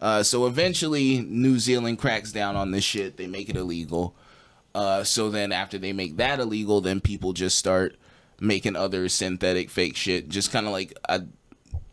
Uh, 0.00 0.22
so 0.22 0.46
eventually 0.46 1.20
new 1.20 1.58
zealand 1.58 1.98
cracks 1.98 2.32
down 2.32 2.56
on 2.56 2.70
this 2.70 2.84
shit. 2.84 3.16
They 3.16 3.26
make 3.26 3.48
it 3.48 3.56
illegal. 3.56 4.14
Uh, 4.74 5.04
so 5.04 5.28
then 5.30 5.52
after 5.52 5.78
they 5.78 5.92
make 5.92 6.16
that 6.16 6.40
illegal 6.40 6.80
then 6.80 7.00
people 7.00 7.32
just 7.32 7.58
start 7.58 7.96
making 8.40 8.76
other 8.76 9.08
synthetic 9.08 9.70
fake 9.70 9.96
shit. 9.96 10.28
Just 10.28 10.52
kind 10.52 10.66
of 10.66 10.72
like 10.72 10.96
I, 11.08 11.22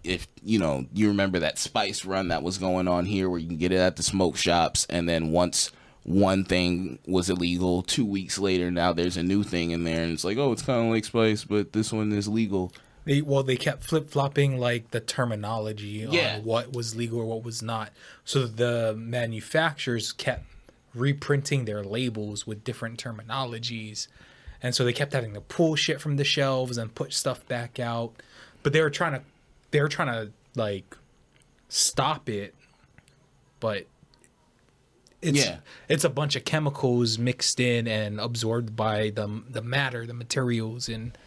if 0.03 0.27
you 0.43 0.59
know 0.59 0.85
you 0.93 1.07
remember 1.07 1.39
that 1.39 1.57
spice 1.57 2.05
run 2.05 2.29
that 2.29 2.43
was 2.43 2.57
going 2.57 2.87
on 2.87 3.05
here 3.05 3.29
where 3.29 3.39
you 3.39 3.47
can 3.47 3.57
get 3.57 3.71
it 3.71 3.79
at 3.79 3.95
the 3.95 4.03
smoke 4.03 4.37
shops 4.37 4.85
and 4.89 5.07
then 5.07 5.31
once 5.31 5.71
one 6.03 6.43
thing 6.43 6.97
was 7.05 7.29
illegal 7.29 7.81
two 7.83 8.05
weeks 8.05 8.39
later 8.39 8.71
now 8.71 8.91
there's 8.93 9.17
a 9.17 9.23
new 9.23 9.43
thing 9.43 9.71
in 9.71 9.83
there 9.83 10.01
and 10.03 10.13
it's 10.13 10.23
like 10.23 10.37
oh 10.37 10.51
it's 10.51 10.61
kind 10.61 10.85
of 10.85 10.91
like 10.91 11.05
spice 11.05 11.43
but 11.43 11.73
this 11.73 11.91
one 11.93 12.11
is 12.11 12.27
legal 12.27 12.71
They, 13.05 13.21
well, 13.21 13.43
they 13.43 13.57
kept 13.57 13.83
flip 13.83 14.09
flopping 14.09 14.59
like 14.59 14.91
the 14.91 14.99
terminology 14.99 16.07
Yeah. 16.09 16.35
on 16.37 16.43
what 16.45 16.73
was 16.73 16.95
legal 16.95 17.19
or 17.19 17.25
what 17.25 17.43
was 17.43 17.61
not. 17.63 17.91
So 18.23 18.45
the 18.45 18.93
manufacturers 18.97 20.11
kept 20.11 20.45
reprinting 20.93 21.65
their 21.65 21.83
labels 21.83 22.45
with 22.45 22.63
different 22.63 23.01
terminologies, 23.03 24.07
and 24.61 24.75
so 24.75 24.83
they 24.83 24.93
kept 24.93 25.13
having 25.13 25.33
to 25.33 25.41
pull 25.41 25.75
shit 25.75 26.01
from 26.01 26.17
the 26.17 26.23
shelves 26.23 26.77
and 26.77 26.93
put 26.93 27.13
stuff 27.13 27.47
back 27.47 27.79
out. 27.79 28.11
But 28.63 28.73
they 28.73 28.81
were 28.81 28.89
trying 28.91 29.13
to, 29.13 29.21
they 29.71 29.81
were 29.81 29.87
trying 29.89 30.09
to 30.13 30.31
like 30.55 30.95
stop 31.67 32.29
it, 32.29 32.53
but 33.59 33.85
it's 35.21 35.45
Yeah. 35.45 35.57
it's 35.87 36.03
a 36.03 36.09
bunch 36.09 36.35
of 36.35 36.45
chemicals 36.45 37.17
mixed 37.17 37.59
in 37.59 37.87
and 37.87 38.19
absorbed 38.19 38.75
by 38.75 39.09
the 39.09 39.41
the 39.49 39.61
matter, 39.61 40.05
the 40.05 40.13
materials, 40.13 40.87
and 40.89 41.17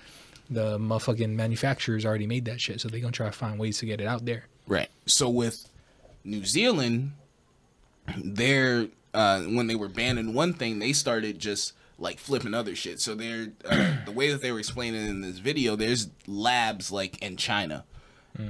the 0.50 0.78
motherfucking 0.78 1.31
manufacturers 1.31 2.05
already 2.05 2.26
made 2.26 2.44
that 2.44 2.61
shit, 2.61 2.81
so 2.81 2.88
they're 2.88 3.00
gonna 3.00 3.12
try 3.12 3.26
to 3.26 3.33
find 3.33 3.59
ways 3.59 3.78
to 3.78 3.87
get 3.87 4.00
it 4.00 4.07
out 4.07 4.24
there. 4.24 4.44
Right. 4.66 4.88
So 5.07 5.28
with 5.31 5.68
New 6.24 6.44
Zealand, 6.44 7.12
they're 8.18 8.88
uh, 9.14 9.42
when 9.42 9.66
they 9.66 9.74
were 9.74 9.88
banning 9.88 10.33
one 10.35 10.55
thing, 10.55 10.78
they 10.78 10.92
started 10.92 11.38
just 11.38 11.74
like 11.98 12.18
flipping 12.18 12.55
other 12.55 12.74
shit. 12.74 12.98
So 13.00 13.14
they're 13.14 13.48
uh, 13.64 13.96
the 14.07 14.12
way 14.12 14.31
that 14.33 14.40
they 14.42 14.50
were 14.52 14.59
explaining 14.59 15.07
in 15.07 15.20
this 15.20 15.38
video. 15.38 15.76
There's 15.76 16.09
labs 16.26 16.90
like 16.90 17.22
in 17.22 17.37
China, 17.37 17.85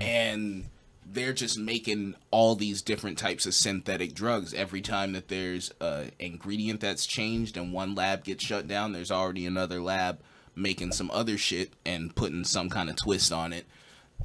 and 0.00 0.66
they're 1.04 1.32
just 1.32 1.58
making 1.58 2.14
all 2.30 2.54
these 2.54 2.82
different 2.82 3.18
types 3.18 3.46
of 3.46 3.54
synthetic 3.54 4.14
drugs. 4.14 4.54
Every 4.54 4.80
time 4.80 5.12
that 5.12 5.28
there's 5.28 5.72
a 5.80 6.10
ingredient 6.18 6.80
that's 6.80 7.06
changed 7.06 7.56
and 7.56 7.72
one 7.72 7.94
lab 7.94 8.24
gets 8.24 8.44
shut 8.44 8.68
down, 8.68 8.92
there's 8.92 9.10
already 9.10 9.46
another 9.46 9.80
lab 9.80 10.20
making 10.54 10.92
some 10.92 11.10
other 11.10 11.38
shit 11.38 11.72
and 11.84 12.14
putting 12.14 12.44
some 12.44 12.68
kind 12.68 12.90
of 12.90 12.96
twist 12.96 13.32
on 13.32 13.52
it 13.52 13.66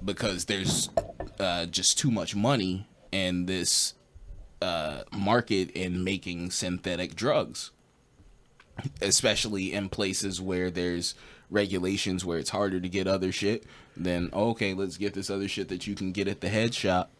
because 0.03 0.45
there's 0.45 0.89
uh, 1.39 1.65
just 1.65 1.97
too 1.97 2.11
much 2.11 2.35
money 2.35 2.87
in 3.11 3.45
this 3.45 3.93
uh, 4.61 5.03
market 5.15 5.71
in 5.71 6.03
making 6.03 6.51
synthetic 6.51 7.15
drugs, 7.15 7.71
especially 9.01 9.73
in 9.73 9.89
places 9.89 10.41
where 10.41 10.69
there's 10.69 11.15
regulations 11.49 12.25
where 12.25 12.37
it's 12.37 12.49
harder 12.49 12.79
to 12.79 12.89
get 12.89 13.07
other 13.07 13.31
shit. 13.31 13.63
Then 13.95 14.29
okay, 14.33 14.73
let's 14.73 14.97
get 14.97 15.13
this 15.13 15.29
other 15.29 15.47
shit 15.47 15.69
that 15.69 15.87
you 15.87 15.95
can 15.95 16.11
get 16.11 16.27
at 16.27 16.41
the 16.41 16.49
head 16.49 16.73
shop, 16.73 17.11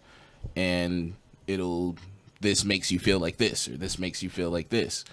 and 0.55 1.15
it'll 1.47 1.95
this 2.39 2.63
makes 2.63 2.91
you 2.91 2.99
feel 2.99 3.19
like 3.19 3.37
this 3.37 3.67
or 3.67 3.77
this 3.77 3.97
makes 3.97 4.21
you 4.21 4.29
feel 4.29 4.51
like 4.51 4.69
this. 4.69 5.05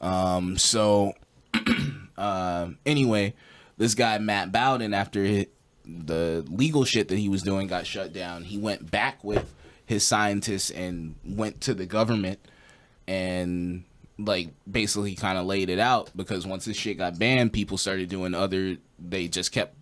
Um, 0.00 0.58
so 0.58 1.14
uh, 2.18 2.68
anyway, 2.84 3.34
this 3.76 3.94
guy 3.94 4.18
Matt 4.18 4.52
Bowden, 4.52 4.94
after 4.94 5.44
the 5.84 6.44
legal 6.50 6.84
shit 6.84 7.08
that 7.08 7.18
he 7.18 7.28
was 7.28 7.42
doing 7.42 7.66
got 7.66 7.86
shut 7.86 8.12
down, 8.12 8.44
he 8.44 8.58
went 8.58 8.90
back 8.90 9.22
with 9.24 9.54
his 9.86 10.06
scientists 10.06 10.70
and 10.70 11.14
went 11.24 11.60
to 11.62 11.74
the 11.74 11.86
government 11.86 12.38
and 13.06 13.84
like 14.18 14.50
basically 14.70 15.14
kind 15.14 15.38
of 15.38 15.46
laid 15.46 15.70
it 15.70 15.78
out 15.78 16.10
because 16.16 16.46
once 16.46 16.64
this 16.64 16.76
shit 16.76 16.98
got 16.98 17.18
banned, 17.18 17.52
people 17.52 17.78
started 17.78 18.08
doing 18.08 18.34
other. 18.34 18.76
They 18.98 19.28
just 19.28 19.52
kept 19.52 19.74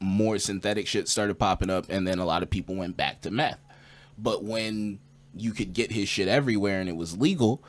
more 0.00 0.38
synthetic 0.38 0.86
shit 0.86 1.08
started 1.08 1.38
popping 1.38 1.70
up, 1.70 1.86
and 1.88 2.06
then 2.06 2.18
a 2.18 2.24
lot 2.24 2.42
of 2.42 2.50
people 2.50 2.74
went 2.74 2.96
back 2.96 3.22
to 3.22 3.30
meth. 3.30 3.60
But 4.18 4.44
when 4.44 4.98
you 5.36 5.52
could 5.52 5.72
get 5.72 5.92
his 5.92 6.08
shit 6.08 6.28
everywhere 6.28 6.80
and 6.80 6.88
it 6.88 6.96
was 6.96 7.18
legal, 7.18 7.62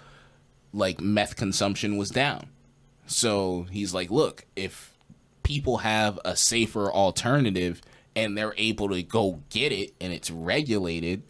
like 0.73 0.99
meth 0.99 1.35
consumption 1.35 1.97
was 1.97 2.09
down. 2.09 2.49
So 3.07 3.67
he's 3.71 3.93
like, 3.93 4.09
look, 4.11 4.45
if 4.55 4.97
people 5.43 5.77
have 5.77 6.19
a 6.25 6.35
safer 6.35 6.91
alternative 6.91 7.81
and 8.15 8.37
they're 8.37 8.53
able 8.57 8.89
to 8.89 9.03
go 9.03 9.41
get 9.49 9.71
it 9.71 9.93
and 10.01 10.11
it's 10.11 10.31
regulated, 10.31 11.23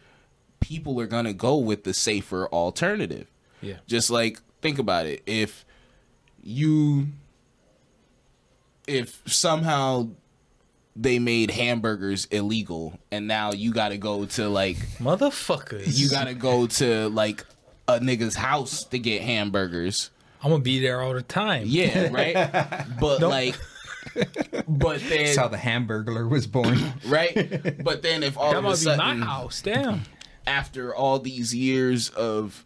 people 0.60 0.99
are 0.99 1.08
going 1.08 1.25
to 1.25 1.34
go 1.34 1.58
with 1.58 1.84
the 1.84 1.93
safer 1.93 2.47
alternative. 2.47 3.29
Yeah. 3.62 3.77
Just 3.88 4.10
like 4.10 4.39
think 4.65 4.80
about 4.80 5.06
it. 5.06 5.21
If 5.25 5.65
you 6.43 7.08
if 8.88 9.21
somehow 9.25 10.08
they 10.95 11.19
made 11.19 11.51
hamburgers 11.51 12.25
illegal 12.32 12.97
and 13.12 13.28
now 13.28 13.51
you 13.51 13.71
got 13.73 13.89
to 13.89 13.97
go 13.97 14.25
to 14.25 14.47
like 14.47 14.78
Motherfuckers. 14.99 15.97
you 15.99 16.10
got 16.10 16.25
to 16.28 16.34
go 16.34 16.67
to 16.67 17.10
like 17.10 17.45
a 17.88 17.99
nigga's 17.99 18.36
house 18.36 18.84
to 18.86 18.99
get 18.99 19.21
hamburgers. 19.21 20.10
I'm 20.41 20.51
gonna 20.51 20.63
be 20.63 20.80
there 20.80 21.01
all 21.01 21.13
the 21.13 21.21
time. 21.23 21.63
Yeah, 21.67 22.10
right? 22.12 22.86
But 22.99 23.21
like 23.21 23.56
but 24.67 24.99
then 25.10 25.25
That's 25.25 25.36
how 25.36 25.47
the 25.47 25.58
Hamburglar 25.58 26.30
was 26.30 26.47
born. 26.47 26.80
right? 27.08 27.84
But 27.84 28.01
then 28.04 28.23
if 28.23 28.38
all 28.38 28.51
That 28.51 28.60
of 28.60 28.65
a 28.65 28.69
might 28.69 28.80
be 28.80 28.86
my 28.86 28.95
sudden 28.95 29.21
house. 29.23 29.62
Damn. 29.62 30.04
after 30.47 30.95
all 30.95 31.19
these 31.19 31.54
years 31.54 32.10
of 32.10 32.63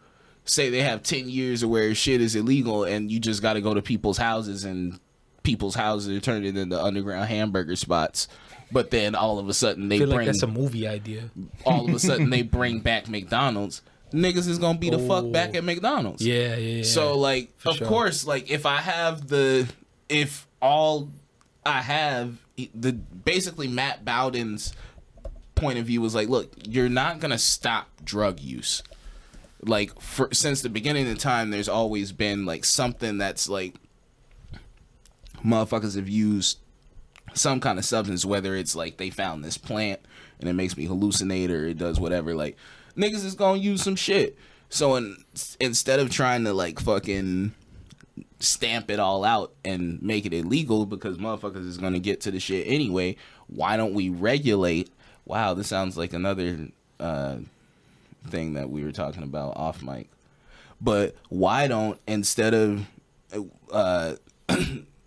say 0.50 0.70
they 0.70 0.82
have 0.82 1.04
10 1.04 1.30
years 1.30 1.64
of 1.64 1.70
where 1.70 1.94
shit 1.96 2.22
is 2.22 2.36
illegal 2.36 2.84
and 2.84 3.12
you 3.12 3.20
just 3.20 3.42
got 3.42 3.54
to 3.54 3.62
go 3.62 3.74
to 3.74 3.82
people's 3.82 4.18
houses 4.18 4.64
and 4.66 5.00
people's 5.44 5.76
houses 5.76 6.16
are 6.18 6.20
turned 6.22 6.46
into 6.46 6.66
underground 6.82 7.28
hamburger 7.30 7.76
spots 7.76 8.28
but 8.72 8.92
then 8.92 9.16
all 9.16 9.40
of 9.40 9.48
a 9.50 9.54
sudden 9.54 9.88
they 9.90 9.98
bring 10.00 10.12
like 10.12 10.26
that's 10.26 10.44
a 10.44 10.48
movie 10.48 10.88
idea. 10.88 11.30
all 11.66 11.88
of 11.88 11.96
a 11.96 12.00
sudden 12.00 12.30
they 12.30 12.42
bring 12.60 12.80
back 12.80 13.08
McDonald's 13.08 13.82
niggas 14.12 14.48
is 14.48 14.58
to 14.76 14.80
be 14.80 14.90
the 14.90 15.00
fuck 15.00 15.24
Oh. 15.26 15.32
back 15.32 15.56
at 15.56 15.64
McDonald's 15.64 16.26
Yeah, 16.26 16.56
yeah, 16.56 16.78
yeah. 16.78 16.84
so 16.84 17.18
like 17.18 17.52
of 17.66 17.76
sure. 17.78 17.88
course 17.88 18.26
like 18.26 18.50
if 18.52 18.66
I 18.66 18.78
have 18.78 19.28
the 19.28 19.68
if 20.10 20.48
all 20.62 21.10
I 21.66 21.82
have 21.82 22.38
the 22.76 22.92
basically 22.92 23.68
Matt 23.68 24.04
Bowden's 24.04 24.74
point 25.56 25.78
of 25.80 25.86
view 25.86 26.02
was 26.02 26.16
like 26.16 26.28
look 26.28 26.52
you're 26.68 26.90
not 26.90 27.20
to 27.32 27.38
stop 27.38 27.88
drug 28.04 28.40
use 28.40 28.82
like 29.62 30.00
for 30.00 30.30
since 30.34 30.62
the 30.62 30.70
beginning 30.70 31.10
of 31.10 31.18
time 31.18 31.50
there's 31.50 31.70
always 31.70 32.12
been 32.12 32.46
like 32.46 32.64
something 32.64 33.18
that's 33.18 33.50
like 33.50 33.76
motherfuckers 35.44 35.96
have 35.96 36.10
used 36.10 36.60
some 37.34 37.60
kind 37.60 37.78
of 37.78 37.86
substance 37.86 38.26
whether 38.26 38.56
it's 38.56 38.76
like 38.76 38.98
they 38.98 39.10
found 39.10 39.44
this 39.44 39.58
plant 39.58 40.00
and 40.40 40.50
it 40.50 40.54
makes 40.54 40.78
me 40.78 40.88
hallucinate 40.88 41.50
or 41.50 41.66
it 41.66 41.78
does 41.78 42.00
whatever 42.00 42.34
like 42.34 42.56
niggas 42.96 43.26
is 43.26 43.36
gonna 43.36 43.60
use 43.60 43.84
some 43.84 43.96
shit 43.96 44.38
so 44.70 44.96
in, 44.96 45.18
instead 45.60 46.00
of 46.00 46.10
trying 46.10 46.44
to 46.46 46.54
like 46.54 46.80
fucking 46.80 47.54
stamp 48.40 48.90
it 48.90 49.00
all 49.00 49.26
out 49.26 49.54
and 49.66 50.02
make 50.02 50.26
it 50.26 50.34
illegal 50.34 50.86
because 50.86 51.18
motherfuckers 51.18 51.68
is 51.68 51.78
gonna 51.78 52.00
get 52.00 52.22
to 52.22 52.32
the 52.32 52.40
shit 52.40 52.68
anyway. 52.68 53.16
Why 53.48 53.78
don't 53.78 53.94
we 53.94 54.10
regulate? 54.10 54.90
Wow, 55.26 55.54
this 55.54 55.68
sounds 55.68 55.98
like 55.98 56.14
another 56.14 56.70
uh, 57.00 57.38
thing 58.28 58.54
that 58.54 58.70
we 58.70 58.84
were 58.84 58.92
talking 58.92 59.24
about 59.24 59.56
off 59.58 59.82
mic. 59.82 60.10
But 60.82 61.16
why 61.30 61.68
don't 61.68 62.00
instead 62.08 62.54
of 62.54 62.86
uh, 63.72 64.16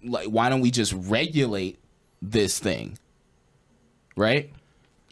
like 0.05 0.29
why 0.29 0.49
don't 0.49 0.61
we 0.61 0.71
just 0.71 0.93
regulate 0.93 1.79
this 2.21 2.59
thing? 2.59 2.99
Right? 4.17 4.51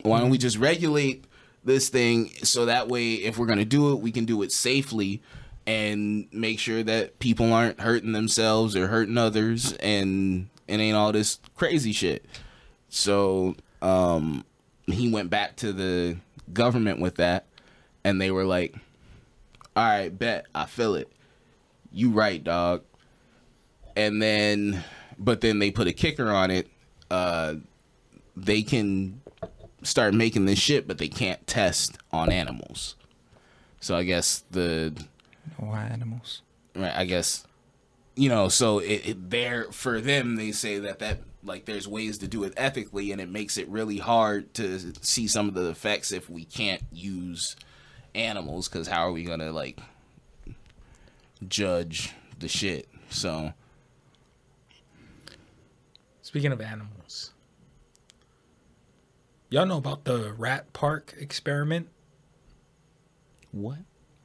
Why 0.03 0.21
don't 0.21 0.31
we 0.31 0.39
just 0.39 0.59
regulate 0.59 1.25
this 1.65 1.89
thing 1.89 2.31
so 2.43 2.67
that 2.67 2.89
way 2.89 3.15
if 3.15 3.39
we're 3.39 3.47
going 3.47 3.59
to 3.59 3.65
do 3.65 3.93
it, 3.93 3.97
we 3.97 4.13
can 4.13 4.25
do 4.25 4.43
it 4.43 4.53
safely 4.53 5.23
and 5.67 6.27
make 6.33 6.59
sure 6.59 6.83
that 6.83 7.19
people 7.19 7.53
aren't 7.53 7.81
hurting 7.81 8.13
themselves 8.13 8.75
or 8.75 8.87
hurting 8.87 9.19
others 9.19 9.73
and 9.75 10.49
it 10.67 10.81
ain't 10.81 10.97
all 10.97 11.13
this 11.13 11.39
crazy 11.57 11.93
shit. 11.93 12.25
So, 12.89 13.57
um 13.83 14.45
he 14.87 15.09
went 15.11 15.31
back 15.31 15.57
to 15.57 15.73
the 15.73 16.17
government 16.53 17.01
with 17.01 17.17
that 17.17 17.47
and 18.05 18.21
they 18.21 18.31
were 18.31 18.45
like, 18.45 18.75
"All 19.77 19.85
right, 19.85 20.17
bet, 20.17 20.47
I 20.55 20.67
feel 20.67 20.95
it. 20.95 21.11
You 21.93 22.11
right, 22.11 22.43
dog." 22.43 22.83
And 23.97 24.21
then 24.23 24.85
but 25.19 25.41
then 25.41 25.59
they 25.59 25.71
put 25.71 25.87
a 25.87 25.93
kicker 25.93 26.31
on 26.31 26.51
it. 26.51 26.69
Uh 27.11 27.57
they 28.37 28.63
can 28.63 29.21
start 29.83 30.15
making 30.15 30.45
this 30.47 30.59
shit, 30.59 30.87
but 30.87 30.99
they 30.99 31.09
can't 31.09 31.45
test 31.47 31.99
on 32.13 32.31
animals. 32.31 32.95
So 33.81 33.97
I 33.97 34.05
guess 34.05 34.45
the 34.51 34.95
No 35.61 35.75
animals. 35.75 36.43
right, 36.77 36.95
I 36.95 37.05
guess 37.05 37.47
you 38.17 38.29
know, 38.29 38.49
so 38.49 38.81
it, 38.81 39.09
it 39.09 39.31
there 39.31 39.65
for 39.73 40.01
them 40.01 40.37
they 40.37 40.53
say 40.53 40.79
that 40.81 40.99
that 40.99 41.19
like 41.43 41.65
there's 41.65 41.89
ways 41.89 42.19
to 42.19 42.29
do 42.29 42.45
it 42.45 42.53
ethically, 42.57 43.13
and 43.13 43.21
it 43.21 43.31
makes 43.31 43.57
it 43.57 43.67
really 43.69 43.97
hard 43.99 44.53
to 44.55 44.93
see 45.03 45.27
some 45.27 45.49
of 45.49 45.55
the 45.55 45.71
effects 45.71 46.13
if 46.13 46.29
we 46.29 46.45
can't 46.45 46.83
use 46.93 47.57
animals. 48.15 48.69
Because 48.69 48.89
how 48.89 49.07
are 49.07 49.13
we 49.13 49.25
gonna 49.25 49.53
like 49.53 49.79
judge 51.49 52.13
the 52.39 52.49
shit? 52.49 52.89
So 53.11 53.53
Speaking 56.23 56.53
of 56.53 56.61
animals, 56.61 57.33
y'all 59.49 59.67
know 59.67 59.79
about 59.79 60.05
the 60.05 60.33
rat 60.33 60.73
park 60.73 61.13
experiment? 61.19 61.89
what? 63.51 63.79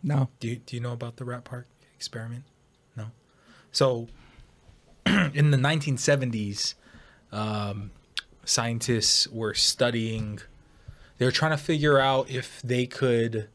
No. 0.04 0.30
Do 0.39 0.50
you, 0.50 0.58
do 0.58 0.76
you 0.76 0.82
know 0.84 0.93
about 0.93 1.15
the 1.17 1.26
rat 1.26 1.45
park 1.45 1.67
experiment? 1.95 2.43
No. 2.95 3.08
So, 3.71 4.08
in 5.08 5.50
the 5.50 5.58
1970s, 5.58 6.76
um, 7.32 7.89
scientists 8.43 9.28
were 9.28 9.56
studying. 9.56 10.41
They 11.17 11.26
were 11.26 11.32
trying 11.32 11.58
to 11.58 11.63
figure 11.63 11.98
out 11.98 12.30
if 12.30 12.62
they 12.62 12.86
could 12.86 13.48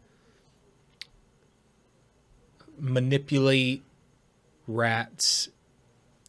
manipulate 2.80 3.82
rats 4.66 5.48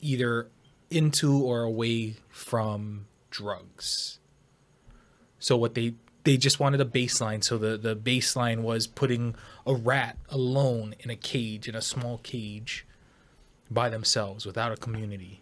either 0.01 0.47
into 0.89 1.37
or 1.37 1.63
away 1.63 2.15
from 2.29 3.05
drugs. 3.29 4.19
So 5.39 5.57
what 5.57 5.73
they 5.75 5.95
they 6.23 6.37
just 6.37 6.59
wanted 6.59 6.81
a 6.81 6.85
baseline. 6.85 7.43
So 7.43 7.57
the 7.57 7.77
the 7.77 7.95
baseline 7.95 8.61
was 8.61 8.87
putting 8.87 9.35
a 9.65 9.73
rat 9.73 10.17
alone 10.29 10.95
in 10.99 11.09
a 11.09 11.15
cage 11.15 11.67
in 11.67 11.75
a 11.75 11.81
small 11.81 12.19
cage 12.19 12.85
by 13.69 13.89
themselves 13.89 14.45
without 14.45 14.71
a 14.71 14.77
community. 14.77 15.41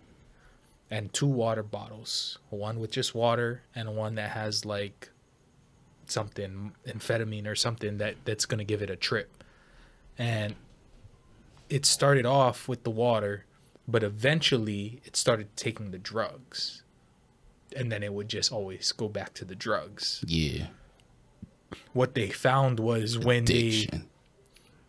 And 0.91 1.13
two 1.13 1.27
water 1.27 1.61
bottles, 1.63 2.39
one 2.49 2.79
with 2.79 2.91
just 2.91 3.13
water 3.13 3.61
and 3.75 3.95
one 3.95 4.15
that 4.15 4.31
has 4.31 4.65
like 4.65 5.09
something 6.05 6.73
amphetamine 6.87 7.45
or 7.45 7.55
something 7.55 7.97
that 7.99 8.15
that's 8.25 8.45
going 8.45 8.57
to 8.59 8.63
give 8.63 8.81
it 8.81 8.89
a 8.89 8.95
trip. 8.95 9.43
And 10.17 10.55
it 11.69 11.85
started 11.85 12.25
off 12.25 12.67
with 12.67 12.83
the 12.83 12.89
water, 12.89 13.45
but 13.87 14.03
eventually 14.03 15.01
it 15.05 15.15
started 15.15 15.55
taking 15.55 15.91
the 15.91 15.97
drugs. 15.97 16.83
And 17.75 17.91
then 17.91 18.01
it 18.01 18.13
would 18.13 18.29
just 18.29 18.51
always 18.51 18.91
go 18.91 19.07
back 19.07 19.35
to 19.35 19.45
the 19.45 19.55
drugs. 19.55 20.23
Yeah, 20.25 20.67
what 21.93 22.15
they 22.15 22.29
found 22.29 22.79
was 22.79 23.17
when 23.17 23.45
they 23.45 23.87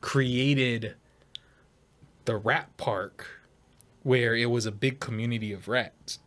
created 0.01 0.95
the 2.25 2.37
rat 2.37 2.75
park 2.77 3.41
where 4.03 4.35
it 4.35 4.47
was 4.47 4.67
a 4.67 4.73
big 4.73 5.01
community 5.01 5.53
of 5.53 5.69
rats. 5.69 6.19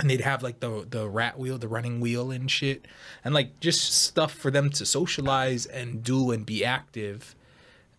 And 0.00 0.08
they'd 0.08 0.20
have 0.20 0.42
like 0.42 0.60
the 0.60 0.86
the 0.88 1.08
rat 1.08 1.38
wheel 1.38 1.58
the 1.58 1.66
running 1.66 2.00
wheel 2.00 2.30
and 2.30 2.48
shit 2.48 2.86
and 3.24 3.34
like 3.34 3.58
just 3.58 3.92
stuff 3.92 4.32
for 4.32 4.50
them 4.50 4.70
to 4.70 4.86
socialize 4.86 5.66
and 5.66 6.04
do 6.04 6.30
and 6.30 6.46
be 6.46 6.64
active. 6.64 7.34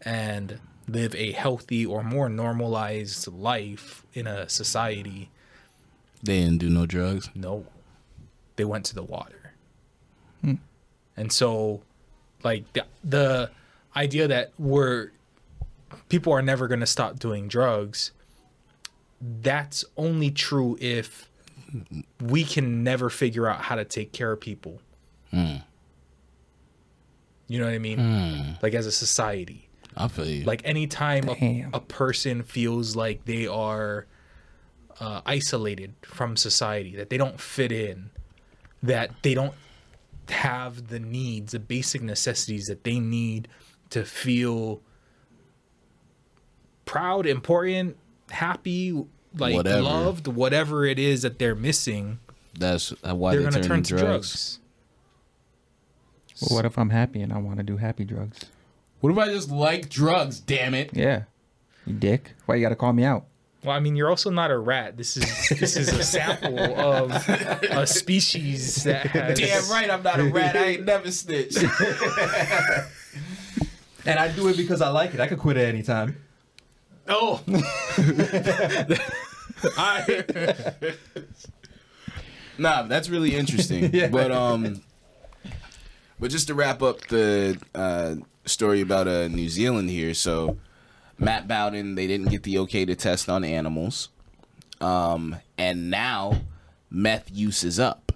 And 0.02 0.60
live 0.89 1.15
a 1.15 1.32
healthy 1.32 1.86
or 1.86 2.04
more 2.04 2.30
normalized 2.30 3.28
life 3.28 4.04
in 4.13 4.28
a 4.28 4.47
society 4.49 5.30
They 6.23 6.39
didn't 6.41 6.58
do 6.60 6.69
no 6.69 6.86
drugs. 6.86 7.30
no. 7.36 7.65
They 8.56 8.65
went 8.65 8.84
to 8.86 8.95
the 8.95 9.04
water. 9.04 9.54
Hmm. 10.41 10.56
And 11.15 11.32
so 11.32 11.82
like 12.43 12.71
the, 12.73 12.86
the 13.04 13.52
idea 13.95 14.28
that 14.28 14.52
we're 14.60 15.12
people 16.10 16.34
are 16.34 16.41
never 16.41 16.67
going 16.67 16.82
to 16.82 16.86
stop 16.86 17.19
doing 17.19 17.47
drugs 17.47 18.12
that's 19.41 19.84
only 19.97 20.32
true 20.32 20.78
if 20.80 21.30
we 22.21 22.43
can 22.43 22.84
never 22.84 23.10
figure 23.10 23.47
out 23.47 23.62
how 23.62 23.75
to 23.75 23.86
take 23.86 24.12
care 24.12 24.32
of 24.32 24.39
people. 24.39 24.82
Hmm. 25.32 25.58
You 27.47 27.60
know 27.60 27.65
what 27.65 27.73
I 27.73 27.80
mean? 27.80 27.99
Hmm. 27.99 28.52
Like 28.62 28.73
as 28.73 28.86
a 28.86 28.91
society. 28.91 29.68
I 29.97 30.08
feel 30.08 30.25
you. 30.25 30.43
Like 30.43 30.62
anytime 30.65 31.30
a, 31.30 31.67
a 31.73 31.80
person 31.80 32.43
feels 32.43 32.95
like 32.95 33.25
they 33.25 33.47
are 33.47 34.06
uh, 34.99 35.21
isolated 35.25 35.93
from 36.02 36.38
society, 36.38 36.95
that 36.95 37.10
they 37.10 37.17
don't 37.17 37.39
fit 37.39 37.71
in, 37.71 38.12
that 38.84 39.12
they 39.23 39.34
don't 39.34 39.54
have 40.30 40.88
the 40.88 40.99
needs, 40.99 41.54
the 41.54 41.60
basic 41.60 42.02
necessities 42.02 42.67
that 42.67 42.84
they 42.84 42.99
need 42.99 43.47
to 43.89 44.04
feel 44.06 44.82
proud, 46.86 47.25
important, 47.25 47.97
happy, 48.30 48.91
like 49.38 49.56
Whatever. 49.56 49.82
loved, 49.82 50.28
whatever 50.28 50.86
it 50.86 50.99
is 50.99 51.21
that 51.23 51.39
they're 51.39 51.56
missing, 51.56 52.19
That's 52.58 52.89
why 53.04 53.32
they're 53.32 53.41
they 53.41 53.49
going 53.49 53.62
to 53.62 53.67
turn 53.67 53.84
turn 53.84 53.84
to 53.84 53.97
drugs. 53.97 54.60
Well, 56.41 56.58
what 56.58 56.65
if 56.65 56.78
I'm 56.78 56.89
happy 56.89 57.21
and 57.21 57.34
I 57.34 57.38
want 57.38 57.58
to 57.58 57.63
do 57.63 57.78
happy 57.78 58.06
drugs? 58.06 58.39
What 58.99 59.12
if 59.12 59.17
I 59.17 59.27
just 59.27 59.49
like 59.49 59.89
drugs? 59.89 60.39
Damn 60.39 60.73
it! 60.73 60.91
Yeah. 60.93 61.23
You 61.85 61.93
dick. 61.93 62.33
Why 62.45 62.55
you 62.55 62.62
got 62.62 62.69
to 62.69 62.75
call 62.75 62.93
me 62.93 63.03
out? 63.03 63.25
Well, 63.63 63.75
I 63.75 63.79
mean, 63.79 63.95
you're 63.95 64.09
also 64.09 64.29
not 64.29 64.51
a 64.51 64.57
rat. 64.57 64.95
This 64.97 65.17
is 65.17 65.49
this 65.49 65.75
is 65.75 65.89
a 65.89 66.03
sample 66.03 66.59
of 66.59 67.12
a 67.12 67.85
species 67.88 68.83
that 68.83 69.05
has. 69.07 69.39
Damn 69.39 69.69
right, 69.69 69.89
I'm 69.89 70.03
not 70.03 70.19
a 70.19 70.25
rat. 70.25 70.55
I 70.55 70.65
ain't 70.65 70.85
never 70.85 71.12
snitched. 71.12 71.57
And 74.05 74.17
I 74.17 74.29
do 74.31 74.47
it 74.47 74.55
because 74.57 74.81
I 74.81 74.89
like 74.89 75.13
it. 75.13 75.19
I 75.19 75.27
could 75.27 75.39
quit 75.39 75.57
at 75.57 75.65
any 75.65 75.83
time. 75.83 76.15
Oh. 77.07 77.43
I, 79.77 80.23
Nah, 82.57 82.83
that's 82.83 83.09
really 83.09 83.35
interesting. 83.35 83.93
Yeah. 83.93 84.07
But 84.07 84.31
um, 84.31 84.81
but 86.19 86.31
just 86.31 86.47
to 86.47 86.53
wrap 86.53 86.81
up 86.81 87.07
the 87.07 87.57
uh, 87.75 88.15
story 88.45 88.82
about 88.82 89.08
uh, 89.08 89.28
New 89.28 89.49
Zealand 89.49 89.89
here, 89.89 90.13
so 90.13 90.58
Matt 91.17 91.47
Bowden 91.47 91.95
they 91.95 92.08
didn't 92.08 92.30
get 92.30 92.43
the 92.43 92.58
okay 92.60 92.86
to 92.86 92.95
test 92.95 93.30
on 93.30 93.43
animals, 93.43 94.10
um, 94.82 95.36
and 95.58 95.89
now 95.89 96.41
meth 96.89 97.30
use 97.32 97.63
is 97.63 97.80
up. 97.80 98.12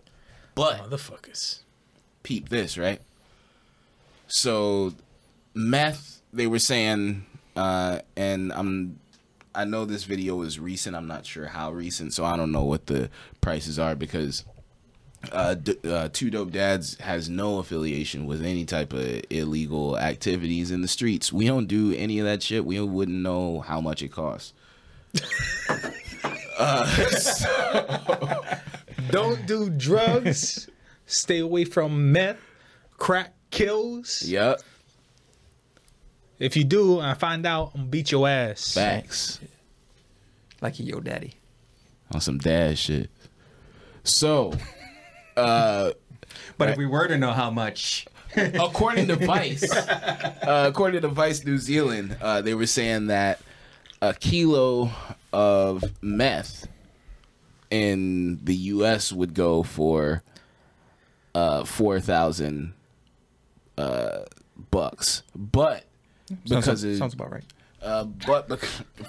But 0.56 0.90
motherfuckers. 0.90 1.62
peep 2.24 2.50
this, 2.50 2.78
right? 2.78 3.02
So 4.28 4.94
meth, 5.54 6.22
they 6.32 6.48
were 6.48 6.60
saying, 6.60 7.26
uh, 7.56 8.00
and 8.16 8.52
I'm, 8.54 9.00
I 9.54 9.66
know 9.66 9.86
this 9.86 10.06
video 10.06 10.42
is 10.42 10.60
recent. 10.60 10.96
I'm 10.96 11.08
not 11.08 11.26
sure 11.26 11.48
how 11.48 11.72
recent, 11.72 12.14
so 12.14 12.26
I 12.26 12.38
don't 12.38 12.52
know 12.52 12.64
what 12.64 12.88
the 12.88 13.10
prices 13.42 13.78
are 13.78 13.96
because 13.96 14.46
uh, 15.32 15.56
D- 15.56 15.78
uh, 15.86 16.10
Two 16.12 16.30
Dope 16.30 16.52
Dads 16.52 17.00
has 17.00 17.30
no 17.30 17.60
affiliation 17.60 18.26
with 18.26 18.44
any 18.44 18.66
type 18.66 18.94
of 18.94 19.22
illegal 19.30 19.98
activities 19.98 20.72
in 20.72 20.82
the 20.82 20.88
streets. 20.88 21.32
We 21.34 21.48
don't 21.48 21.68
do 21.68 21.94
any 21.96 22.20
of 22.20 22.26
that 22.26 22.44
shit. 22.44 22.66
We 22.66 22.80
wouldn't 22.80 23.18
know 23.18 23.62
how 23.62 23.82
much 23.82 24.02
it 24.04 24.10
costs. 24.12 24.54
Don't 29.10 29.46
do 29.46 29.70
drugs. 29.70 30.70
Stay 31.06 31.40
away 31.40 31.66
from 31.66 32.12
meth. 32.12 32.38
Crack 32.98 33.34
kills. 33.52 34.22
Yep, 34.24 34.62
If 36.40 36.56
you 36.56 36.64
do, 36.64 37.00
and 37.00 37.08
I 37.08 37.14
find 37.16 37.46
out, 37.46 37.72
I'm 37.76 37.90
beat 37.90 38.12
your 38.12 38.28
ass. 38.28 38.74
facts. 38.74 39.40
Like 40.62 40.80
your 40.80 41.02
daddy. 41.02 41.34
on 42.14 42.22
some 42.22 42.38
dad 42.38 42.78
shit. 42.78 43.10
So, 44.04 44.54
uh, 45.38 45.91
But 46.58 46.69
if 46.69 46.78
we 46.78 46.86
were 46.86 47.08
to 47.08 47.17
know 47.17 47.32
how 47.32 47.50
much, 47.50 48.08
according 48.36 49.08
to 49.08 49.15
Vice, 49.15 49.72
uh, 49.72 50.65
according 50.69 51.02
to 51.02 51.08
Vice 51.08 51.46
New 51.46 51.58
Zealand, 51.58 52.17
uh, 52.22 52.41
they 52.41 52.54
were 52.54 52.65
saying 52.65 53.08
that 53.08 53.41
a 54.02 54.13
kilo 54.13 54.91
of 55.32 55.84
meth 56.02 56.67
in 57.72 58.39
the 58.43 58.56
U.S. 58.56 59.12
would 59.12 59.34
go 59.34 59.63
for 59.63 60.24
uh, 61.36 61.63
four 61.63 62.00
thousand 62.00 62.74
uh, 63.78 64.19
bucks, 64.72 65.24
but 65.36 65.86
because 66.43 66.65
sounds, 66.65 66.84
it, 66.84 66.98
sounds 66.98 67.13
about 67.13 67.32
right. 67.32 67.43
uh, 67.82 68.04
but 68.04 68.48
bec- 68.48 68.60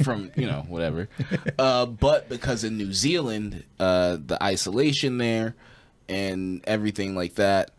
from 0.02 0.30
you 0.36 0.46
know 0.46 0.64
whatever, 0.68 1.08
uh, 1.58 1.86
but 1.86 2.28
because 2.28 2.64
in 2.64 2.78
New 2.78 2.92
Zealand, 2.92 3.64
uh, 3.78 4.16
the 4.24 4.42
isolation 4.42 5.18
there 5.18 5.54
and 6.08 6.62
everything 6.64 7.14
like 7.14 7.34
that, 7.34 7.70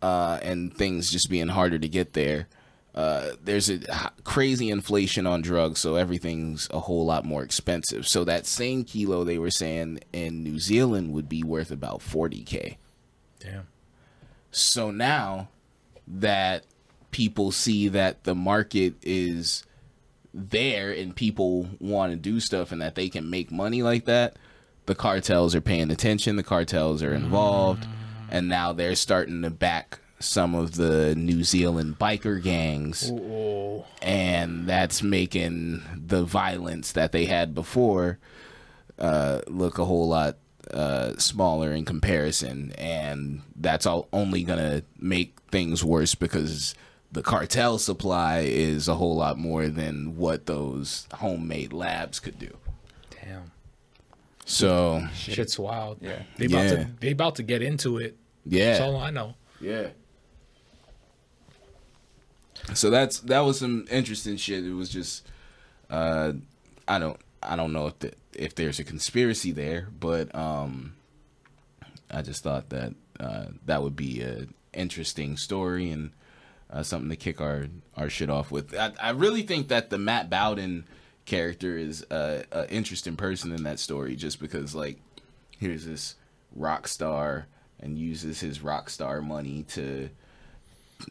uh, 0.00 0.38
and 0.42 0.76
things 0.76 1.10
just 1.10 1.30
being 1.30 1.48
harder 1.48 1.78
to 1.78 1.88
get 1.88 2.12
there. 2.12 2.48
Uh, 2.94 3.30
there's 3.42 3.70
a 3.70 4.10
crazy 4.24 4.70
inflation 4.70 5.26
on 5.26 5.40
drugs, 5.40 5.80
so 5.80 5.96
everything's 5.96 6.68
a 6.70 6.80
whole 6.80 7.06
lot 7.06 7.24
more 7.24 7.42
expensive. 7.42 8.06
So 8.06 8.24
that 8.24 8.46
same 8.46 8.84
kilo 8.84 9.24
they 9.24 9.38
were 9.38 9.50
saying 9.50 10.00
in 10.12 10.42
New 10.42 10.58
Zealand 10.58 11.12
would 11.12 11.28
be 11.28 11.42
worth 11.42 11.70
about 11.70 12.00
40k. 12.00 12.76
Damn. 13.40 13.66
So 14.50 14.90
now 14.90 15.48
that 16.06 16.64
people 17.10 17.50
see 17.50 17.88
that 17.88 18.24
the 18.24 18.34
market 18.34 18.94
is 19.02 19.64
there 20.34 20.92
and 20.92 21.16
people 21.16 21.68
want 21.78 22.12
to 22.12 22.16
do 22.16 22.40
stuff 22.40 22.72
and 22.72 22.82
that 22.82 22.94
they 22.94 23.08
can 23.08 23.30
make 23.30 23.50
money 23.50 23.82
like 23.82 24.04
that, 24.04 24.36
the 24.86 24.94
cartels 24.94 25.54
are 25.54 25.60
paying 25.60 25.90
attention, 25.90 26.36
the 26.36 26.42
cartels 26.42 27.02
are 27.02 27.14
involved, 27.14 27.86
and 28.30 28.48
now 28.48 28.72
they're 28.72 28.94
starting 28.94 29.42
to 29.42 29.50
back 29.50 29.98
some 30.18 30.54
of 30.54 30.76
the 30.76 31.14
New 31.16 31.42
Zealand 31.42 31.98
biker 31.98 32.40
gangs 32.40 33.10
Oh, 33.12 33.84
and 34.00 34.66
that's 34.68 35.02
making 35.02 35.82
the 35.96 36.22
violence 36.22 36.92
that 36.92 37.10
they 37.10 37.24
had 37.24 37.54
before 37.54 38.18
uh, 38.98 39.40
look 39.48 39.78
a 39.78 39.84
whole 39.84 40.08
lot 40.08 40.36
uh, 40.72 41.14
smaller 41.18 41.72
in 41.72 41.84
comparison, 41.84 42.72
and 42.78 43.42
that's 43.56 43.84
all 43.84 44.08
only 44.12 44.44
gonna 44.44 44.82
make 44.96 45.36
things 45.50 45.82
worse 45.84 46.14
because 46.14 46.74
the 47.10 47.22
cartel 47.22 47.78
supply 47.78 48.38
is 48.40 48.86
a 48.88 48.94
whole 48.94 49.16
lot 49.16 49.36
more 49.36 49.66
than 49.68 50.16
what 50.16 50.46
those 50.46 51.08
homemade 51.14 51.72
labs 51.72 52.20
could 52.20 52.38
do. 52.38 52.56
damn. 53.22 53.50
So 54.44 55.06
Shit's 55.14 55.58
wild. 55.58 55.98
Yeah. 56.00 56.22
They 56.36 56.46
about 56.46 56.64
Yeah. 56.64 56.70
to 56.84 56.88
they 57.00 57.10
about 57.12 57.36
to 57.36 57.42
get 57.42 57.62
into 57.62 57.98
it. 57.98 58.16
yeah, 58.44 58.72
That's 58.72 58.80
all 58.80 58.96
I 58.96 59.10
know. 59.10 59.34
Yeah. 59.60 59.88
So 62.74 62.90
that's 62.90 63.20
that 63.20 63.40
was 63.40 63.58
some 63.58 63.86
interesting 63.90 64.36
shit. 64.36 64.64
It 64.64 64.72
was 64.72 64.88
just 64.88 65.26
uh 65.90 66.32
I 66.86 66.98
don't 66.98 67.18
I 67.42 67.56
don't 67.56 67.72
know 67.72 67.88
if 67.88 67.98
the, 67.98 68.12
if 68.34 68.54
there's 68.54 68.78
a 68.78 68.84
conspiracy 68.84 69.52
there, 69.52 69.88
but 69.98 70.34
um 70.34 70.94
I 72.10 72.22
just 72.22 72.42
thought 72.42 72.68
that 72.70 72.94
uh 73.20 73.46
that 73.66 73.82
would 73.82 73.96
be 73.96 74.22
a 74.22 74.46
interesting 74.72 75.36
story 75.36 75.90
and 75.90 76.10
uh, 76.70 76.82
something 76.82 77.10
to 77.10 77.16
kick 77.16 77.40
our 77.40 77.66
our 77.96 78.08
shit 78.08 78.30
off 78.30 78.50
with. 78.50 78.74
I, 78.74 78.92
I 79.00 79.10
really 79.10 79.42
think 79.42 79.68
that 79.68 79.90
the 79.90 79.98
Matt 79.98 80.30
Bowden 80.30 80.86
character 81.24 81.76
is 81.76 82.04
a, 82.10 82.44
a 82.52 82.68
interesting 82.70 83.16
person 83.16 83.52
in 83.52 83.62
that 83.64 83.78
story, 83.78 84.16
just 84.16 84.40
because 84.40 84.74
like 84.74 84.98
here's 85.58 85.84
this 85.86 86.16
rock 86.54 86.88
star 86.88 87.46
and 87.80 87.98
uses 87.98 88.40
his 88.40 88.62
rock 88.62 88.90
star 88.90 89.20
money 89.20 89.64
to 89.64 90.08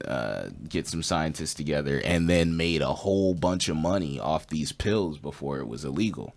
uh, 0.05 0.49
get 0.69 0.87
some 0.87 1.03
scientists 1.03 1.53
together 1.53 2.01
and 2.03 2.29
then 2.29 2.55
made 2.55 2.81
a 2.81 2.93
whole 2.93 3.33
bunch 3.33 3.67
of 3.67 3.75
money 3.75 4.19
off 4.19 4.47
these 4.47 4.71
pills 4.71 5.17
before 5.17 5.59
it 5.59 5.67
was 5.67 5.83
illegal. 5.83 6.33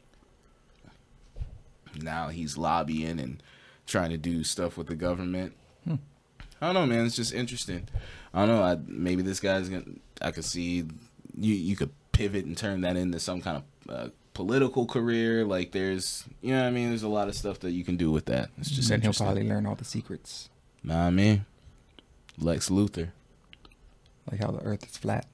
Now 2.01 2.29
he's 2.29 2.59
lobbying 2.59 3.21
and 3.21 3.43
trying 3.87 4.11
to 4.11 4.17
do 4.17 4.43
stuff 4.43 4.77
with 4.77 4.89
the 4.89 4.97
government. 4.97 5.55
I 6.61 6.73
don't 6.73 6.75
know, 6.75 6.87
man. 6.87 7.05
It's 7.05 7.17
just 7.17 7.35
interesting. 7.35 7.89
I 8.33 8.47
don't 8.47 8.57
know. 8.57 8.63
I, 8.63 8.79
maybe 8.87 9.23
this 9.23 9.39
guy's 9.39 9.69
gonna. 9.69 9.85
I 10.23 10.31
could 10.31 10.45
see 10.45 10.85
you. 11.37 11.55
You 11.55 11.77
could 11.77 11.91
pivot 12.15 12.47
and 12.47 12.57
turn 12.57 12.81
that 12.81 12.97
into 12.97 13.21
some 13.21 13.41
kind 13.43 13.59
of 13.89 13.95
uh, 13.95 14.09
political 14.33 14.87
career. 14.87 15.45
Like 15.45 15.73
there's, 15.73 16.25
you 16.41 16.53
know, 16.53 16.63
what 16.63 16.69
I 16.69 16.71
mean, 16.71 16.89
there's 16.89 17.03
a 17.03 17.09
lot 17.09 17.29
of 17.29 17.35
stuff 17.35 17.61
that 17.61 17.73
you 17.73 17.85
can 17.85 17.97
do 17.97 18.11
with 18.11 18.25
that. 18.27 18.49
It's 18.59 18.71
just 18.71 18.89
then 18.89 19.03
he'll 19.03 19.13
probably 19.13 19.47
learn 19.49 19.67
all 19.67 19.75
the 19.75 19.85
secrets, 19.85 20.49
Nah, 20.83 21.07
I 21.07 21.11
mean, 21.11 21.45
Lex 22.39 22.69
Luthor. 22.71 23.11
like 24.31 24.41
how 24.41 24.51
the 24.51 24.63
Earth 24.63 24.85
is 24.89 24.97
flat. 24.97 25.27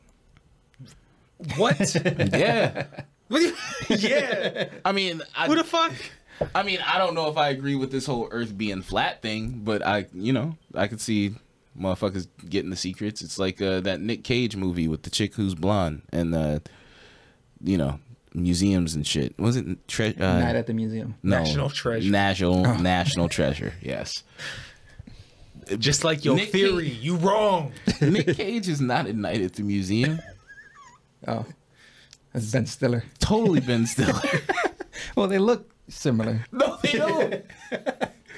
What? 1.56 1.78
Yeah. 2.32 2.86
What 3.28 3.42
you- 3.42 3.54
yeah. 3.96 4.68
I 4.84 4.90
mean, 4.90 5.22
I, 5.36 5.46
Who 5.46 5.54
the 5.54 5.62
fuck? 5.62 5.92
I 6.52 6.64
mean, 6.64 6.80
I 6.84 6.98
don't 6.98 7.14
know 7.14 7.28
if 7.30 7.36
I 7.36 7.50
agree 7.50 7.76
with 7.76 7.92
this 7.92 8.04
whole 8.06 8.26
Earth 8.32 8.58
being 8.58 8.82
flat 8.82 9.22
thing, 9.22 9.60
but 9.62 9.86
I, 9.86 10.06
you 10.12 10.32
know, 10.32 10.56
I 10.74 10.88
could 10.88 11.00
see 11.00 11.34
motherfuckers 11.78 12.26
getting 12.48 12.70
the 12.70 12.76
secrets. 12.76 13.22
It's 13.22 13.38
like 13.38 13.61
uh, 13.61 13.80
that 13.80 14.00
Nick 14.00 14.24
Cage 14.24 14.56
movie 14.56 14.88
with 14.88 15.02
the 15.02 15.11
chick 15.11 15.35
who's 15.35 15.54
blonde 15.54 16.02
and, 16.12 16.35
uh, 16.35 16.61
you 17.62 17.76
know, 17.78 18.00
museums 18.35 18.94
and 18.94 19.06
shit. 19.06 19.38
Was 19.38 19.56
it 19.56 19.88
tre- 19.88 20.14
uh, 20.18 20.40
Night 20.40 20.56
at 20.56 20.66
the 20.66 20.74
museum. 20.74 21.14
no, 21.22 21.38
National 21.38 21.70
Treasure. 21.70 22.11
National 22.11 22.62
National 22.78 23.28
Treasure. 23.28 23.74
Yes. 23.83 24.22
Just 25.78 26.02
like 26.04 26.24
your 26.24 26.35
Nick 26.37 26.50
theory, 26.50 26.88
Cage- 26.90 26.98
you 26.98 27.16
wrong. 27.16 27.72
Nick 28.00 28.37
Cage 28.37 28.68
is 28.68 28.80
not 28.80 29.06
at 29.06 29.14
night 29.14 29.40
at 29.40 29.52
the 29.54 29.62
museum. 29.62 30.20
Oh, 31.28 31.44
that's 32.33 32.50
Ben 32.50 32.66
Stiller. 32.66 33.04
Totally 33.20 33.61
Ben 33.61 33.87
Stiller. 33.87 34.20
Well, 35.16 35.28
they 35.28 35.38
look 35.38 35.70
similar. 35.88 36.44
no, 36.50 36.78
they 36.83 36.92
don't. 36.92 37.44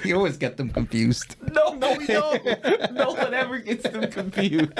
You 0.05 0.17
always 0.17 0.37
get 0.37 0.57
them 0.57 0.69
confused. 0.71 1.37
No, 1.53 1.75
no, 1.75 1.95
we 1.97 2.07
don't. 2.07 2.45
No 2.93 3.13
one 3.13 3.33
ever 3.35 3.59
gets 3.59 3.85
them 3.89 4.11
confused. 4.11 4.73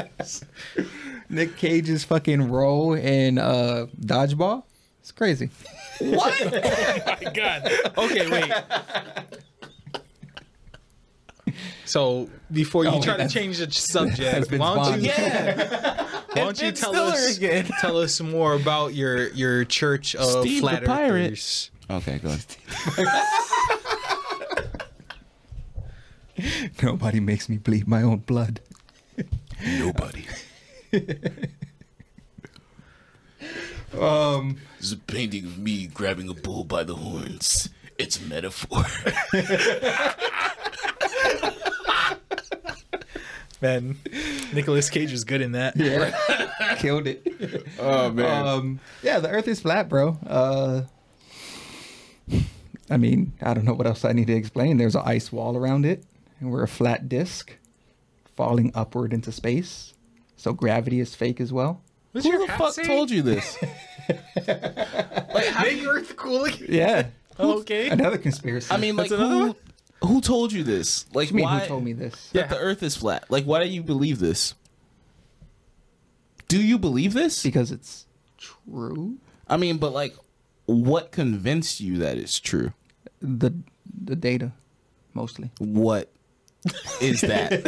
Nick 1.29 1.57
Cage's 1.57 2.05
fucking 2.05 2.51
role 2.51 2.95
in 2.95 3.39
uh, 3.39 3.87
Dodgeball. 4.01 4.65
It's 5.01 5.13
crazy. 5.13 5.51
What? 6.01 6.35
oh 6.43 7.17
My 7.23 7.31
God. 7.33 7.71
Okay, 7.99 8.29
wait. 8.31 8.53
So 11.85 12.29
before 12.51 12.85
you 12.85 12.91
Oh, 12.91 12.95
wait, 12.95 13.03
try 13.05 13.17
to 13.17 13.29
change 13.29 13.59
the 13.59 13.71
subject, 13.71 14.51
why 14.53 14.75
don't 14.91 15.01
you, 15.03 15.09
Yeah. 15.09 16.03
why 16.33 16.35
don't 16.45 16.63
you 16.63 16.73
tell 16.73 16.95
us 16.95 17.37
again. 17.37 17.67
tell 17.81 17.99
us 17.99 18.21
more 18.21 18.55
about 18.55 18.95
your 18.95 19.29
your 19.31 19.65
church 19.65 20.15
of 20.15 20.41
Steve 20.43 20.45
the 20.45 20.61
flat 20.61 20.85
Pirate. 20.85 21.25
earthers? 21.27 21.71
Okay, 21.91 22.19
go 22.19 22.29
ahead. 22.29 23.47
Nobody 26.83 27.21
makes 27.21 27.49
me 27.49 27.59
bleed 27.59 27.87
my 27.87 28.03
own 28.03 28.19
blood. 28.19 28.61
Nobody. 29.65 30.25
Um, 33.99 34.57
This 34.79 34.87
is 34.87 34.93
a 34.93 34.97
painting 34.97 35.45
of 35.45 35.59
me 35.59 35.87
grabbing 35.87 36.31
a 36.31 36.33
bull 36.33 36.65
by 36.65 36.83
the 36.83 36.95
horns. 36.95 37.69
It's 37.99 38.19
a 38.19 38.23
metaphor. 38.27 38.87
Man, 43.61 43.99
Nicolas 44.55 44.89
Cage 44.89 45.13
is 45.13 45.25
good 45.25 45.43
in 45.43 45.53
that. 45.53 45.77
yeah, 45.77 46.75
killed 46.79 47.07
it. 47.07 47.67
oh 47.79 48.11
man. 48.11 48.47
Um, 48.49 48.81
yeah, 49.03 49.21
the 49.21 49.29
Earth 49.29 49.47
is 49.47 49.61
flat, 49.61 49.89
bro. 49.91 50.17
Uh, 50.27 50.83
I 52.91 52.97
mean, 52.97 53.35
I 53.43 53.53
don't 53.55 53.65
know 53.67 53.75
what 53.75 53.87
else 53.87 54.05
I 54.07 54.13
need 54.13 54.27
to 54.29 54.35
explain. 54.35 54.79
There's 54.79 54.97
an 54.97 55.03
ice 55.05 55.31
wall 55.31 55.55
around 55.57 55.85
it, 55.87 56.03
and 56.43 56.51
we're 56.51 56.63
a 56.63 56.69
flat 56.69 57.09
disk 57.09 57.57
falling 58.37 58.73
upward 58.75 59.13
into 59.13 59.31
space. 59.33 59.95
So 60.37 60.53
gravity 60.53 60.99
is 61.01 61.15
fake 61.15 61.41
as 61.41 61.53
well. 61.53 61.83
What's 62.11 62.27
Who 62.27 62.47
the 62.47 62.53
fuck 62.53 62.73
say? 62.73 62.85
told 62.85 63.11
you 63.11 63.23
this? 63.23 63.57
Like, 64.35 65.63
make 65.63 65.87
Earth 65.87 66.17
cool 66.17 66.45
again? 66.45 66.67
Yeah. 66.69 67.07
Oh, 67.39 67.61
okay. 67.61 67.89
Another 67.89 68.19
conspiracy. 68.19 68.75
I 68.75 68.77
mean, 68.77 68.97
like 68.97 69.11
who? 69.11 69.57
Who 70.03 70.21
told 70.21 70.53
you 70.53 70.65
this? 70.65 71.07
Like, 71.15 71.31
you 71.31 71.37
mean 71.37 71.45
why? 71.45 71.61
who 71.61 71.67
told 71.69 71.85
me 71.85 71.93
this? 71.93 72.31
that 72.31 72.51
the 72.51 72.59
Earth 72.59 72.83
is 72.83 72.97
flat? 72.97 73.31
Like, 73.31 73.45
why 73.45 73.63
do 73.63 73.71
you 73.71 73.83
believe 73.83 74.19
this? 74.19 74.55
Do 76.49 76.61
you 76.61 76.79
believe 76.79 77.15
this? 77.15 77.43
Because 77.43 77.71
it's 77.71 78.07
true. 78.37 79.19
I 79.47 79.57
mean, 79.57 79.79
but 79.79 79.93
like, 79.93 80.15
what 80.67 81.13
convinced 81.13 81.81
you 81.81 81.99
that 81.99 82.19
it's 82.19 82.41
true? 82.41 82.73
The 83.21 83.55
the 84.05 84.17
data, 84.17 84.53
mostly. 85.15 85.51
What 85.59 86.12
is 87.01 87.21
that? 87.23 87.63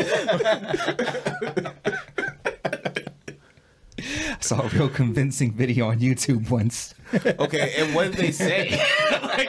I 3.99 4.36
saw 4.40 4.62
a 4.62 4.68
real 4.68 4.88
convincing 4.88 5.53
video 5.53 5.86
on 5.88 6.01
YouTube 6.01 6.51
once. 6.51 6.95
okay, 7.14 7.74
and 7.78 7.95
what 7.95 8.11
did 8.11 8.14
they 8.14 8.32
say? 8.32 8.70
like, 9.22 9.49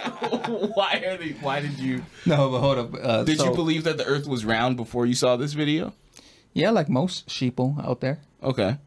why 0.75 1.03
are 1.05 1.17
they? 1.17 1.31
Why 1.41 1.61
did 1.61 1.77
you? 1.79 2.03
No, 2.25 2.49
but 2.49 2.59
hold 2.59 2.77
up. 2.77 2.93
Uh, 3.01 3.23
Did 3.23 3.39
so- 3.39 3.49
you 3.49 3.55
believe 3.55 3.83
that 3.85 3.97
the 3.97 4.05
Earth 4.05 4.27
was 4.27 4.45
round 4.45 4.77
before 4.77 5.05
you 5.05 5.15
saw 5.15 5.35
this 5.35 5.53
video? 5.53 5.93
Yeah, 6.53 6.69
like 6.69 6.87
most 6.89 7.27
sheeple 7.27 7.83
out 7.85 8.01
there. 8.01 8.19
Okay. 8.41 8.77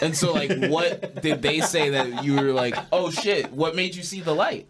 And 0.00 0.16
so, 0.16 0.32
like, 0.32 0.52
what 0.70 1.20
did 1.20 1.42
they 1.42 1.60
say 1.60 1.90
that 1.90 2.22
you 2.24 2.34
were 2.36 2.52
like, 2.52 2.76
oh 2.92 3.10
shit? 3.10 3.50
What 3.52 3.74
made 3.74 3.96
you 3.96 4.04
see 4.04 4.20
the 4.20 4.34
light? 4.34 4.68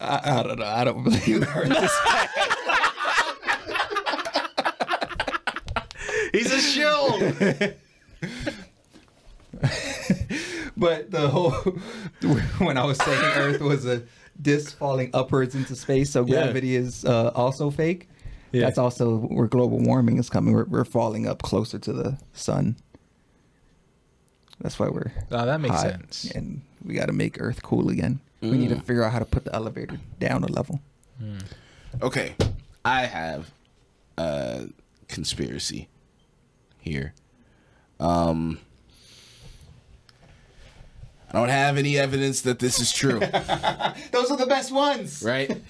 I, 0.00 0.40
I 0.40 0.42
don't 0.42 0.58
know. 0.58 0.64
I 0.66 0.82
don't 0.84 1.04
believe 1.04 1.44
her. 1.44 1.64
This- 1.66 1.80
He's 2.10 2.45
a 6.56 6.60
shill. 6.60 7.18
but 10.76 11.10
the 11.10 11.28
whole 11.28 11.52
when 12.58 12.76
I 12.76 12.84
was 12.84 12.98
saying 12.98 13.22
Earth 13.36 13.60
was 13.60 13.86
a 13.86 14.02
disc 14.40 14.76
falling 14.76 15.10
upwards 15.14 15.54
into 15.54 15.76
space, 15.76 16.10
so 16.10 16.24
Yeah. 16.26 16.42
gravity 16.44 16.76
is 16.76 17.04
uh, 17.04 17.30
also 17.34 17.70
fake. 17.70 18.08
Yeah. 18.52 18.62
That's 18.62 18.78
also 18.78 19.18
where 19.18 19.48
global 19.48 19.78
warming 19.78 20.18
is 20.18 20.30
coming. 20.30 20.54
We're, 20.54 20.64
we're 20.64 20.84
falling 20.84 21.26
up 21.26 21.42
closer 21.42 21.78
to 21.78 21.92
the 21.92 22.18
sun. 22.32 22.76
That's 24.60 24.78
why 24.78 24.88
we're. 24.88 25.12
Oh, 25.30 25.44
that 25.44 25.60
makes 25.60 25.74
hot, 25.74 25.82
sense. 25.82 26.30
And 26.34 26.62
we 26.84 26.94
got 26.94 27.06
to 27.06 27.12
make 27.12 27.40
Earth 27.40 27.62
cool 27.62 27.90
again. 27.90 28.20
We 28.40 28.52
need 28.52 28.68
to 28.68 28.76
mm. 28.76 28.84
figure 28.84 29.02
out 29.02 29.12
how 29.12 29.18
to 29.18 29.24
put 29.24 29.44
the 29.44 29.54
elevator 29.54 29.98
down 30.20 30.44
a 30.44 30.46
level. 30.46 30.80
Hmm. 31.18 31.38
Okay, 32.00 32.34
I 32.84 33.06
have 33.06 33.50
a 34.18 34.68
conspiracy 35.08 35.88
here. 36.86 37.12
Um, 37.98 38.58
I 41.30 41.38
don't 41.38 41.48
have 41.48 41.76
any 41.76 41.98
evidence 41.98 42.42
that 42.42 42.58
this 42.60 42.78
is 42.78 42.92
true, 42.92 43.18
Those 44.12 44.30
are 44.30 44.36
the 44.36 44.46
best 44.48 44.70
ones. 44.72 45.22
right? 45.22 45.60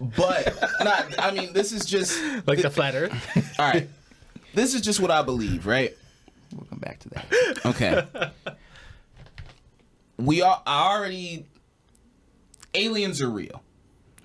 But 0.00 0.58
not. 0.82 1.18
I 1.18 1.30
mean, 1.30 1.52
this 1.52 1.72
is 1.72 1.86
just 1.86 2.18
Like 2.46 2.60
the 2.60 2.70
flat 2.70 2.94
Earth. 2.94 3.56
all 3.58 3.70
right. 3.70 3.88
This 4.54 4.74
is 4.74 4.80
just 4.80 4.98
what 5.00 5.10
I 5.10 5.22
believe, 5.22 5.66
right? 5.66 5.96
We'll 6.54 6.66
come 6.66 6.78
back 6.80 6.98
to 7.00 7.08
that. 7.10 7.66
Okay. 7.66 8.02
we 10.16 10.42
are 10.42 10.62
I 10.66 10.94
already 10.96 11.46
aliens 12.74 13.22
are 13.22 13.30
real. 13.30 13.62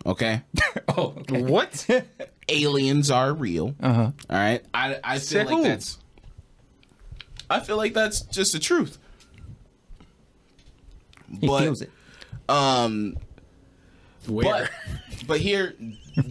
Okay? 0.05 0.41
oh, 0.97 1.13
okay. 1.19 1.43
What? 1.43 1.87
aliens 2.49 3.11
are 3.11 3.33
real. 3.33 3.75
Uh 3.81 3.93
huh. 3.93 4.11
All 4.29 4.37
right? 4.37 4.65
I 4.73 4.99
I 5.03 5.13
feel 5.13 5.19
Said 5.21 5.47
like 5.47 5.55
who? 5.57 5.63
that's 5.63 5.97
I 7.53 7.59
feel 7.59 7.77
like 7.77 7.93
that's 7.93 8.21
just 8.21 8.51
the 8.53 8.59
truth. 8.59 8.97
He 11.39 11.47
But 11.47 11.61
feels 11.63 11.81
it. 11.81 11.91
um 12.49 13.17
Where? 14.27 14.45
But 14.45 14.71
but 15.27 15.39
here 15.39 15.75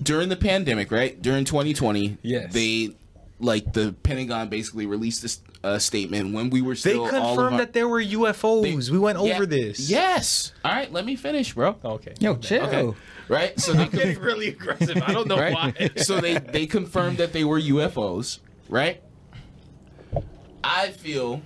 during 0.03 0.29
the 0.29 0.37
pandemic, 0.37 0.91
right? 0.91 1.21
During 1.21 1.45
2020, 1.45 2.19
Yes. 2.23 2.53
they 2.53 2.95
like 3.41 3.73
the 3.73 3.95
Pentagon 4.03 4.49
basically 4.49 4.87
released 4.87 5.23
this 5.23 5.41
uh, 5.65 5.79
statement 5.79 6.33
when 6.35 6.51
we 6.51 6.61
were 6.63 6.75
They 6.75 6.81
still 6.81 7.01
all 7.03 7.07
of 7.07 7.11
confirmed 7.13 7.53
our- 7.55 7.59
that 7.61 7.73
there 7.73 7.89
were 7.89 8.01
UFOs. 8.03 8.91
we 8.91 8.99
went 8.99 9.19
Yeah, 9.23 9.35
over 9.35 9.47
this. 9.47 9.89
Yes. 9.91 10.53
All 10.65 10.73
right, 10.73 10.93
let 10.93 11.05
me 11.05 11.17
finish, 11.17 11.53
bro. 11.55 11.77
Okay. 11.85 12.15
Yo, 12.21 12.37
chill. 12.37 12.65
Okay. 12.65 12.99
Right? 13.29 13.59
So 13.61 13.73
they 13.73 13.87
Getting 13.89 14.19
really 14.21 14.49
aggressive. 14.49 15.01
I 15.03 15.13
don't 15.13 15.27
know 15.29 15.39
right? 15.39 15.55
why. 15.55 15.91
so 15.97 16.21
they 16.21 16.35
they 16.39 16.67
confirmed 16.67 17.19
that 17.19 17.33
they 17.33 17.45
were 17.45 17.61
UFOs, 17.61 18.39
right? 18.69 19.01
I 20.65 20.91
feel 20.91 21.43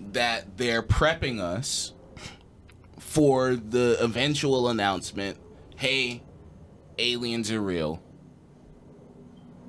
that 0.00 0.56
they're 0.56 0.82
prepping 0.82 1.40
us 1.40 1.92
for 2.98 3.56
the 3.56 3.96
eventual 4.00 4.68
announcement, 4.68 5.38
"Hey, 5.76 6.22
aliens 6.98 7.50
are 7.50 7.60
real. 7.60 8.02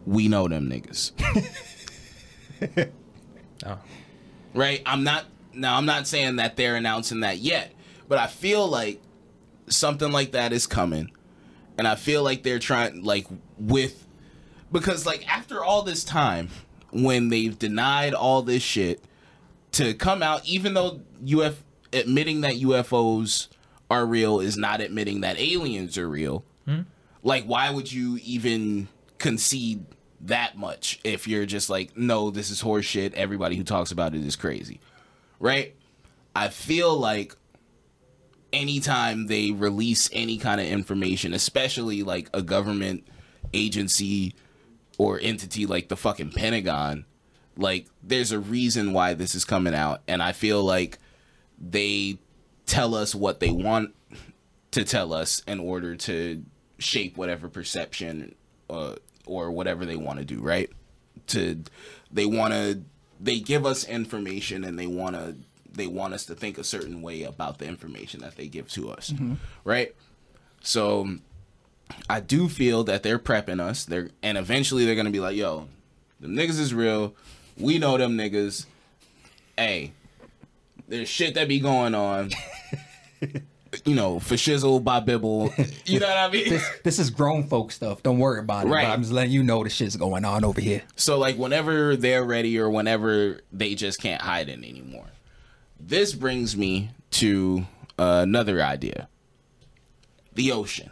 We 0.05 0.27
know 0.27 0.47
them 0.47 0.69
niggas." 0.69 1.11
Oh. 3.65 3.77
right? 4.53 4.81
I'm 4.85 5.03
not 5.03 5.25
now 5.53 5.75
I'm 5.75 5.85
not 5.85 6.07
saying 6.07 6.37
that 6.37 6.55
they're 6.55 6.75
announcing 6.75 7.21
that 7.21 7.39
yet, 7.39 7.73
but 8.07 8.17
I 8.17 8.27
feel 8.27 8.67
like 8.67 9.01
something 9.67 10.11
like 10.11 10.31
that 10.31 10.53
is 10.53 10.65
coming. 10.67 11.11
And 11.77 11.87
I 11.87 11.95
feel 11.95 12.23
like 12.23 12.43
they're 12.43 12.59
trying 12.59 13.03
like 13.03 13.27
with 13.57 14.07
because 14.71 15.05
like 15.05 15.27
after 15.33 15.63
all 15.63 15.81
this 15.83 16.03
time 16.03 16.49
when 16.91 17.29
they've 17.29 17.57
denied 17.57 18.13
all 18.13 18.41
this 18.41 18.63
shit 18.63 19.03
to 19.71 19.93
come 19.93 20.23
out 20.23 20.45
even 20.45 20.73
though 20.73 21.01
UF 21.27 21.63
admitting 21.93 22.41
that 22.41 22.53
UFOs 22.55 23.47
are 23.89 24.05
real 24.05 24.39
is 24.39 24.57
not 24.57 24.81
admitting 24.81 25.21
that 25.21 25.39
aliens 25.39 25.97
are 25.97 26.09
real. 26.09 26.43
Hmm? 26.65 26.81
Like 27.23 27.45
why 27.45 27.69
would 27.69 27.91
you 27.91 28.19
even 28.23 28.87
concede 29.17 29.85
that 30.21 30.57
much 30.57 30.99
if 31.03 31.27
you're 31.27 31.45
just 31.45 31.69
like 31.69 31.95
no 31.95 32.29
this 32.29 32.49
is 32.49 32.61
horseshit 32.61 33.13
everybody 33.13 33.55
who 33.55 33.63
talks 33.63 33.91
about 33.91 34.15
it 34.15 34.25
is 34.25 34.35
crazy. 34.35 34.79
Right? 35.39 35.75
I 36.35 36.49
feel 36.49 36.97
like 36.97 37.35
anytime 38.51 39.27
they 39.27 39.51
release 39.51 40.09
any 40.13 40.37
kind 40.37 40.59
of 40.59 40.67
information, 40.67 41.33
especially 41.33 42.03
like 42.03 42.29
a 42.33 42.41
government 42.41 43.07
agency 43.53 44.33
or 44.99 45.17
entity 45.23 45.65
like 45.65 45.87
the 45.87 45.97
fucking 45.97 46.29
Pentagon, 46.31 47.05
like 47.57 47.87
there's 48.03 48.33
a 48.33 48.39
reason 48.39 48.93
why 48.93 49.15
this 49.15 49.33
is 49.33 49.45
coming 49.45 49.73
out. 49.73 50.01
And 50.07 50.21
I 50.21 50.33
feel 50.33 50.61
like 50.61 50.99
they 51.57 52.19
tell 52.67 52.93
us 52.93 53.15
what 53.15 53.39
they 53.39 53.49
want 53.49 53.95
to 54.71 54.83
tell 54.83 55.13
us 55.13 55.41
in 55.47 55.59
order 55.59 55.95
to 55.95 56.43
shape 56.77 57.17
whatever 57.17 57.47
perception 57.47 58.35
uh, 58.69 58.95
or 59.25 59.49
whatever 59.51 59.85
they 59.85 59.95
want 59.95 60.19
to 60.19 60.25
do, 60.25 60.41
right? 60.41 60.69
To 61.27 61.63
they 62.11 62.25
want 62.25 62.53
to 62.53 62.81
they 63.21 63.39
give 63.39 63.65
us 63.65 63.87
information 63.87 64.65
and 64.65 64.77
they 64.77 64.87
want 64.87 65.15
to 65.15 65.35
they 65.71 65.87
want 65.87 66.13
us 66.13 66.25
to 66.25 66.35
think 66.35 66.57
a 66.57 66.63
certain 66.63 67.01
way 67.01 67.23
about 67.23 67.59
the 67.59 67.65
information 67.67 68.19
that 68.19 68.35
they 68.35 68.47
give 68.47 68.69
to 68.71 68.91
us, 68.91 69.13
right? 69.63 69.95
So 70.61 71.15
I 72.09 72.19
do 72.19 72.49
feel 72.49 72.83
that 72.85 73.03
they're 73.03 73.19
prepping 73.19 73.59
us. 73.59 73.85
They're 73.85 74.09
and 74.21 74.37
eventually 74.37 74.85
they're 74.85 74.95
gonna 74.95 75.09
be 75.09 75.19
like, 75.19 75.35
"Yo, 75.35 75.67
them 76.19 76.35
niggas 76.35 76.59
is 76.59 76.73
real. 76.73 77.15
We 77.57 77.77
know 77.77 77.97
them 77.97 78.17
niggas. 78.17 78.65
Hey, 79.57 79.93
there's 80.87 81.09
shit 81.09 81.35
that 81.35 81.47
be 81.47 81.59
going 81.59 81.95
on. 81.95 82.31
you 83.85 83.95
know, 83.95 84.19
for 84.19 84.35
shizzle 84.35 84.83
by 84.83 84.99
bibble. 84.99 85.53
You 85.85 85.99
know 85.99 86.07
what 86.07 86.17
I 86.17 86.29
mean? 86.29 86.49
This 86.49 86.69
this 86.83 86.99
is 86.99 87.09
grown 87.09 87.47
folk 87.47 87.71
stuff. 87.71 88.03
Don't 88.03 88.19
worry 88.19 88.39
about 88.39 88.65
it. 88.65 88.69
Right. 88.69 88.87
I'm 88.87 89.01
just 89.01 89.13
letting 89.13 89.31
you 89.31 89.43
know 89.43 89.63
the 89.63 89.69
shit's 89.69 89.95
going 89.95 90.25
on 90.25 90.43
over 90.43 90.61
here. 90.61 90.83
So 90.95 91.17
like 91.17 91.37
whenever 91.37 91.95
they're 91.95 92.23
ready 92.23 92.59
or 92.59 92.69
whenever 92.69 93.41
they 93.51 93.75
just 93.75 94.01
can't 94.01 94.21
hide 94.21 94.49
it 94.49 94.57
anymore. 94.57 95.07
This 95.79 96.13
brings 96.13 96.57
me 96.57 96.91
to 97.11 97.65
uh, 97.97 98.19
another 98.23 98.61
idea. 98.61 99.07
The 100.33 100.51
ocean. 100.51 100.91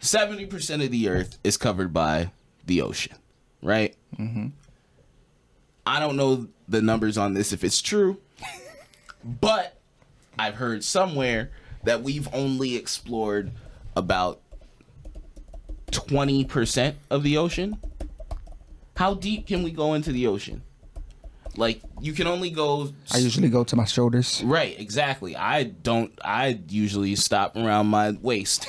70% 0.00 0.84
of 0.84 0.90
the 0.90 1.08
earth 1.08 1.38
is 1.42 1.56
covered 1.56 1.92
by 1.92 2.30
the 2.64 2.82
ocean, 2.82 3.16
right? 3.62 3.94
Mm-hmm. 4.18 4.48
I 5.86 6.00
don't 6.00 6.16
know 6.16 6.48
the 6.68 6.82
numbers 6.82 7.16
on 7.16 7.34
this 7.34 7.52
if 7.52 7.62
it's 7.64 7.80
true, 7.80 8.18
but 9.24 9.76
I've 10.38 10.54
heard 10.54 10.84
somewhere 10.84 11.50
that 11.84 12.02
we've 12.02 12.28
only 12.34 12.76
explored 12.76 13.52
about 13.96 14.40
20% 15.90 16.94
of 17.10 17.22
the 17.22 17.36
ocean. 17.36 17.78
How 18.96 19.14
deep 19.14 19.46
can 19.46 19.62
we 19.62 19.70
go 19.70 19.94
into 19.94 20.12
the 20.12 20.26
ocean? 20.26 20.62
Like 21.56 21.80
you 22.00 22.12
can 22.12 22.26
only 22.26 22.50
go 22.50 22.92
I 23.12 23.18
usually 23.18 23.48
go 23.48 23.64
to 23.64 23.76
my 23.76 23.84
shoulders. 23.84 24.42
right, 24.44 24.78
exactly. 24.78 25.34
I 25.36 25.64
don't 25.64 26.12
I 26.24 26.60
usually 26.68 27.16
stop 27.16 27.56
around 27.56 27.86
my 27.86 28.10
waist. 28.20 28.66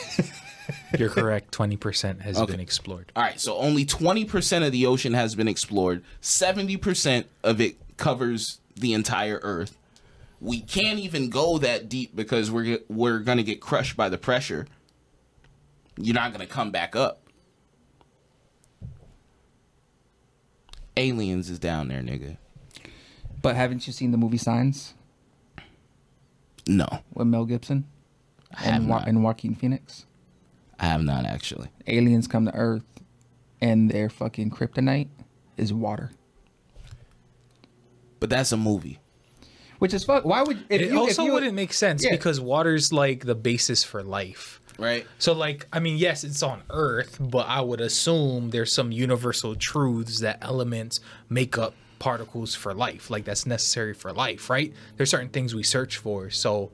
You're 0.97 1.09
correct. 1.09 1.51
Twenty 1.51 1.75
percent 1.77 2.21
has 2.21 2.37
Okay. 2.37 2.53
been 2.53 2.59
explored. 2.61 3.11
All 3.15 3.23
right, 3.23 3.39
so 3.39 3.55
only 3.57 3.85
20% 3.85 4.65
of 4.65 4.71
the 4.71 4.85
ocean 4.85 5.13
has 5.13 5.33
been 5.35 5.47
explored. 5.47 6.03
70% 6.21 7.25
of 7.43 7.59
it 7.61 7.77
covers 7.97 8.59
the 8.75 8.93
entire 8.93 9.39
earth. 9.43 9.77
We 10.39 10.61
can't 10.61 10.99
even 10.99 11.29
go 11.29 11.57
that 11.57 11.89
deep 11.89 12.15
because 12.15 12.51
we're 12.51 12.79
we're 12.89 13.19
going 13.19 13.37
to 13.37 13.43
get 13.43 13.59
crushed 13.59 13.97
by 13.97 14.07
the 14.09 14.17
pressure. 14.17 14.67
You're 15.97 16.13
not 16.15 16.31
going 16.33 16.45
to 16.45 16.53
come 16.53 16.69
back 16.71 16.95
up. 16.95 17.21
Aliens 20.95 21.49
is 21.49 21.59
down 21.59 21.87
there, 21.87 22.01
nigga. 22.01 22.37
But 23.47 23.55
haven't 23.55 23.87
you 23.87 23.93
seen 23.93 24.11
the 24.11 24.17
movie 24.17 24.37
Signs 24.37 24.93
No, 26.67 26.85
with 27.13 27.27
Mel 27.27 27.45
Gibson 27.45 27.85
I 28.53 28.61
have 28.63 28.75
and, 28.75 28.89
Wa- 28.89 28.99
not. 28.99 29.07
and 29.07 29.23
Joaquin 29.23 29.55
Phoenix? 29.55 30.05
I 30.79 30.85
have 30.87 31.01
not 31.01 31.25
actually. 31.25 31.69
Aliens 31.87 32.27
come 32.27 32.45
to 32.45 32.53
Earth, 32.53 32.83
and 33.61 33.89
their 33.89 34.09
fucking 34.09 34.51
kryptonite 34.51 35.07
is 35.55 35.71
water. 35.73 36.11
But 38.19 38.29
that's 38.29 38.51
a 38.51 38.57
movie. 38.57 38.99
Which 39.79 39.93
is 39.93 40.03
fuck. 40.03 40.25
Why 40.25 40.41
would 40.43 40.57
if 40.69 40.81
It 40.81 40.91
you, 40.91 40.99
also 40.99 41.21
if 41.21 41.27
you, 41.27 41.33
wouldn't 41.33 41.53
make 41.53 41.71
sense 41.71 42.03
Yeah. 42.03 42.11
because 42.11 42.41
water's 42.41 42.91
like 42.91 43.25
the 43.25 43.35
basis 43.35 43.83
for 43.83 44.03
life. 44.03 44.59
right? 44.77 45.05
So 45.19 45.31
like 45.33 45.67
I 45.71 45.79
mean 45.79 45.97
yes 45.97 46.23
it's 46.25 46.43
on 46.43 46.63
earth 46.69 47.17
but 47.19 47.47
I 47.47 47.61
would 47.61 47.79
assume 47.79 48.49
there's 48.49 48.73
some 48.73 48.91
universal 48.91 49.55
truths 49.55 50.19
that 50.19 50.37
elements 50.41 50.99
make 51.29 51.57
up 51.57 51.73
particles 51.99 52.53
for 52.55 52.73
life 52.73 53.09
like 53.09 53.25
that's 53.25 53.45
necessary 53.45 53.93
for 53.93 54.11
life 54.13 54.49
right 54.49 54.73
there's 54.95 55.09
certain 55.09 55.29
things 55.29 55.53
we 55.55 55.63
search 55.63 55.97
for 55.97 56.29
so 56.29 56.71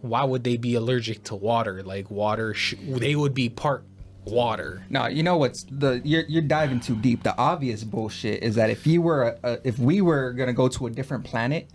why 0.00 0.24
would 0.24 0.44
they 0.44 0.56
be 0.56 0.74
allergic 0.74 1.22
to 1.24 1.34
water 1.34 1.82
like 1.82 2.10
water 2.10 2.54
sh- 2.54 2.74
they 2.86 3.14
would 3.14 3.34
be 3.34 3.48
part 3.48 3.84
water 4.24 4.84
No, 4.88 5.06
you 5.06 5.22
know 5.24 5.36
what's 5.36 5.64
the 5.64 6.00
you're 6.04 6.22
you're 6.28 6.42
diving 6.42 6.78
too 6.78 6.94
deep. 6.94 7.24
The 7.24 7.36
obvious 7.36 7.82
bullshit 7.82 8.42
is 8.44 8.54
that 8.54 8.70
if 8.70 8.86
you 8.86 9.02
were 9.02 9.36
a, 9.42 9.52
a, 9.54 9.58
if 9.66 9.80
we 9.80 10.00
were 10.00 10.32
gonna 10.32 10.52
go 10.52 10.68
to 10.68 10.86
a 10.86 10.90
different 10.90 11.24
planet, 11.24 11.68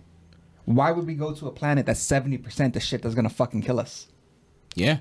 why 0.64 0.90
would 0.90 1.06
we 1.06 1.14
go 1.14 1.34
to 1.34 1.46
a 1.46 1.50
planet 1.52 1.84
that's 1.84 2.00
seventy 2.00 2.38
percent 2.38 2.72
the 2.72 2.80
shit 2.80 3.02
that's 3.02 3.14
gonna 3.14 3.28
fucking 3.28 3.60
kill 3.60 3.78
us? 3.78 4.08
Yeah, 4.74 5.00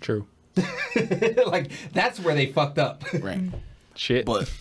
true 0.00 0.28
like 1.46 1.70
that's 1.92 2.20
where 2.20 2.34
they 2.36 2.46
fucked 2.46 2.78
up. 2.78 3.04
right. 3.14 3.40
shit 3.96 4.24
But 4.24 4.52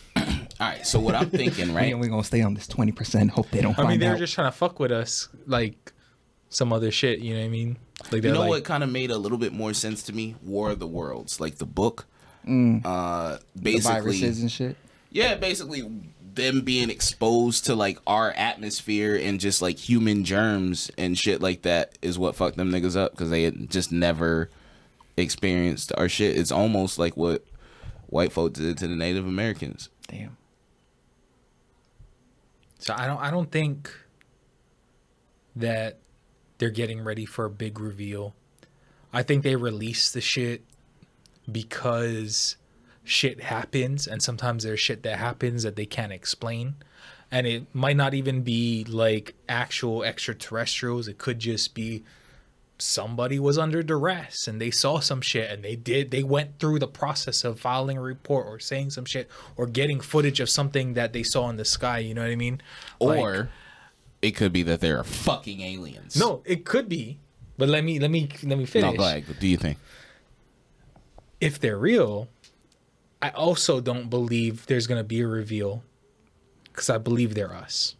all 0.59 0.67
right, 0.67 0.85
so 0.85 0.99
what 0.99 1.15
I'm 1.15 1.29
thinking, 1.41 1.73
right? 1.73 1.91
And 1.91 1.99
we're 2.01 2.09
gonna 2.09 2.23
stay 2.23 2.41
on 2.41 2.53
this 2.53 2.67
twenty 2.67 2.91
percent. 2.91 3.31
Hope 3.31 3.49
they 3.51 3.61
don't 3.61 3.73
I 3.73 3.75
find 3.77 3.89
mean 3.89 3.99
they're 3.99 4.13
out. 4.13 4.19
just 4.19 4.33
trying 4.33 4.51
to 4.51 4.57
fuck 4.57 4.79
with 4.79 4.91
us 4.91 5.29
like 5.47 5.93
some 6.49 6.73
other 6.73 6.89
shit 6.91 7.19
you 7.19 7.33
know 7.35 7.39
what 7.41 7.45
I 7.45 7.49
mean 7.49 7.77
like 8.05 8.11
You 8.13 8.21
they're 8.21 8.33
know 8.33 8.39
like, 8.39 8.49
what 8.49 8.63
kind 8.63 8.83
of 8.83 8.89
made 8.89 9.11
a 9.11 9.17
little 9.17 9.37
bit 9.37 9.53
more 9.53 9.71
sense 9.73 10.01
to 10.03 10.13
me? 10.13 10.35
War 10.43 10.71
of 10.71 10.79
the 10.79 10.87
Worlds, 10.87 11.39
like 11.39 11.57
the 11.57 11.65
book. 11.67 12.05
Uh, 12.47 13.37
the 13.55 13.61
basically, 13.61 13.91
viruses 14.01 14.41
and 14.41 14.51
shit. 14.51 14.75
yeah, 15.11 15.35
basically 15.35 15.83
them 16.33 16.61
being 16.61 16.89
exposed 16.89 17.65
to 17.65 17.75
like 17.75 17.99
our 18.07 18.31
atmosphere 18.31 19.15
and 19.21 19.39
just 19.39 19.61
like 19.61 19.77
human 19.77 20.23
germs 20.23 20.89
and 20.97 21.17
shit 21.17 21.41
like 21.41 21.61
that 21.63 21.97
is 22.01 22.17
what 22.17 22.35
fucked 22.35 22.57
them 22.57 22.71
niggas 22.71 22.95
up 22.97 23.11
because 23.11 23.29
they 23.29 23.43
had 23.43 23.69
just 23.69 23.91
never 23.91 24.49
experienced 25.17 25.91
our 25.97 26.09
shit. 26.09 26.37
It's 26.37 26.51
almost 26.51 26.97
like 26.97 27.15
what 27.17 27.43
white 28.07 28.31
folk 28.31 28.53
did 28.53 28.77
to 28.79 28.87
the 28.87 28.95
Native 28.95 29.27
Americans. 29.27 29.89
Damn. 30.07 30.37
So 32.79 32.95
I 32.97 33.05
don't 33.05 33.19
I 33.19 33.29
don't 33.29 33.51
think 33.51 33.91
that 35.55 35.99
they're 36.57 36.69
getting 36.69 37.03
ready 37.03 37.25
for 37.25 37.45
a 37.45 37.49
big 37.49 37.79
reveal. 37.79 38.33
I 39.13 39.23
think 39.23 39.43
they 39.43 39.55
release 39.55 40.11
the 40.11 40.21
shit 40.21 40.63
because 41.51 42.57
shit 43.03 43.41
happens 43.41 44.07
and 44.07 44.21
sometimes 44.21 44.63
there's 44.63 44.79
shit 44.79 45.03
that 45.03 45.17
happens 45.17 45.63
that 45.63 45.75
they 45.75 45.85
can't 45.85 46.11
explain. 46.11 46.75
And 47.31 47.45
it 47.45 47.73
might 47.73 47.95
not 47.95 48.13
even 48.13 48.41
be 48.41 48.85
like 48.85 49.35
actual 49.47 50.03
extraterrestrials. 50.03 51.07
It 51.07 51.17
could 51.17 51.39
just 51.39 51.73
be 51.73 52.03
somebody 52.81 53.37
was 53.39 53.57
under 53.57 53.83
duress 53.83 54.47
and 54.47 54.61
they 54.61 54.71
saw 54.71 54.99
some 54.99 55.19
shit 55.21 55.51
and 55.51 55.63
they 55.63 55.75
did 55.75 56.11
they 56.11 56.23
went 56.23 56.57
through 56.59 56.79
the 56.79 56.87
process 56.87 57.43
of 57.43 57.59
filing 57.59 57.97
a 57.97 58.01
report 58.01 58.47
or 58.47 58.57
saying 58.59 58.89
some 58.89 59.03
shit 59.05 59.29
or 59.57 59.67
getting 59.67 59.99
footage 59.99 60.39
of 60.39 60.49
something 60.49 60.93
that 60.93 61.11
they 61.11 61.21
saw 61.23 61.49
in 61.49 61.57
the 61.57 61.65
sky 61.65 61.99
you 61.99 62.13
know 62.13 62.21
what 62.21 62.31
i 62.31 62.35
mean 62.35 62.61
Like- 63.01 63.19
Or 63.19 63.49
it 64.21 64.31
could 64.31 64.53
be 64.53 64.63
that 64.63 64.79
they're 64.81 65.03
fucking 65.03 65.59
aliens. 65.61 66.15
no 66.15 66.41
it 66.45 66.63
could 66.65 66.87
be 66.87 67.19
but 67.57 67.67
let 67.67 67.83
me 67.83 67.99
let 67.99 68.11
me 68.11 68.29
let 68.43 68.57
me 68.57 68.65
finish 68.65 68.95
no. 68.97 69.03
What 69.03 69.39
do 69.39 69.47
you 69.47 69.57
think? 69.57 69.77
if 71.41 71.59
they're 71.59 71.77
real 71.77 72.27
i 73.21 73.29
also 73.29 73.81
don't 73.81 74.09
believe 74.09 74.65
there's 74.67 74.87
gonna 74.87 75.03
be 75.03 75.19
a 75.21 75.27
reveal 75.27 75.83
because 76.63 76.89
i 76.89 76.97
believe 76.97 77.35
they're 77.35 77.53
us 77.53 77.95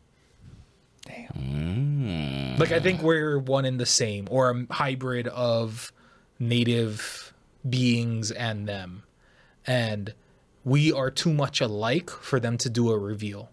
Damn. 1.09 1.33
Mm. 1.33 2.59
Like 2.59 2.71
I 2.71 2.79
think 2.79 3.01
we're 3.01 3.39
one 3.39 3.65
and 3.65 3.79
the 3.79 3.85
same, 3.85 4.27
or 4.29 4.51
a 4.51 4.73
hybrid 4.73 5.27
of 5.27 5.91
native 6.39 7.33
beings 7.67 8.31
and 8.31 8.67
them, 8.67 9.03
and 9.65 10.13
we 10.63 10.91
are 10.91 11.09
too 11.09 11.33
much 11.33 11.61
alike 11.61 12.09
for 12.09 12.39
them 12.39 12.57
to 12.59 12.69
do 12.69 12.91
a 12.91 12.97
reveal, 12.97 13.49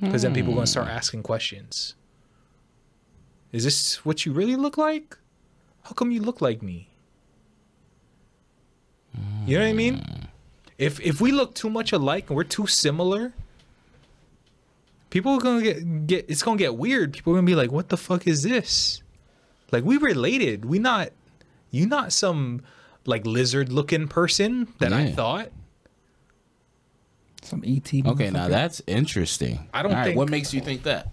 because 0.00 0.22
then 0.22 0.34
people 0.34 0.52
are 0.52 0.56
gonna 0.56 0.66
start 0.66 0.86
hmm. 0.86 0.96
asking 0.96 1.22
questions. 1.22 1.94
Is 3.52 3.64
this 3.64 4.04
what 4.04 4.24
you 4.24 4.32
really 4.32 4.56
look 4.56 4.78
like? 4.78 5.16
How 5.82 5.92
come 5.92 6.10
you 6.10 6.22
look 6.22 6.40
like 6.40 6.62
me? 6.62 6.88
You 9.46 9.58
know 9.58 9.64
what 9.64 9.70
I 9.70 9.74
mean? 9.74 9.98
Hmm. 9.98 10.24
If 10.78 11.00
if 11.00 11.20
we 11.20 11.32
look 11.32 11.54
too 11.54 11.70
much 11.70 11.92
alike 11.92 12.30
and 12.30 12.36
we're 12.36 12.44
too 12.44 12.66
similar, 12.66 13.32
people 15.10 15.32
are 15.32 15.40
gonna 15.40 15.62
get 15.62 16.06
get 16.06 16.24
it's 16.28 16.42
gonna 16.42 16.58
get 16.58 16.76
weird. 16.76 17.12
People 17.12 17.32
are 17.32 17.36
gonna 17.36 17.46
be 17.46 17.54
like, 17.54 17.72
"What 17.72 17.88
the 17.88 17.96
fuck 17.96 18.26
is 18.26 18.42
this?" 18.42 19.02
Like 19.72 19.84
we 19.84 19.96
related. 19.96 20.64
We 20.64 20.78
not 20.78 21.10
you 21.70 21.86
not 21.86 22.12
some 22.12 22.62
like 23.06 23.26
lizard 23.26 23.72
looking 23.72 24.08
person 24.08 24.68
that 24.78 24.92
I 24.92 25.10
thought. 25.12 25.50
Some 27.42 27.62
ET. 27.66 27.90
Okay, 28.04 28.30
now 28.30 28.48
that's 28.48 28.82
interesting. 28.86 29.68
I 29.72 29.82
don't 29.82 29.92
All 29.92 29.98
right, 29.98 30.04
think- 30.06 30.16
What 30.18 30.28
makes 30.28 30.52
you 30.52 30.60
think 30.60 30.82
that? 30.82 31.12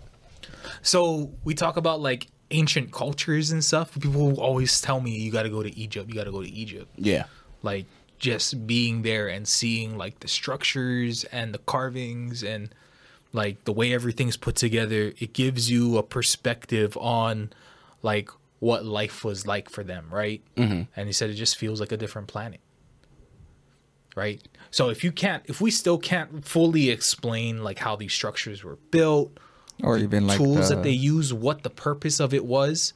So 0.82 1.32
we 1.43 1.54
talk 1.54 1.78
about 1.78 2.02
like 2.02 2.28
ancient 2.52 2.91
cultures 2.91 3.52
and 3.52 3.64
stuff. 3.64 3.98
People 4.00 4.39
always 4.39 4.82
tell 4.82 5.00
me 5.02 5.12
you 5.18 5.32
got 5.32 5.43
to 5.43 5.50
go 5.50 5.64
to 5.64 5.78
Egypt. 5.78 6.10
You 6.10 6.16
got 6.16 6.26
to 6.26 6.32
go 6.32 6.41
to 6.41 6.50
Egypt. 6.50 6.89
Yeah. 6.98 7.26
Like 7.64 7.86
just 8.20 8.66
being 8.68 9.02
there 9.02 9.28
and 9.28 9.48
seeing 9.48 9.98
like 9.98 10.20
the 10.20 10.28
structures 10.28 11.24
and 11.26 11.54
the 11.54 11.60
carvings 11.60 12.43
and 12.43 12.70
like 13.36 13.65
the 13.65 13.73
way 13.73 13.93
everything's 13.93 14.38
put 14.38 14.55
together. 14.55 15.13
It 15.19 15.33
gives 15.33 15.69
you 15.69 15.97
a 15.97 16.03
perspective 16.03 16.97
on 16.97 17.51
like 18.01 18.29
what 18.59 18.86
life 18.86 19.23
was 19.23 19.45
like 19.45 19.69
for 19.69 19.83
them, 19.83 20.07
right? 20.09 20.41
Mm-hmm. 20.55 20.83
And 20.95 21.07
he 21.07 21.13
said 21.13 21.29
it 21.29 21.36
just 21.36 21.57
feels 21.57 21.79
like 21.79 21.91
a 21.91 21.97
different 21.97 22.27
planet. 22.27 22.61
Right. 24.15 24.41
So 24.71 24.89
if 24.89 25.03
you 25.03 25.11
can't, 25.11 25.43
if 25.45 25.59
we 25.59 25.69
still 25.69 25.97
can't 25.97 26.45
fully 26.45 26.89
explain 26.89 27.63
like 27.63 27.79
how 27.79 27.97
these 27.97 28.13
structures 28.13 28.63
were 28.63 28.77
built, 28.89 29.38
or 29.83 29.97
even 29.97 30.25
like 30.25 30.38
tools 30.38 30.69
the, 30.69 30.75
that 30.75 30.83
they 30.83 30.91
use, 30.91 31.33
what 31.33 31.63
the 31.63 31.69
purpose 31.69 32.21
of 32.21 32.33
it 32.33 32.45
was, 32.45 32.93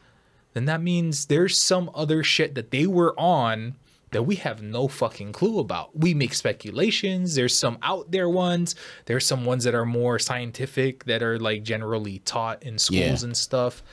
then 0.53 0.63
that 0.65 0.81
means 0.81 1.25
there's 1.25 1.59
some 1.59 1.91
other 1.93 2.23
shit 2.23 2.55
that 2.55 2.71
they 2.71 2.87
were 2.87 3.13
on 3.19 3.75
that 4.12 4.24
we 4.24 4.36
have 4.38 4.62
no 4.62 4.88
fucking 4.88 5.32
clue 5.34 5.60
about. 5.60 5.97
We 5.97 6.14
make 6.14 6.34
speculations. 6.34 7.36
There's 7.36 7.55
some 7.57 7.78
out 7.84 8.12
there 8.12 8.28
ones. 8.30 8.76
There's 9.05 9.26
some 9.26 9.45
ones 9.45 9.64
that 9.66 9.76
are 9.76 9.86
more 9.86 10.18
scientific 10.20 11.03
that 11.05 11.22
are 11.22 11.38
like 11.39 11.64
generally 11.64 12.20
taught 12.20 12.64
in 12.64 12.78
schools 12.80 13.22
Yeah. 13.22 13.28
and 13.28 13.38
stuff. 13.38 13.84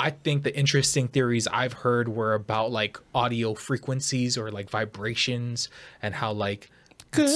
I 0.00 0.10
think 0.10 0.44
the 0.44 0.56
interesting 0.56 1.08
theories 1.08 1.48
I've 1.48 1.72
heard 1.72 2.08
were 2.08 2.34
about 2.34 2.70
like 2.70 2.98
audio 3.16 3.54
frequencies 3.54 4.38
or 4.38 4.52
like 4.52 4.70
vibrations 4.70 5.68
and 6.02 6.14
how 6.14 6.30
like 6.32 6.70
Good 7.10 7.30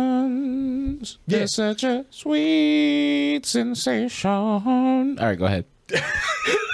vibrations. 0.00 1.18
Yeah. 1.26 1.38
They're 1.38 1.46
such 1.46 1.84
a 1.84 2.06
sweet 2.10 3.44
sensation. 3.44 4.30
All 4.30 5.14
right, 5.18 5.38
go 5.38 5.44
ahead. 5.46 5.64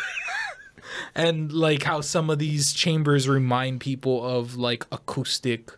and 1.16 1.50
like 1.52 1.82
how 1.82 2.00
some 2.02 2.30
of 2.30 2.38
these 2.38 2.72
chambers 2.72 3.28
remind 3.28 3.80
people 3.80 4.24
of 4.24 4.56
like 4.56 4.86
acoustic 4.92 5.72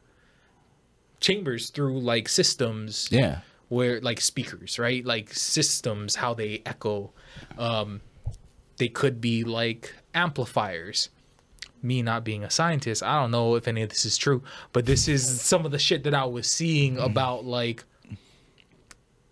chambers 1.20 1.70
through 1.70 1.98
like 2.00 2.28
systems 2.28 3.08
Yeah. 3.10 3.40
where 3.68 4.00
like 4.00 4.20
speakers 4.20 4.78
right? 4.78 5.04
Like 5.04 5.32
systems 5.32 6.16
how 6.16 6.34
they 6.34 6.62
echo 6.66 7.12
um 7.58 8.00
they 8.78 8.88
could 8.88 9.20
be 9.20 9.44
like 9.44 9.94
amplifiers. 10.14 11.08
Me 11.82 12.02
not 12.02 12.24
being 12.24 12.42
a 12.42 12.50
scientist 12.50 13.04
i 13.04 13.20
don't 13.20 13.30
know 13.30 13.54
if 13.54 13.68
any 13.68 13.82
of 13.82 13.88
this 13.88 14.04
is 14.04 14.16
true 14.16 14.42
but 14.72 14.84
this 14.84 15.06
is 15.06 15.40
some 15.40 15.64
of 15.64 15.70
the 15.70 15.78
shit 15.78 16.02
that 16.02 16.12
i 16.12 16.24
was 16.24 16.48
seeing 16.50 16.98
about 16.98 17.44
like 17.44 17.84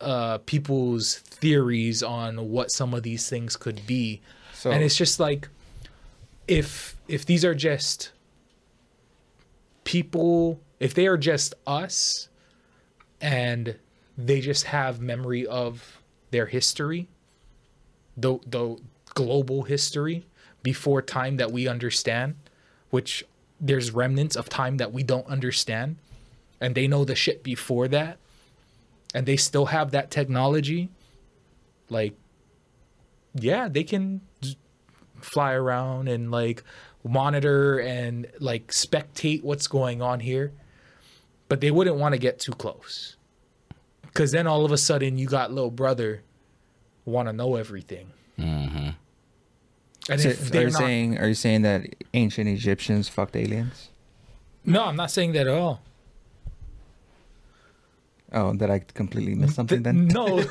uh 0.01 0.39
people's 0.47 1.17
theories 1.19 2.05
on 2.05 2.51
what 2.51 2.71
some 2.71 2.95
of 2.95 3.03
these 3.03 3.29
things 3.29 3.57
could 3.57 3.85
be. 3.87 4.21
So- 4.55 4.71
and 4.71 4.83
it's 4.85 4.97
just 4.97 5.19
like 5.19 5.49
if 6.49 6.97
if 7.09 7.27
these 7.27 7.45
are 7.45 7.55
just 7.55 8.13
people 9.85 10.61
if 10.81 10.95
they 10.95 11.07
are 11.07 11.17
just 11.17 11.55
us 11.67 12.29
and 13.21 13.77
they 14.19 14.41
just 14.41 14.65
have 14.65 15.01
memory 15.01 15.47
of 15.47 16.01
their 16.31 16.47
history 16.47 17.09
the 18.17 18.39
the 18.47 18.77
global 19.15 19.63
history 19.63 20.27
before 20.63 21.01
time 21.01 21.37
that 21.37 21.53
we 21.53 21.69
understand 21.69 22.35
which 22.91 23.25
there's 23.61 23.91
remnants 23.91 24.37
of 24.37 24.49
time 24.49 24.77
that 24.77 24.93
we 24.93 25.03
don't 25.03 25.27
understand 25.27 25.97
and 26.61 26.75
they 26.75 26.87
know 26.87 27.05
the 27.05 27.15
shit 27.15 27.43
before 27.43 27.89
that 27.89 28.19
and 29.15 29.27
they 29.27 29.37
still 29.37 29.67
have 29.67 29.91
that 29.93 30.11
technology 30.11 30.89
like 31.89 32.15
yeah 33.35 33.69
they 33.69 33.85
can 33.85 34.21
fly 35.21 35.53
around 35.53 36.09
and 36.09 36.31
like 36.31 36.63
monitor 37.05 37.79
and 37.79 38.27
like 38.41 38.69
spectate 38.69 39.43
what's 39.45 39.67
going 39.69 40.03
on 40.03 40.21
here 40.21 40.53
but 41.49 41.61
they 41.61 41.71
wouldn't 41.71 41.97
want 41.97 42.13
to 42.13 42.19
get 42.19 42.39
too 42.41 42.53
close 42.53 43.17
because 44.03 44.33
then 44.33 44.47
all 44.47 44.65
of 44.65 44.73
a 44.73 44.77
sudden 44.79 45.17
you 45.19 45.27
got 45.27 45.53
little 45.53 45.71
brother 45.71 46.23
want 47.05 47.29
to 47.29 47.33
know 47.33 47.57
everything 47.57 48.09
Mm-hmm. 48.39 48.91
And 50.11 50.21
So, 50.21 50.29
if 50.29 50.49
are 50.49 50.51
they're 50.51 50.63
you 50.67 50.71
not, 50.71 50.79
saying 50.79 51.19
are 51.19 51.29
you 51.29 51.35
saying 51.35 51.63
that 51.63 51.87
ancient 52.15 52.49
Egyptians 52.49 53.09
fucked 53.09 53.35
aliens? 53.35 53.89
no, 54.65 54.85
I'm 54.85 54.97
not 54.97 55.11
saying 55.11 55.33
that 55.33 55.47
at 55.47 55.55
all. 55.57 55.81
Oh, 58.33 58.53
did 58.55 58.71
I 58.71 58.81
completely 58.81 59.35
miss 59.35 59.55
something 59.55 59.83
Th- 59.83 59.85
then? 59.85 60.09
No, 60.09 60.43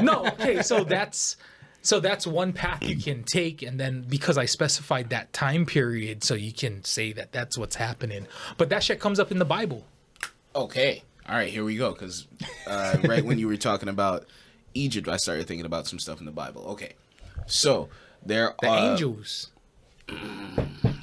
no. 0.00 0.26
Okay, 0.26 0.62
so 0.62 0.84
that's 0.84 1.36
so 1.82 2.00
that's 2.00 2.26
one 2.26 2.52
path 2.52 2.82
you 2.82 2.96
can 2.96 3.22
take, 3.24 3.62
and 3.62 3.78
then 3.80 4.02
because 4.08 4.36
I 4.38 4.44
specified 4.44 5.10
that 5.10 5.32
time 5.32 5.66
period, 5.66 6.22
so 6.24 6.34
you 6.34 6.52
can 6.52 6.84
say 6.84 7.12
that 7.12 7.32
that's 7.32 7.56
what's 7.56 7.76
happening. 7.76 8.26
But 8.58 8.68
that 8.70 8.82
shit 8.82 9.00
comes 9.00 9.18
up 9.18 9.30
in 9.30 9.38
the 9.38 9.44
Bible. 9.44 9.84
Okay. 10.54 11.02
All 11.28 11.34
right, 11.36 11.48
here 11.48 11.64
we 11.64 11.76
go. 11.76 11.92
Because 11.92 12.26
uh, 12.66 12.96
right 13.04 13.24
when 13.24 13.38
you 13.38 13.46
were 13.46 13.56
talking 13.56 13.88
about 13.88 14.26
Egypt, 14.74 15.08
I 15.08 15.16
started 15.16 15.46
thinking 15.46 15.66
about 15.66 15.86
some 15.86 15.98
stuff 15.98 16.20
in 16.20 16.26
the 16.26 16.32
Bible. 16.32 16.62
Okay. 16.72 16.94
So 17.46 17.88
there 18.24 18.54
The 18.60 18.68
are 18.68 18.80
The 18.80 18.92
angels. 18.92 19.50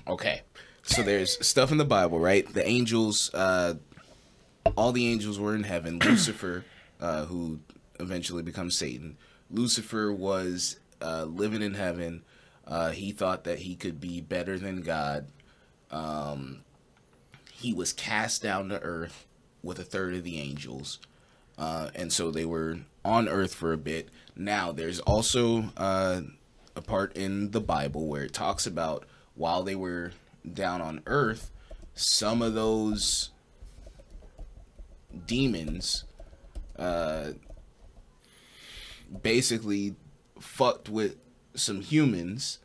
Okay. 0.07 0.41
So 0.84 1.03
there's 1.03 1.45
stuff 1.45 1.71
in 1.71 1.78
the 1.78 1.86
Bible, 1.86 2.17
right? 2.17 2.47
The 2.51 2.65
angels, 2.65 3.30
uh, 3.34 3.73
all 4.78 4.93
the 4.93 5.07
angels 5.07 5.38
were 5.38 5.53
in 5.53 5.63
heaven. 5.63 5.99
Lucifer, 6.03 6.63
uh, 7.01 7.25
who 7.25 7.59
eventually 7.99 8.41
becomes 8.41 8.78
Satan, 8.78 9.17
Lucifer 9.50 10.12
was 10.12 10.80
uh, 11.02 11.24
living 11.24 11.62
in 11.62 11.74
heaven. 11.74 12.24
Uh, 12.66 12.91
he 12.91 13.12
thought 13.12 13.43
that 13.45 13.60
he 13.60 13.76
could 13.76 14.00
be 14.00 14.22
better 14.22 14.60
than 14.60 14.82
God. 14.82 15.28
Um, 15.89 16.64
he 17.52 17.74
was 17.74 17.93
cast 17.93 18.43
down 18.43 18.70
to 18.70 18.80
earth 18.82 19.26
with 19.64 19.80
a 19.80 19.84
third 19.84 20.16
of 20.16 20.24
the 20.24 20.39
angels. 20.39 21.00
Uh, 21.58 21.89
and 21.95 22.14
so 22.14 22.30
they 22.30 22.45
were 22.45 22.80
on 23.04 23.28
earth 23.28 23.54
for 23.54 23.74
a 23.74 23.78
bit. 23.78 24.10
Now, 24.36 24.72
there's 24.72 25.00
also 25.00 25.72
uh, 25.76 26.22
a 26.76 26.82
part 26.82 27.16
in 27.16 27.52
the 27.52 27.62
Bible 27.62 28.08
where 28.08 28.24
it 28.24 28.34
talks 28.34 28.68
about 28.68 29.06
while 29.34 29.64
they 29.64 29.76
were 29.76 30.12
down 30.54 30.82
on 30.82 31.02
earth, 31.08 31.52
some 31.95 32.41
of 32.41 32.54
those 32.54 33.32
demons 35.26 36.04
uh, 36.78 37.32
basically 39.22 39.95
fucked 40.39 40.89
with 40.89 41.18
some 41.53 41.82
humans. 41.82 42.60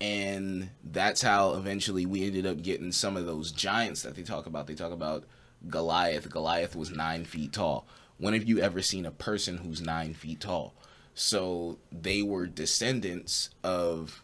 And 0.00 0.70
that's 0.82 1.22
how 1.22 1.54
eventually 1.54 2.04
we 2.04 2.26
ended 2.26 2.46
up 2.46 2.62
getting 2.62 2.92
some 2.92 3.16
of 3.16 3.26
those 3.26 3.52
giants 3.52 4.02
that 4.02 4.16
they 4.16 4.22
talk 4.22 4.46
about. 4.46 4.66
They 4.66 4.74
talk 4.74 4.92
about 4.92 5.24
Goliath. 5.68 6.28
Goliath 6.28 6.76
was 6.76 6.90
nine 6.90 7.24
feet 7.24 7.52
tall. 7.52 7.86
When 8.18 8.34
have 8.34 8.44
you 8.44 8.58
ever 8.58 8.82
seen 8.82 9.06
a 9.06 9.10
person 9.10 9.58
who's 9.58 9.80
nine 9.80 10.14
feet 10.14 10.40
tall? 10.40 10.74
So 11.14 11.78
they 11.90 12.22
were 12.22 12.46
descendants 12.46 13.50
of 13.62 14.22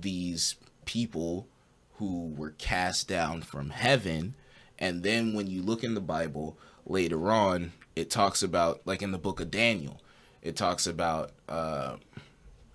these 0.00 0.56
people 0.84 1.46
who 1.94 2.34
were 2.36 2.50
cast 2.52 3.06
down 3.08 3.42
from 3.42 3.70
heaven. 3.70 4.34
And 4.78 5.02
then 5.02 5.34
when 5.34 5.46
you 5.46 5.62
look 5.62 5.84
in 5.84 5.94
the 5.94 6.00
Bible 6.00 6.58
later 6.86 7.30
on, 7.30 7.72
it 7.94 8.10
talks 8.10 8.42
about, 8.42 8.80
like 8.84 9.02
in 9.02 9.12
the 9.12 9.18
book 9.18 9.40
of 9.40 9.50
Daniel, 9.50 10.00
it 10.44 10.56
talks 10.56 10.86
about 10.86 11.32
uh, 11.48 11.96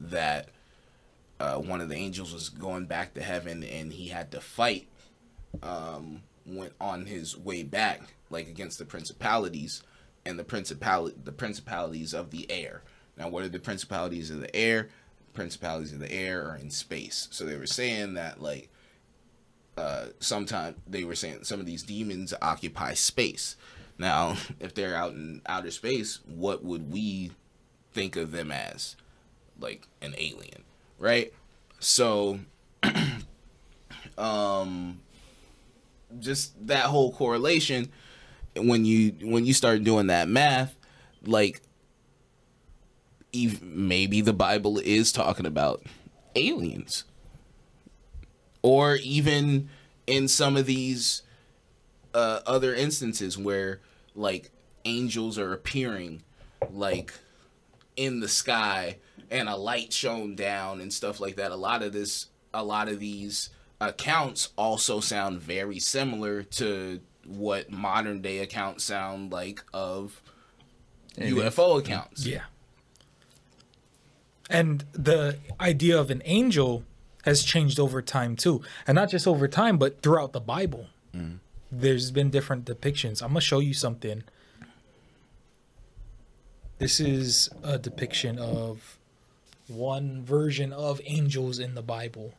that 0.01 0.49
uh, 1.39 1.55
one 1.55 1.79
of 1.79 1.87
the 1.87 1.95
angels 1.95 2.33
was 2.33 2.49
going 2.49 2.85
back 2.85 3.13
to 3.13 3.21
heaven 3.21 3.63
and 3.63 3.93
he 3.93 4.09
had 4.09 4.31
to 4.31 4.41
fight 4.41 4.87
um, 5.63 6.23
went 6.45 6.73
on 6.81 7.05
his 7.05 7.37
way 7.37 7.63
back, 7.63 8.01
like 8.29 8.47
against 8.47 8.79
the 8.79 8.85
principalities 8.85 9.83
and 10.25 10.37
the 10.37 10.43
principality 10.43 11.15
the 11.23 11.31
principalities 11.31 12.13
of 12.13 12.31
the 12.31 12.49
air. 12.51 12.83
Now, 13.17 13.29
what 13.29 13.43
are 13.43 13.49
the 13.49 13.59
principalities 13.59 14.29
of 14.29 14.41
the 14.41 14.53
air? 14.55 14.89
Principalities 15.33 15.93
of 15.93 15.99
the 15.99 16.11
air 16.11 16.49
are 16.49 16.57
in 16.57 16.71
space. 16.71 17.27
So 17.31 17.45
they 17.45 17.57
were 17.57 17.67
saying 17.67 18.15
that 18.15 18.41
like 18.41 18.69
uh 19.77 20.07
sometime 20.19 20.75
they 20.87 21.03
were 21.03 21.15
saying 21.15 21.43
some 21.43 21.59
of 21.59 21.65
these 21.65 21.83
demons 21.83 22.33
occupy 22.41 22.93
space. 22.93 23.55
Now, 23.97 24.37
if 24.59 24.73
they're 24.73 24.95
out 24.95 25.13
in 25.13 25.41
outer 25.45 25.71
space, 25.71 26.19
what 26.25 26.63
would 26.63 26.91
we 26.91 27.31
think 27.93 28.15
of 28.15 28.31
them 28.31 28.51
as? 28.51 28.95
Like 29.59 29.87
an 30.01 30.15
alien, 30.17 30.63
right? 30.97 31.33
So 31.79 32.39
um 34.17 34.99
just 36.19 36.67
that 36.67 36.85
whole 36.85 37.11
correlation 37.11 37.89
when 38.55 38.83
you 38.83 39.13
when 39.21 39.45
you 39.45 39.53
start 39.53 39.83
doing 39.83 40.07
that 40.07 40.27
math 40.27 40.75
like 41.23 41.61
maybe 43.61 44.21
the 44.21 44.33
bible 44.33 44.79
is 44.79 45.11
talking 45.11 45.45
about 45.45 45.83
aliens 46.35 47.03
or 48.61 48.95
even 48.95 49.69
in 50.07 50.27
some 50.27 50.57
of 50.57 50.65
these 50.65 51.21
uh, 52.13 52.39
other 52.45 52.73
instances 52.73 53.37
where 53.37 53.79
like 54.15 54.49
angels 54.83 55.37
are 55.37 55.53
appearing 55.53 56.23
like 56.71 57.13
in 57.99 58.19
the 58.19 58.27
sky 58.27 58.97
and 59.29 59.47
a 59.47 59.55
light 59.55 59.93
shone 59.93 60.35
down 60.35 60.81
and 60.81 60.91
stuff 60.91 61.19
like 61.19 61.35
that 61.35 61.51
a 61.51 61.55
lot 61.55 61.83
of 61.83 61.93
this 61.93 62.27
a 62.53 62.63
lot 62.63 62.87
of 62.87 62.99
these 62.99 63.49
accounts 63.81 64.49
also 64.57 64.99
sound 64.99 65.41
very 65.41 65.79
similar 65.79 66.43
to 66.43 66.99
what 67.25 67.71
modern 67.71 68.21
day 68.21 68.39
accounts 68.39 68.83
sound 68.83 69.31
like 69.31 69.63
of 69.73 70.21
UFO 71.17 71.79
accounts. 71.79 72.25
Yeah. 72.25 72.43
And 74.49 74.85
the 74.93 75.37
idea 75.59 75.99
of 75.99 76.09
an 76.09 76.21
angel 76.25 76.83
has 77.23 77.43
changed 77.43 77.79
over 77.79 78.01
time 78.01 78.35
too. 78.35 78.61
And 78.87 78.95
not 78.95 79.09
just 79.09 79.27
over 79.27 79.47
time, 79.47 79.77
but 79.77 80.01
throughout 80.01 80.33
the 80.33 80.39
Bible. 80.39 80.87
Mm. 81.15 81.39
There's 81.71 82.09
been 82.09 82.31
different 82.31 82.65
depictions. 82.65 83.21
I'm 83.21 83.29
going 83.29 83.41
to 83.41 83.41
show 83.41 83.59
you 83.59 83.75
something. 83.75 84.23
This 86.79 86.99
is 86.99 87.49
a 87.63 87.77
depiction 87.77 88.39
of 88.39 88.97
one 89.67 90.23
version 90.23 90.71
of 90.73 90.99
angels 91.05 91.59
in 91.59 91.75
the 91.75 91.81
Bible. 91.81 92.33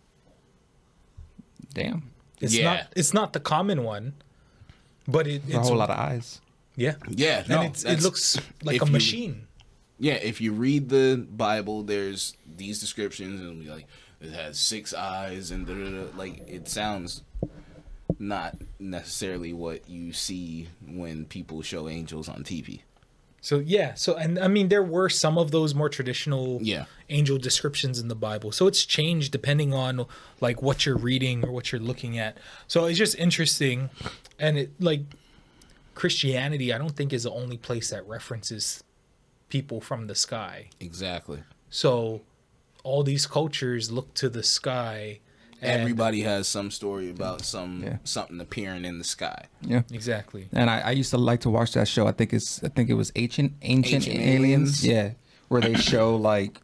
Damn, 1.74 2.10
It's 2.40 2.54
Yeah. 2.54 2.64
not 2.74 2.92
it's 2.96 3.12
not 3.14 3.32
the 3.34 3.40
common 3.40 3.84
one, 3.84 4.14
but 5.06 5.26
it, 5.26 5.46
There's 5.46 5.58
a 5.58 5.60
whole 5.68 5.76
lot 5.76 5.90
of 5.90 5.98
eyes. 5.98 6.40
yeah. 6.74 6.94
Yeah, 7.08 7.44
no, 7.48 7.60
and 7.60 7.70
it's, 7.70 7.84
it 7.84 8.00
looks 8.02 8.38
like 8.62 8.82
a 8.82 8.86
you- 8.86 8.92
machine. 8.92 9.46
Yeah, 9.98 10.14
if 10.14 10.40
you 10.40 10.52
read 10.54 10.88
the 10.88 11.26
Bible, 11.30 11.82
there's 11.82 12.34
these 12.56 12.80
descriptions 12.80 13.40
and 13.40 13.50
it'll 13.50 13.62
be 13.62 13.68
like 13.68 13.86
it 14.22 14.32
has 14.32 14.58
six 14.58 14.94
eyes 14.94 15.50
and 15.50 15.66
da, 15.66 15.74
da, 15.74 15.90
da. 15.90 16.16
like 16.16 16.42
it 16.48 16.68
sounds 16.68 17.22
not 18.18 18.56
necessarily 18.78 19.52
what 19.52 19.88
you 19.88 20.12
see 20.14 20.68
when 20.86 21.26
people 21.26 21.60
show 21.62 21.88
angels 21.88 22.28
on 22.28 22.42
TV. 22.42 22.80
So 23.42 23.58
yeah, 23.58 23.94
so 23.94 24.14
and 24.16 24.38
I 24.38 24.48
mean 24.48 24.68
there 24.68 24.82
were 24.82 25.08
some 25.08 25.38
of 25.38 25.50
those 25.50 25.74
more 25.74 25.88
traditional 25.88 26.58
Yeah. 26.62 26.84
angel 27.08 27.38
descriptions 27.38 27.98
in 27.98 28.08
the 28.08 28.14
Bible. 28.14 28.52
So 28.52 28.66
it's 28.66 28.84
changed 28.84 29.32
depending 29.32 29.72
on 29.72 30.04
like 30.40 30.60
what 30.62 30.84
you're 30.84 30.98
reading 30.98 31.44
or 31.44 31.50
what 31.50 31.72
you're 31.72 31.80
looking 31.80 32.18
at. 32.18 32.36
So 32.68 32.84
it's 32.84 32.98
just 32.98 33.16
interesting 33.16 33.88
and 34.38 34.58
it 34.58 34.70
like 34.78 35.00
Christianity 35.94 36.72
I 36.72 36.78
don't 36.78 36.94
think 36.96 37.12
is 37.12 37.22
the 37.24 37.30
only 37.32 37.56
place 37.56 37.90
that 37.90 38.06
references 38.06 38.84
people 39.48 39.80
from 39.80 40.06
the 40.06 40.14
sky. 40.14 40.68
Exactly. 40.78 41.42
So 41.70 42.20
all 42.84 43.02
these 43.02 43.26
cultures 43.26 43.90
look 43.90 44.12
to 44.14 44.28
the 44.28 44.42
sky 44.42 45.20
and 45.62 45.80
Everybody 45.80 46.22
has 46.22 46.48
some 46.48 46.70
story 46.70 47.10
about 47.10 47.42
some 47.42 47.82
Yeah. 47.82 47.96
something 48.04 48.40
appearing 48.40 48.84
in 48.84 48.98
the 48.98 49.04
sky. 49.04 49.46
Yeah. 49.62 49.82
exactly. 49.92 50.48
And 50.52 50.70
I, 50.70 50.80
I 50.80 50.90
used 50.92 51.10
to 51.10 51.18
like 51.18 51.40
to 51.40 51.50
watch 51.50 51.72
that 51.72 51.88
show. 51.88 52.06
I 52.06 52.12
think 52.12 52.32
it's 52.32 52.62
I 52.64 52.68
think 52.68 52.88
it 52.90 52.94
was 52.94 53.12
ancient 53.16 53.52
ancient, 53.62 54.06
Ancient 54.06 54.16
aliens. 54.16 54.84
Aliens. 54.84 54.86
Yeah, 54.86 55.10
where 55.48 55.60
they 55.60 55.74
show 55.74 56.16
like 56.16 56.60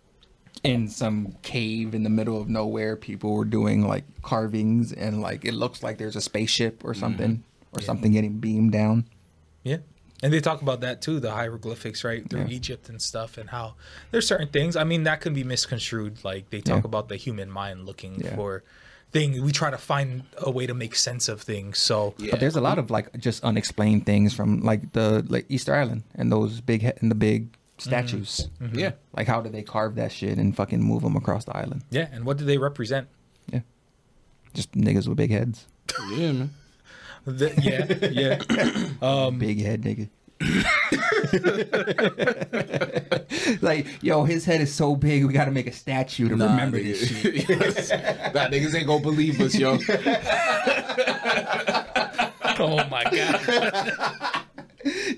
in 0.62 0.88
some 0.88 1.36
cave 1.42 1.94
in 1.94 2.02
the 2.02 2.10
middle 2.10 2.40
of 2.40 2.48
nowhere, 2.48 2.96
people 2.96 3.34
were 3.34 3.44
doing 3.44 3.86
like 3.86 4.04
carvings 4.22 4.92
and 4.92 5.20
like 5.20 5.44
it 5.44 5.54
looks 5.54 5.82
like 5.82 5.98
there's 5.98 6.16
a 6.16 6.20
spaceship 6.20 6.82
or 6.84 6.94
something 6.94 7.30
mm-hmm. 7.38 7.78
or 7.78 7.82
something 7.82 8.12
getting 8.12 8.38
beamed 8.38 8.72
down. 8.72 9.04
Yeah. 9.62 9.78
And 10.22 10.32
they 10.32 10.40
talk 10.40 10.62
about 10.62 10.80
that 10.80 11.02
too, 11.02 11.20
the 11.20 11.30
hieroglyphics, 11.32 12.02
right, 12.02 12.28
through 12.28 12.46
Yeah. 12.46 12.56
Egypt 12.56 12.88
and 12.88 13.00
stuff, 13.02 13.36
and 13.36 13.50
how 13.50 13.74
there's 14.10 14.26
certain 14.26 14.48
things. 14.48 14.74
I 14.74 14.82
mean, 14.82 15.02
that 15.04 15.20
can 15.20 15.34
be 15.34 15.44
misconstrued. 15.44 16.24
Like 16.24 16.48
they 16.48 16.62
talk 16.62 16.84
Yeah. 16.84 16.88
about 16.88 17.08
the 17.10 17.16
human 17.16 17.50
mind 17.50 17.84
looking 17.84 18.20
Yeah. 18.22 18.34
for 18.34 18.64
things. 19.16 19.40
We 19.40 19.52
try 19.52 19.70
to 19.70 19.78
find 19.78 20.22
a 20.38 20.50
way 20.50 20.66
to 20.66 20.74
make 20.74 20.94
sense 20.94 21.28
of 21.32 21.40
things. 21.40 21.78
So 21.78 22.14
Yeah. 22.18 22.32
But 22.32 22.40
there's 22.40 22.56
a 22.56 22.60
lot 22.60 22.78
of 22.78 22.90
like 22.90 23.06
just 23.18 23.42
unexplained 23.44 24.04
things 24.04 24.34
from 24.34 24.60
like 24.70 24.92
the 24.92 25.24
like 25.28 25.46
Easter 25.48 25.74
Island 25.74 26.02
and 26.14 26.30
those 26.30 26.60
big 26.60 26.82
he- 26.82 26.98
and 27.00 27.10
the 27.10 27.14
big 27.28 27.56
statues. 27.78 28.48
Yeah. 28.72 28.92
Like 29.16 29.26
how 29.26 29.40
did 29.40 29.52
they 29.52 29.62
carve 29.62 29.94
that 29.96 30.12
shit 30.12 30.36
and 30.38 30.54
fucking 30.54 30.82
move 30.82 31.02
them 31.02 31.16
across 31.16 31.44
the 31.44 31.56
island? 31.56 31.82
yeah, 31.90 32.08
and 32.12 32.24
what 32.26 32.36
do 32.38 32.44
they 32.44 32.58
represent? 32.58 33.08
Yeah, 33.52 33.60
just 34.54 34.72
niggas 34.72 35.06
with 35.08 35.16
big 35.16 35.30
heads. 35.30 35.66
Yeah, 36.12 36.32
man. 36.32 36.50
The, 37.26 37.48
yeah, 37.60 38.08
yeah. 38.22 38.88
Um, 39.02 39.38
big 39.38 39.60
head 39.60 39.82
nigga. 39.82 40.08
like, 43.62 43.86
yo, 44.02 44.24
his 44.24 44.44
head 44.44 44.60
is 44.60 44.74
so 44.74 44.94
big, 44.96 45.24
we 45.24 45.32
got 45.32 45.46
to 45.46 45.50
make 45.50 45.66
a 45.66 45.72
statue 45.72 46.28
to 46.28 46.36
Nah, 46.36 46.46
remember 46.50 46.78
nigga. 46.78 46.84
this 46.84 47.08
shit. 47.20 47.48
Yes. 47.48 47.90
Nah, 48.34 48.48
niggas 48.48 48.74
ain't 48.74 48.86
gonna 48.86 49.02
believe 49.02 49.40
us, 49.40 49.54
yo. 49.54 49.78
Oh 52.58 52.82
my 52.88 53.04
god. 53.04 54.44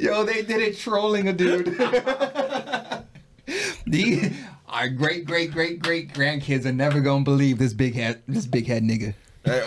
Yo, 0.01 0.25
they 0.25 0.43
did 0.43 0.61
it 0.61 0.77
trolling 0.77 1.29
a 1.29 1.33
dude. 1.33 1.67
the 3.87 4.33
our 4.69 4.89
great 4.89 5.25
great 5.25 5.53
great 5.53 5.79
great 5.81 6.13
grandkids 6.13 6.67
are 6.67 6.73
never 6.73 6.99
gonna 7.01 7.23
believe 7.23 7.59
this 7.59 7.73
big 7.75 7.95
head 7.95 8.21
this 8.27 8.45
big 8.47 8.67
head 8.67 8.83
nigga. 8.83 9.15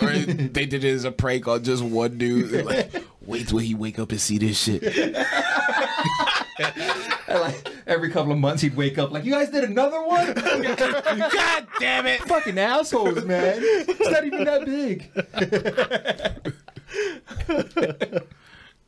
or 0.02 0.10
they 0.12 0.66
did 0.66 0.84
it 0.84 0.94
as 0.94 1.04
a 1.04 1.10
prank 1.12 1.48
on 1.48 1.64
just 1.64 1.82
one 1.82 2.18
dude. 2.18 2.66
Like, 2.66 2.92
wait 3.24 3.48
till 3.48 3.56
he 3.58 3.74
wake 3.74 3.98
up 3.98 4.10
and 4.10 4.20
see 4.20 4.36
this 4.36 4.58
shit. 4.62 4.82
And, 6.58 7.40
like 7.40 7.68
every 7.86 8.10
couple 8.10 8.32
of 8.32 8.38
months 8.38 8.62
he'd 8.62 8.76
wake 8.76 8.98
up 8.98 9.10
like, 9.10 9.24
you 9.24 9.32
guys 9.32 9.48
did 9.50 9.64
another 9.64 10.02
one? 10.02 10.34
God 10.34 11.66
damn 11.80 12.06
it! 12.06 12.20
Fucking 12.22 12.58
assholes, 12.58 13.24
man. 13.24 13.58
It's 13.62 14.10
not 14.10 14.24
even 14.24 14.44
that 14.44 14.64
big. 14.66 15.10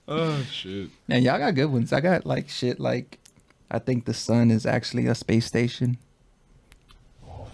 Oh 0.07 0.43
shit. 0.51 0.91
Man, 1.09 1.23
y'all 1.23 1.39
got 1.39 1.55
good 1.55 1.67
ones. 1.73 1.93
I 1.93 2.01
got 2.01 2.27
like 2.27 2.49
shit 2.51 2.79
like 2.79 3.19
I 3.71 3.79
think 3.79 4.05
the 4.05 4.13
sun 4.15 4.51
is 4.51 4.67
actually 4.67 5.07
a 5.07 5.15
space 5.15 5.47
station. 5.47 5.97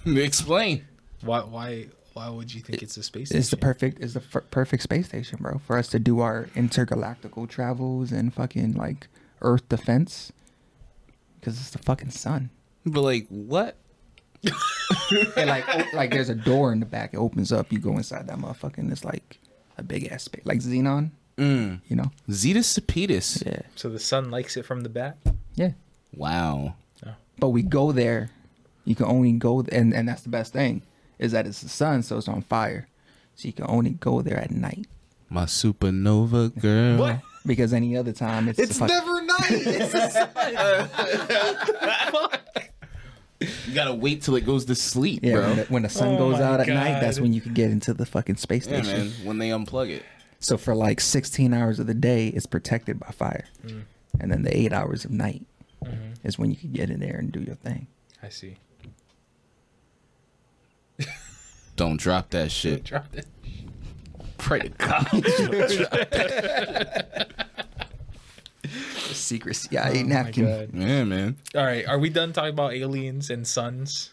Explain. 0.05 0.85
Why 1.23 1.41
why 1.41 1.87
why 2.15 2.29
would 2.29 2.53
you 2.53 2.61
think 2.61 2.83
it's 2.83 2.97
a 2.97 3.05
space 3.05 3.31
It's 3.31 3.51
the 3.51 3.57
station? 3.57 3.61
perfect 3.61 4.03
it's 4.03 4.15
the 4.15 4.23
f- 4.35 4.51
perfect 4.51 4.83
space 4.83 5.07
station, 5.07 5.39
bro, 5.41 5.59
for 5.59 5.79
us 5.79 5.87
to 5.89 6.01
do 6.01 6.19
our 6.21 6.47
intergalactical 6.57 7.49
travels 7.49 8.11
and 8.11 8.35
fucking 8.35 8.73
like 8.73 9.07
Earth 9.41 9.69
defense. 9.69 10.33
Cause 11.43 11.59
it's 11.59 11.71
the 11.71 11.79
fucking 11.79 12.11
sun. 12.11 12.51
But 12.85 13.01
like, 13.03 13.27
what? 13.29 13.77
And 15.37 15.49
like 15.49 15.65
o- 15.75 15.97
like 15.97 16.11
there's 16.11 16.29
a 16.29 16.35
door 16.35 16.73
in 16.73 16.81
the 16.81 16.87
back. 16.87 17.15
It 17.15 17.19
opens 17.19 17.53
up. 17.53 17.73
You 17.73 17.79
go 17.79 17.93
inside 17.97 18.27
that 18.29 18.39
motherfucker. 18.39 18.79
And 18.79 18.91
it's 18.93 19.05
like 19.05 19.39
a 19.79 19.83
big 19.83 20.07
ass 20.13 20.25
space, 20.25 20.45
like 20.45 20.59
Xenon. 20.59 21.11
Mm. 21.39 21.81
You 21.89 21.97
know? 21.97 22.11
Zetus 22.29 22.65
Cepetus. 22.65 23.43
Yeah, 23.47 23.63
So 23.77 23.89
the 23.89 23.99
sun 23.99 24.31
likes 24.31 24.57
it 24.59 24.67
from 24.67 24.83
the 24.83 24.89
back? 24.91 25.17
yeah. 25.55 25.73
Wow. 26.15 26.75
But 27.39 27.51
we 27.51 27.63
go 27.63 27.93
there. 27.93 28.29
You 28.85 28.95
can 28.95 29.07
only 29.07 29.33
go, 29.33 29.65
and 29.73 29.95
and 29.95 30.07
that's 30.07 30.23
the 30.23 30.29
best 30.29 30.53
thing 30.53 30.83
is 31.19 31.33
that 31.33 31.47
it's 31.47 31.63
the 31.63 31.69
sun, 31.71 32.03
so 32.03 32.19
it's 32.19 32.29
on 32.29 32.43
fire. 32.43 32.87
So 33.37 33.47
you 33.49 33.55
can 33.55 33.65
only 33.69 33.91
go 33.93 34.21
there 34.21 34.37
at 34.39 34.51
night 34.51 34.87
My 35.31 35.45
supernova 35.47 36.59
girl. 36.61 36.99
What? 36.99 37.21
Because 37.47 37.73
any 37.73 37.97
other 37.97 38.13
time 38.13 38.49
it's 38.49 38.59
It's 38.59 38.79
the 38.79 38.87
never 38.87 39.23
night. 39.23 39.37
It's 39.51 39.95
you 43.69 43.75
gotta 43.75 43.95
wait 43.95 44.21
till 44.23 44.35
it 44.37 44.45
goes 44.45 44.67
to 44.67 44.75
sleep, 44.75 45.21
Yeah, 45.23 45.33
bro. 45.37 45.43
when 45.49 45.57
the, 45.57 45.65
when 45.65 45.83
the 45.85 45.89
sun 45.89 46.09
Oh 46.15 46.19
goes 46.19 46.39
my 46.39 46.43
out 46.45 46.61
at 46.61 46.69
night, 46.69 47.01
that's 47.01 47.19
when 47.21 47.33
you 47.33 47.41
can 47.41 47.55
get 47.55 47.71
into 47.71 47.95
the 47.95 48.05
fucking 48.05 48.37
space 48.37 48.67
yeah, 48.67 48.83
station. 48.83 49.09
man. 49.09 49.13
When 49.25 49.39
they 49.39 49.49
unplug 49.49 49.89
it. 49.89 50.03
So 50.41 50.59
for 50.59 50.75
like 50.75 51.01
16 51.01 51.55
hours 51.55 51.79
of 51.79 51.87
the 51.87 51.95
day, 51.95 52.29
it's 52.29 52.47
protected 52.47 53.01
by 53.01 53.09
fire, 53.09 53.47
Mm. 53.67 53.83
and 54.21 54.31
then 54.31 54.43
the 54.43 54.55
eight 54.57 54.73
hours 54.73 55.05
of 55.05 55.11
night 55.11 55.45
Mm-hmm. 55.85 56.27
is 56.29 56.39
when 56.39 56.51
you 56.51 56.57
can 56.57 56.73
get 56.73 56.91
in 56.91 57.01
there 57.01 57.17
and 57.17 57.33
do 57.33 57.41
your 57.41 57.55
thing. 57.55 57.87
I 58.23 58.29
see. 58.29 58.59
Don't 61.77 61.99
drop 61.99 62.29
that 62.31 62.51
shit. 62.51 62.85
Dropped 62.85 63.15
it. 63.17 63.27
Pray 64.41 64.61
to 64.61 64.69
God. 64.71 65.07
Secret 69.13 69.55
CIA 69.55 69.91
Oh 69.91 69.95
my 69.95 70.03
napkin. 70.03 70.45
God. 70.45 70.71
yeah, 70.75 71.05
man. 71.05 71.37
All 71.55 71.65
right, 71.65 71.87
are 71.87 71.99
we 71.99 72.11
done 72.11 72.33
talking 72.33 72.51
about 72.51 72.73
aliens 72.75 73.31
and 73.31 73.47
suns? 73.47 74.11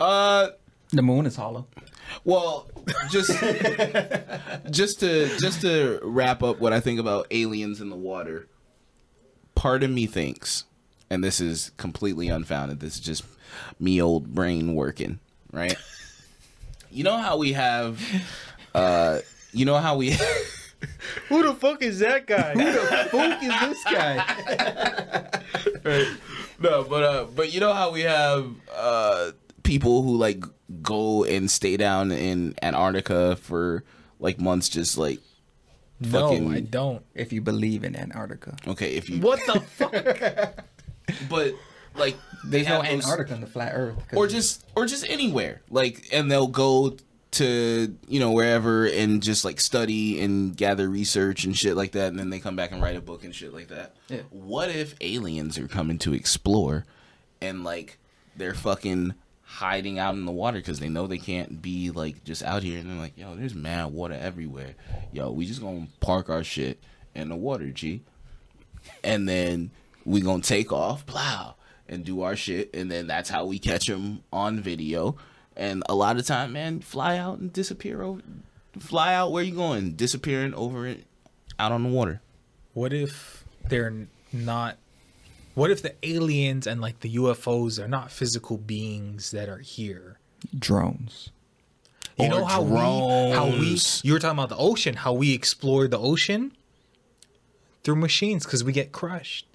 Uh, 0.00 0.48
The 0.90 1.02
moon 1.02 1.26
is 1.26 1.36
hollow. 1.36 1.66
well, 2.24 2.70
just 3.10 3.30
just 4.70 5.00
to 5.00 5.28
just 5.38 5.60
to 5.62 5.98
wrap 6.02 6.42
up 6.42 6.60
what 6.60 6.72
I 6.72 6.80
think 6.80 7.00
about 7.00 7.26
aliens 7.30 7.80
in 7.80 7.90
the 7.90 7.96
water. 7.96 8.46
Part 9.54 9.82
of 9.82 9.90
me 9.90 10.06
thinks, 10.06 10.64
and 11.10 11.24
this 11.24 11.40
is 11.40 11.70
completely 11.78 12.28
unfounded. 12.28 12.80
This 12.80 12.94
is 12.96 13.00
just 13.00 13.24
me 13.80 14.00
old 14.02 14.34
brain 14.34 14.74
working, 14.74 15.18
right? 15.52 15.76
You 16.90 17.04
know 17.04 17.16
how 17.18 17.36
we 17.38 17.52
have, 17.54 18.00
uh, 18.74 19.20
you 19.56 19.64
know 19.64 19.76
how 19.78 19.96
we. 19.96 20.10
Who 21.28 21.42
the 21.42 21.54
fuck 21.54 21.82
is 21.82 21.98
that 22.00 22.26
guy? 22.26 22.52
Who 22.52 22.64
the 22.72 23.08
fuck 23.10 23.42
is 23.42 23.60
this 23.60 23.84
guy? 23.84 25.40
No, 26.58 26.84
but 26.84 27.02
uh, 27.02 27.24
but 27.34 27.52
you 27.52 27.60
know 27.60 27.74
how 27.74 27.90
we 27.92 28.00
have 28.02 28.46
uh 28.74 29.32
people 29.62 30.02
who 30.02 30.16
like 30.16 30.42
go 30.82 31.22
and 31.24 31.50
stay 31.50 31.76
down 31.76 32.10
in 32.10 32.54
Antarctica 32.62 33.36
for 33.36 33.84
like 34.18 34.40
months, 34.40 34.70
just 34.70 34.96
like 34.96 35.20
no, 36.00 36.28
fucking- 36.30 36.52
I 36.54 36.60
don't. 36.60 37.04
if 37.14 37.30
you 37.32 37.42
believe 37.42 37.84
in 37.84 37.94
Antarctica, 37.94 38.56
okay, 38.66 38.94
if 38.96 39.10
you 39.10 39.20
What 39.20 39.40
the 39.46 39.60
fuck? 39.60 39.92
but 41.28 41.52
like 41.94 42.16
they 42.44 42.62
there's 42.62 42.68
no 42.68 42.80
have 42.80 42.90
those- 42.90 43.04
Antarctica 43.04 43.34
on 43.34 43.40
the 43.42 43.46
flat 43.46 43.72
Earth. 43.74 43.96
'cause 44.08 44.16
or 44.16 44.26
just 44.26 44.64
or 44.74 44.86
just 44.86 45.06
anywhere 45.10 45.60
like 45.68 46.08
and 46.10 46.30
they'll 46.32 46.46
go 46.48 46.96
to 47.36 47.96
you 48.08 48.20
know 48.20 48.32
wherever 48.32 48.86
and 48.86 49.22
just 49.22 49.44
like 49.44 49.60
study 49.60 50.20
and 50.20 50.56
gather 50.56 50.88
research 50.88 51.44
and 51.44 51.56
shit 51.56 51.76
like 51.76 51.92
that 51.92 52.08
and 52.08 52.18
then 52.18 52.30
they 52.30 52.38
come 52.38 52.56
back 52.56 52.72
and 52.72 52.82
write 52.82 52.96
a 52.96 53.00
book 53.00 53.24
and 53.24 53.34
shit 53.34 53.52
like 53.54 53.68
that 53.68 53.94
Yeah. 54.08 54.18
what 54.30 54.68
if 54.70 54.94
aliens 55.00 55.58
are 55.58 55.68
coming 55.68 55.98
to 55.98 56.14
explore 56.14 56.84
and 57.40 57.64
like 57.64 57.98
they're 58.36 58.54
fucking 58.54 59.14
hiding 59.42 59.98
out 59.98 60.14
in 60.14 60.24
the 60.24 60.32
water 60.32 60.58
because 60.58 60.80
they 60.80 60.88
know 60.88 61.06
they 61.06 61.18
can't 61.18 61.62
be 61.62 61.90
like 61.90 62.24
just 62.24 62.42
out 62.42 62.62
here 62.62 62.78
and 62.78 62.90
they're 62.90 62.98
like 62.98 63.16
yo 63.16 63.34
there's 63.36 63.54
mad 63.54 63.86
water 63.92 64.14
everywhere 64.20 64.74
yo 65.12 65.30
we 65.30 65.46
just 65.46 65.60
gonna 65.60 65.86
park 66.00 66.28
our 66.28 66.42
shit 66.44 66.78
in 67.14 67.28
the 67.28 67.36
water 67.36 67.70
g 67.70 68.02
and 69.02 69.28
then 69.28 69.70
we 70.04 70.20
gonna 70.20 70.42
take 70.42 70.72
off, 70.72 71.04
plow, 71.06 71.56
and 71.88 72.04
do 72.04 72.22
our 72.22 72.36
shit, 72.36 72.72
and 72.74 72.88
then 72.88 73.08
that's 73.08 73.28
how 73.28 73.44
we 73.44 73.58
catch 73.58 73.86
them 73.86 74.22
on 74.32 74.60
video. 74.60 75.16
And 75.56 75.82
a 75.88 75.94
lot 75.94 76.18
of 76.18 76.26
time, 76.26 76.52
man, 76.52 76.80
fly 76.80 77.16
out 77.16 77.38
and 77.38 77.52
disappear 77.52 78.02
over, 78.02 78.20
fly 78.78 79.14
out 79.14 79.32
where 79.32 79.42
you 79.42 79.54
going, 79.54 79.92
disappearing 79.92 80.54
over 80.54 80.86
it, 80.86 81.04
out 81.58 81.72
on 81.72 81.82
the 81.82 81.88
water. 81.88 82.20
What 82.74 82.92
if 82.92 83.44
they're 83.68 84.06
not? 84.32 84.76
What 85.54 85.70
if 85.70 85.80
the 85.80 85.94
aliens 86.02 86.66
and 86.66 86.80
like 86.82 87.00
the 87.00 87.14
UFOs 87.16 87.82
are 87.82 87.88
not 87.88 88.10
physical 88.10 88.58
beings 88.58 89.30
that 89.30 89.48
are 89.48 89.58
here? 89.58 90.18
drones. 90.56 91.30
You 92.18 92.26
Or 92.26 92.28
know 92.28 92.44
how 92.44 92.62
we, 92.62 92.76
how 93.32 93.46
we, 93.46 93.78
you 94.02 94.12
were 94.12 94.18
talking 94.18 94.38
about 94.38 94.48
the 94.48 94.56
ocean, 94.56 94.94
how 94.96 95.12
we 95.12 95.34
explore 95.34 95.86
the 95.86 95.98
ocean 95.98 96.52
through 97.84 97.96
machines 97.96 98.44
because 98.44 98.64
we 98.64 98.72
get 98.72 98.92
crushed. 98.92 99.46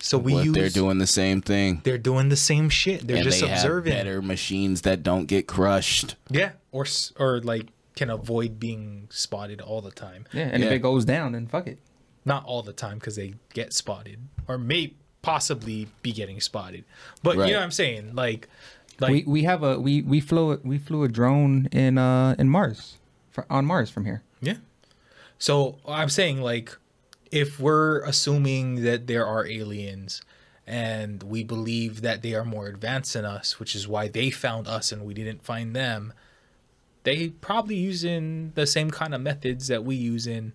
So 0.00 0.18
we 0.18 0.34
What 0.34 0.44
use. 0.44 0.54
they're 0.54 0.68
doing 0.68 0.98
the 0.98 1.06
same 1.06 1.40
thing. 1.40 1.80
They're 1.82 1.96
doing 1.98 2.28
the 2.28 2.36
same 2.36 2.68
shit. 2.68 3.06
They're 3.06 3.16
and 3.16 3.24
just 3.24 3.40
they 3.40 3.50
observing. 3.50 3.92
have 3.94 4.04
better 4.04 4.20
machines 4.22 4.82
that 4.82 5.02
don't 5.02 5.24
get 5.26 5.46
crushed. 5.46 6.16
Yeah, 6.28 6.52
or 6.72 6.84
s- 6.84 7.12
or 7.18 7.40
like 7.40 7.68
can 7.96 8.10
avoid 8.10 8.58
being 8.60 9.06
spotted 9.10 9.60
all 9.60 9.80
the 9.80 9.90
time. 9.92 10.26
Yeah, 10.32 10.50
and 10.52 10.62
if 10.62 10.70
it 10.70 10.80
goes 10.80 11.04
down, 11.04 11.32
then 11.32 11.46
fuck 11.46 11.66
it. 11.66 11.78
Not 12.26 12.44
all 12.44 12.62
the 12.62 12.72
time 12.72 12.98
because 12.98 13.16
they 13.16 13.34
get 13.54 13.72
spotted, 13.72 14.18
or 14.48 14.58
may 14.58 14.92
possibly 15.22 15.88
be 16.02 16.12
getting 16.12 16.40
spotted. 16.40 16.84
But 17.22 17.36
Right. 17.36 17.46
you 17.46 17.52
know 17.54 17.60
what 17.60 17.64
I'm 17.64 17.70
saying? 17.70 18.14
Like, 18.14 18.48
like 19.00 19.10
we 19.10 19.24
we 19.26 19.42
have 19.44 19.62
a 19.62 19.78
we 19.80 20.02
we 20.02 20.20
flew 20.20 20.60
we 20.64 20.76
flew 20.78 21.04
a 21.04 21.08
drone 21.08 21.66
in 21.72 21.96
uh 21.96 22.34
in 22.38 22.50
Mars, 22.50 22.98
for, 23.30 23.46
on 23.48 23.64
Mars 23.64 23.88
from 23.90 24.04
here. 24.04 24.22
Yeah. 24.42 24.56
So 25.38 25.78
I'm 25.88 26.08
saying 26.10 26.40
like 26.42 26.76
if 27.30 27.58
we're 27.60 28.00
assuming 28.04 28.82
that 28.84 29.06
there 29.06 29.26
are 29.26 29.46
aliens 29.46 30.22
and 30.66 31.22
we 31.22 31.44
believe 31.44 32.00
that 32.02 32.22
they 32.22 32.34
are 32.34 32.44
more 32.44 32.66
advanced 32.66 33.12
than 33.14 33.24
us, 33.24 33.58
which 33.60 33.74
is 33.74 33.86
why 33.88 34.08
they 34.08 34.30
found 34.30 34.66
us 34.68 34.92
and 34.92 35.04
we 35.04 35.12
didn't 35.14 35.44
find 35.44 35.74
them, 35.76 36.12
they 37.02 37.28
probably 37.28 37.76
using 37.76 38.52
the 38.54 38.66
same 38.66 38.90
kind 38.90 39.14
of 39.14 39.20
methods 39.20 39.68
that 39.68 39.84
we 39.84 39.94
use 39.96 40.26
in 40.26 40.52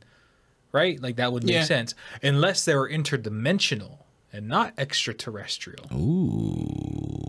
right? 0.72 1.02
Like 1.02 1.16
that 1.16 1.34
would 1.34 1.44
make 1.44 1.54
Yeah. 1.56 1.64
sense. 1.64 1.96
Unless 2.22 2.64
they're 2.66 2.88
interdimensional 2.88 4.04
and 4.32 4.48
not 4.48 4.74
extraterrestrial. 4.78 5.88
Ooh. 5.92 7.26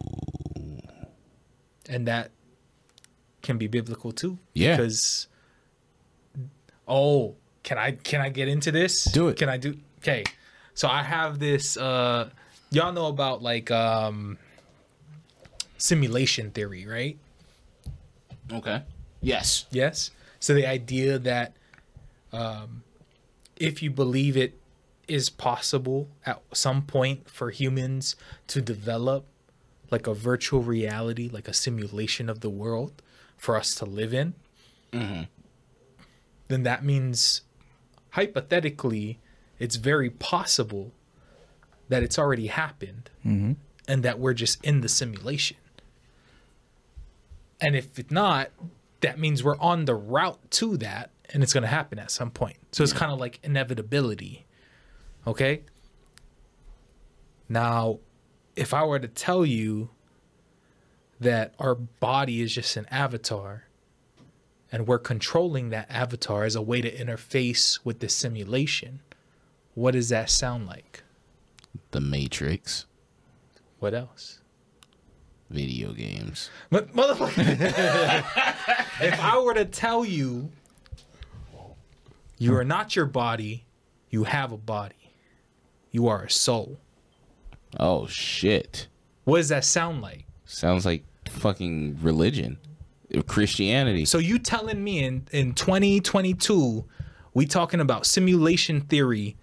and 1.89 2.07
that 2.07 2.31
can 3.43 3.57
be 3.59 3.67
biblical 3.67 4.13
too. 4.13 4.39
Yeah. 4.55 4.77
Because 4.77 5.27
oh, 6.87 7.37
can 7.63 7.79
I 7.79 7.93
can 7.93 8.21
I 8.21 8.29
get 8.29 8.49
into 8.49 8.73
this? 8.73 9.05
Do 9.05 9.29
it. 9.29 9.37
Can 9.37 9.49
I 9.49 9.57
do? 9.57 9.77
Okay, 9.99 10.25
so 10.75 10.89
I 10.89 11.03
have 11.03 11.39
this. 11.39 11.77
uh 11.77 12.31
Y'all 12.73 12.93
know 12.93 13.07
about 13.07 13.43
like 13.43 13.71
um 13.71 14.39
simulation 15.79 16.51
theory, 16.51 16.87
right? 16.87 17.19
Okay. 18.53 18.83
Yes. 19.21 19.67
Yes. 19.71 20.11
So 20.39 20.55
the 20.55 20.67
idea 20.67 21.19
that 21.19 21.55
um 22.33 22.83
if 23.57 23.83
you 23.83 23.91
believe 23.91 24.37
it 24.37 24.59
is 25.09 25.29
possible 25.29 26.09
at 26.25 26.41
some 26.53 26.83
point 26.83 27.29
for 27.29 27.51
humans 27.51 28.15
to 28.47 28.63
develop 28.63 29.27
like 29.91 30.07
a 30.07 30.15
virtual 30.15 30.63
reality, 30.63 31.29
like 31.29 31.49
a 31.49 31.53
simulation 31.53 32.29
of 32.31 32.41
the 32.41 32.49
world 32.49 33.03
for 33.37 33.57
us 33.57 33.75
to 33.75 33.85
live 33.85 34.15
in, 34.15 34.35
then 34.93 36.63
that 36.63 36.85
means 36.85 37.43
hypothetically 38.11 39.19
it's 39.59 39.77
very 39.77 40.11
possible 40.11 40.93
that 41.89 42.03
it's 42.03 42.19
already 42.19 42.47
happened 42.47 43.11
mm-hmm. 43.25 43.53
and 43.87 44.03
that 44.03 44.19
we're 44.19 44.33
just 44.33 44.65
in 44.65 44.81
the 44.81 44.89
simulation. 44.89 45.59
And 47.61 47.77
if 47.77 47.99
it's 47.99 48.11
not, 48.11 48.51
that 49.03 49.19
means 49.19 49.45
we're 49.45 49.59
on 49.59 49.85
the 49.85 49.95
route 49.95 50.39
to 50.53 50.77
that 50.79 51.11
and 51.33 51.43
it's 51.43 51.53
going 51.53 51.63
to 51.63 51.69
happen 51.69 51.99
at 51.99 52.11
some 52.11 52.31
point. 52.31 52.57
So 52.73 52.83
it's 52.83 52.93
kind 52.93 53.13
of 53.13 53.19
like 53.19 53.39
inevitability. 53.43 54.47
Okay? 55.27 55.63
Now, 57.49 57.99
if 58.57 58.73
I 58.73 58.85
were 58.85 58.99
to 58.99 59.09
tell 59.09 59.45
you 59.45 59.91
that 61.21 61.55
our 61.59 61.75
body 61.75 62.41
is 62.41 62.55
just 62.55 62.77
an 62.77 62.87
avatar 62.91 63.65
and 64.73 64.87
we're 64.87 64.99
controlling 64.99 65.71
that 65.71 65.87
avatar 65.91 66.45
as 66.45 66.55
a 66.55 66.63
way 66.63 66.81
to 66.81 66.91
interface 66.95 67.79
with 67.85 68.01
the 68.01 68.09
simulation, 68.09 69.01
what 69.75 69.93
does 69.93 70.09
that 70.11 70.31
sound 70.31 70.67
like? 70.67 71.03
The 71.93 72.01
Matrix, 72.01 72.87
What 73.79 73.95
else? 73.95 74.37
video 75.49 75.93
games. 75.93 76.49
But 76.71 76.95
motherfucker, 76.95 77.39
if 79.01 79.21
I 79.21 79.37
were 79.41 79.55
to 79.55 79.65
tell 79.65 80.05
you 80.05 80.51
you 82.39 82.55
are 82.57 82.65
not 82.65 82.95
your 82.95 83.07
body, 83.07 83.65
you 84.11 84.25
have 84.25 84.53
a 84.53 84.57
body. 84.57 84.95
You 85.91 86.07
are 86.07 86.23
a 86.25 86.31
soul. 86.31 86.79
Oh 87.81 88.07
shit! 88.07 88.87
What 89.25 89.39
does 89.39 89.49
that 89.49 89.65
sound 89.65 90.03
like? 90.03 90.25
Sounds 90.45 90.87
like 90.87 91.05
fucking 91.29 91.99
religion, 92.01 92.59
Christianity. 93.27 94.05
So 94.05 94.19
you 94.19 94.39
telling 94.39 94.83
me 94.83 95.05
in 95.05 95.27
in 95.33 95.55
2022 95.55 96.85
we 97.33 97.47
talking 97.47 97.81
about 97.81 98.07
simulation 98.07 98.81
theory 98.83 99.37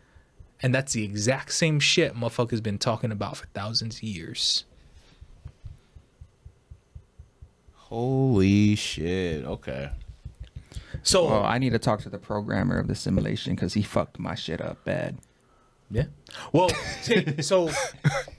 and 0.61 0.73
that's 0.73 0.93
the 0.93 1.03
exact 1.03 1.51
same 1.51 1.79
shit 1.79 2.15
motherfuckers 2.15 2.61
been 2.63 2.77
talking 2.77 3.11
about 3.11 3.37
for 3.37 3.45
thousands 3.47 3.97
of 3.97 4.03
years. 4.03 4.65
Holy 7.73 8.75
shit! 8.75 9.45
Okay. 9.45 9.91
So 11.03 11.25
Well, 11.25 11.45
I 11.45 11.57
need 11.57 11.69
to 11.69 11.79
talk 11.79 12.01
to 12.01 12.09
the 12.09 12.17
programmer 12.17 12.77
of 12.77 12.87
the 12.87 12.95
simulation 12.95 13.55
because 13.55 13.75
he 13.75 13.81
fucked 13.81 14.19
my 14.19 14.35
shit 14.35 14.59
up 14.59 14.83
bad. 14.83 15.17
Yeah. 15.89 16.03
Well, 16.51 16.69
see, 17.01 17.41
so 17.41 17.69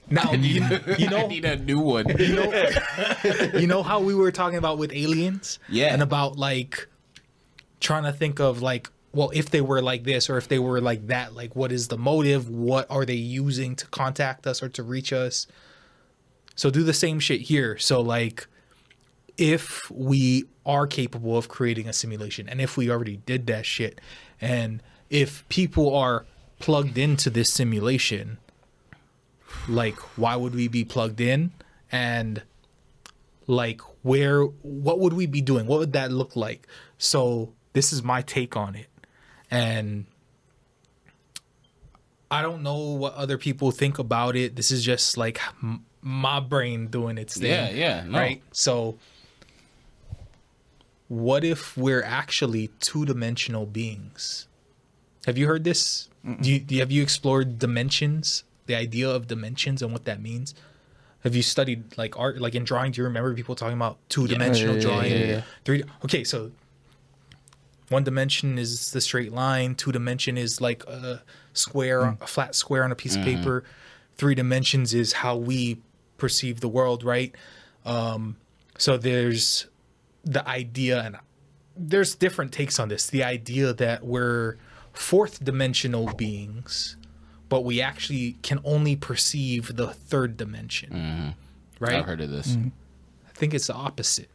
now 0.09 0.31
you, 0.33 0.61
you 0.97 1.07
I 1.07 1.09
know 1.09 1.27
need 1.27 1.45
a 1.45 1.55
new 1.57 1.79
one. 1.79 2.05
you 2.19 2.35
know 2.35 2.69
you 3.55 3.67
know 3.67 3.83
how 3.83 3.99
we 3.99 4.13
were 4.15 4.31
talking 4.31 4.57
about 4.57 4.77
with 4.77 4.91
aliens 4.93 5.59
Yeah. 5.69 5.93
and 5.93 6.01
about 6.01 6.37
like 6.37 6.87
trying 7.79 8.03
to 8.03 8.11
think 8.11 8.39
of 8.39 8.61
like 8.61 8.89
well 9.13 9.31
if 9.33 9.49
they 9.49 9.61
were 9.61 9.81
like 9.81 10.03
this 10.03 10.29
or 10.29 10.37
if 10.37 10.47
they 10.47 10.59
were 10.59 10.79
like 10.81 11.07
that 11.07 11.33
like 11.33 11.55
what 11.55 11.71
is 11.71 11.87
the 11.87 11.97
motive 11.97 12.49
what 12.49 12.85
are 12.91 13.05
they 13.05 13.13
using 13.15 13.75
to 13.75 13.87
contact 13.87 14.45
us 14.45 14.61
or 14.61 14.69
to 14.69 14.83
reach 14.83 15.11
us 15.13 15.47
so 16.55 16.69
do 16.69 16.83
the 16.83 16.93
same 16.93 17.19
shit 17.19 17.41
here 17.41 17.77
so 17.77 18.01
like 18.01 18.45
if 19.37 19.89
we 19.89 20.43
are 20.65 20.85
capable 20.85 21.37
of 21.37 21.47
creating 21.47 21.87
a 21.87 21.93
simulation 21.93 22.47
and 22.49 22.59
if 22.61 22.75
we 22.77 22.89
already 22.91 23.17
did 23.25 23.47
that 23.47 23.65
shit 23.65 23.99
and 24.41 24.83
if 25.09 25.47
people 25.49 25.95
are 25.95 26.25
plugged 26.59 26.97
into 26.97 27.29
this 27.29 27.51
simulation. 27.51 28.37
Like 29.67 29.97
why 30.17 30.35
would 30.35 30.53
we 30.53 30.67
be 30.67 30.83
plugged 30.85 31.19
in? 31.21 31.51
And 31.91 32.43
like 33.47 33.81
where 34.03 34.43
what 34.43 34.99
would 34.99 35.13
we 35.13 35.25
be 35.25 35.41
doing? 35.41 35.65
What 35.65 35.79
would 35.79 35.93
that 35.93 36.11
look 36.11 36.35
like? 36.35 36.67
So 36.97 37.53
this 37.73 37.91
is 37.91 38.03
my 38.03 38.21
take 38.21 38.55
on 38.55 38.75
it. 38.75 38.87
And 39.51 40.05
i 42.31 42.43
don't 42.43 42.61
know 42.61 42.77
what 42.77 43.15
other 43.15 43.37
people 43.39 43.71
think 43.71 43.97
about 43.97 44.35
it. 44.35 44.55
This 44.55 44.69
is 44.69 44.83
just 44.83 45.17
like 45.17 45.39
m- 45.63 45.83
my 46.01 46.39
brain 46.39 46.87
doing 46.87 47.17
its 47.17 47.35
thing 47.37 47.49
Yeah, 47.49 47.69
yeah, 47.71 48.03
no. 48.05 48.19
right? 48.19 48.41
So 48.51 48.97
what 51.07 51.43
if 51.43 51.75
we're 51.75 52.03
actually 52.03 52.69
two-dimensional 52.79 53.65
beings? 53.65 54.47
Have 55.25 55.37
you 55.37 55.47
heard 55.47 55.63
this 55.63 56.08
do 56.41 56.51
you, 56.51 56.59
do 56.59 56.75
you 56.75 56.81
have 56.81 56.91
you 56.91 57.01
explored 57.01 57.59
dimensions 57.59 58.43
the 58.65 58.75
idea 58.75 59.09
of 59.09 59.27
dimensions 59.27 59.81
and 59.81 59.91
what 59.91 60.05
that 60.05 60.21
means? 60.21 60.53
Have 61.23 61.35
you 61.35 61.41
studied 61.41 61.97
like 61.97 62.17
art 62.19 62.39
like 62.39 62.55
in 62.55 62.63
drawing 62.63 62.91
do 62.91 63.01
you 63.01 63.05
remember 63.05 63.33
people 63.33 63.55
talking 63.55 63.75
about 63.77 63.97
two-dimensional 64.09 64.75
Yeah, 64.75 64.81
yeah, 64.81 64.87
yeah, 64.89 64.95
drawing? 64.95 65.11
yeah, 65.11 65.27
yeah. 65.27 65.41
three 65.65 65.83
okay 66.05 66.23
so 66.23 66.51
one 67.89 68.03
dimension 68.03 68.57
is 68.59 68.91
the 68.91 69.01
straight 69.01 69.31
line 69.33 69.75
two 69.75 69.91
dimension 69.91 70.37
is 70.37 70.61
like 70.61 70.83
a 70.87 71.23
square 71.53 72.01
Mm. 72.01 72.21
a 72.21 72.27
flat 72.27 72.55
square 72.55 72.83
on 72.83 72.91
a 72.91 72.95
piece 72.95 73.17
Mm-hmm. 73.17 73.29
of 73.29 73.35
paper. 73.37 73.63
Three 74.15 74.35
dimensions 74.35 74.93
is 74.93 75.13
how 75.13 75.35
we 75.37 75.79
perceive 76.17 76.59
the 76.61 76.69
world 76.69 77.03
right? 77.03 77.33
Um 77.85 78.37
so 78.77 78.97
there's 78.97 79.67
the 80.23 80.47
idea 80.47 81.01
and 81.01 81.17
there's 81.75 82.13
different 82.15 82.51
takes 82.51 82.77
on 82.79 82.89
this. 82.89 83.07
The 83.07 83.23
idea 83.23 83.73
that 83.73 84.05
we're 84.05 84.57
fourth 84.93 85.43
dimensional 85.43 86.07
beings 86.13 86.97
but 87.49 87.65
we 87.65 87.81
actually 87.81 88.33
can 88.43 88.59
only 88.63 88.95
perceive 88.95 89.75
the 89.75 89.87
third 89.87 90.37
dimension 90.37 90.89
mm-hmm. 90.91 91.29
right 91.83 91.95
I've 91.95 92.05
heard 92.05 92.21
of 92.21 92.29
this. 92.29 92.49
Mm-hmm. 92.49 92.69
I 93.27 93.31
think 93.33 93.53
it's 93.53 93.67
the 93.67 93.73
opposite. 93.73 94.29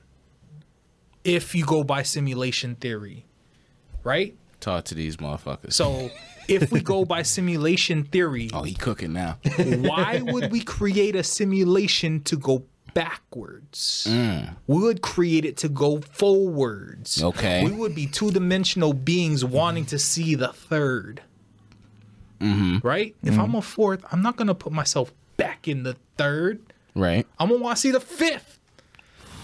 If 1.23 1.55
you 1.55 1.65
go 1.65 1.85
by 1.85 2.03
simulation 2.03 2.75
theory, 2.75 3.25
right? 4.03 4.37
Talk 4.61 4.85
to 4.87 4.95
these 4.95 5.19
motherfuckers. 5.19 5.75
So 5.75 6.11
if 6.49 6.73
we 6.73 6.81
go 6.81 7.05
by 7.05 7.23
simulation 7.23 8.05
theory, 8.05 8.51
oh, 8.53 8.63
he 8.63 8.75
cooking 8.75 9.13
now. 9.13 9.39
why 9.59 10.23
would 10.23 10.51
we 10.51 10.61
create 10.61 11.17
a 11.17 11.23
simulation 11.23 12.23
to 12.25 12.37
go 12.37 12.65
backwards? 12.95 14.07
Mm. 14.09 14.57
We 14.67 14.79
would 14.79 15.03
create 15.03 15.45
it 15.45 15.57
to 15.59 15.69
go 15.69 16.01
forwards. 16.01 17.23
Okay. 17.23 17.65
We 17.65 17.73
would 17.73 17.95
be 17.95 18.07
two 18.07 18.31
dimensional 18.31 18.95
beings 18.95 19.45
wanting 19.45 19.87
to 19.87 19.99
see 19.99 20.35
the 20.35 20.49
3rd 20.49 21.19
mm-hmm. 22.41 22.87
Right? 22.87 23.15
If 23.23 23.33
mm-hmm. 23.33 23.41
I'm 23.41 23.55
a 23.55 23.63
fourth, 23.63 24.05
I'm 24.11 24.23
not 24.23 24.37
going 24.37 24.49
to 24.49 24.55
put 24.55 24.73
myself 24.73 25.13
back 25.37 25.69
in 25.69 25.83
the 25.83 25.97
third. 26.17 26.61
right. 26.95 27.27
I'm 27.39 27.49
gonna 27.49 27.63
want 27.63 27.77
to 27.77 27.81
see 27.81 27.91
the 27.91 28.01
fifth. 28.01 28.59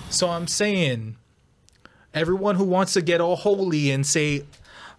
So 0.09 0.29
I'm 0.29 0.47
saying, 0.47 1.17
everyone 2.15 2.57
who 2.57 2.65
wants 2.65 2.93
to 2.95 3.03
get 3.03 3.21
all 3.21 3.37
holy 3.37 3.91
and 3.91 4.07
say, 4.07 4.45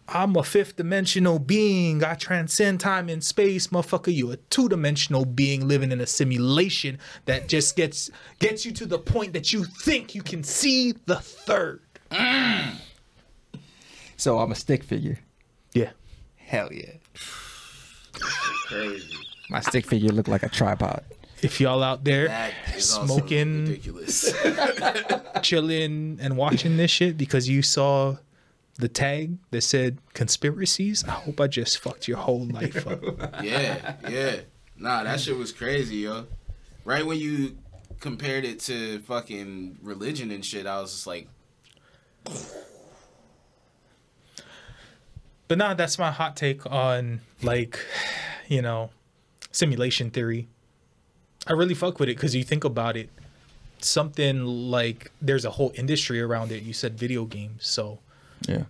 I'm 0.07 0.35
a 0.35 0.43
fifth 0.43 0.75
dimensional 0.75 1.39
being, 1.39 2.03
I 2.03 2.15
transcend 2.15 2.79
time 2.79 3.07
and 3.07 3.23
space, 3.23 3.67
motherfucker, 3.67 4.15
You're 4.15 4.33
a 4.33 4.37
two 4.37 4.67
dimensional 4.67 5.25
being 5.25 5.67
living 5.67 5.91
in 5.91 6.01
a 6.01 6.07
simulation 6.07 6.99
that 7.25 7.47
just 7.47 7.75
gets 7.75 8.09
gets 8.39 8.65
you 8.65 8.71
to 8.73 8.85
the 8.85 8.99
point 8.99 9.33
that 9.33 9.53
you 9.53 9.63
think 9.63 10.13
you 10.13 10.21
can 10.21 10.43
see 10.43 10.93
the 11.05 11.15
third. 11.15 11.81
So 14.17 14.39
I'm 14.39 14.51
a 14.51 14.55
stick 14.55 14.83
figure. 14.83 15.19
Yeah. 15.73 15.91
Hell 16.35 16.71
yeah. 16.71 16.93
Crazy. 18.67 19.15
My 19.49 19.61
stick 19.61 19.85
figure 19.85 20.11
looked 20.11 20.29
like 20.29 20.43
a 20.43 20.49
tripod. 20.49 21.03
If 21.41 21.59
y'all 21.59 21.81
out 21.81 22.03
there 22.03 22.27
That 22.27 22.53
is 22.75 22.93
also 22.93 23.15
smoking, 23.15 23.65
ridiculous. 23.65 24.31
chilling, 25.41 26.19
and 26.21 26.37
watching 26.37 26.77
this 26.77 26.91
shit 26.91 27.17
because 27.17 27.49
you 27.49 27.61
saw 27.63 28.17
the 28.81 28.89
tag 28.89 29.37
that 29.51 29.61
said 29.61 29.99
conspiracies, 30.13 31.03
I 31.05 31.11
hope 31.11 31.39
I 31.39 31.47
just 31.47 31.79
fucked 31.79 32.07
your 32.07 32.17
whole 32.17 32.45
life 32.45 32.85
up. 32.85 33.01
yeah, 33.43 33.95
yeah. 34.09 34.41
Nah, 34.77 35.03
that 35.03 35.19
shit 35.19 35.37
was 35.37 35.51
crazy, 35.51 35.97
yo. 35.97 36.25
Right 36.83 37.05
when 37.05 37.19
you 37.19 37.57
compared 37.99 38.43
it 38.43 38.59
to 38.61 38.99
fucking 39.01 39.77
religion 39.81 40.31
and 40.31 40.43
shit, 40.43 40.65
I 40.65 40.81
was 40.81 40.91
just 40.91 41.07
like, 41.07 41.27
But 45.47 45.57
nah, 45.57 45.73
that's 45.73 45.99
my 45.99 46.11
hot 46.11 46.35
take 46.35 46.65
on 46.65 47.21
like, 47.41 47.79
you 48.47 48.61
know, 48.61 48.89
simulation 49.51 50.09
theory. 50.09 50.47
I 51.45 51.53
really 51.53 51.73
fuck 51.73 51.99
with 51.99 52.09
it 52.09 52.15
because 52.15 52.33
you 52.35 52.43
think 52.43 52.63
about 52.63 52.95
it, 52.95 53.09
something 53.79 54.45
like 54.45 55.11
there's 55.21 55.45
a 55.45 55.51
whole 55.51 55.71
industry 55.75 56.21
around 56.21 56.51
it. 56.51 56.63
You 56.63 56.73
said 56.73 56.97
video 56.97 57.25
games, 57.25 57.67
so 57.67 57.99
Yeah. 58.47 58.63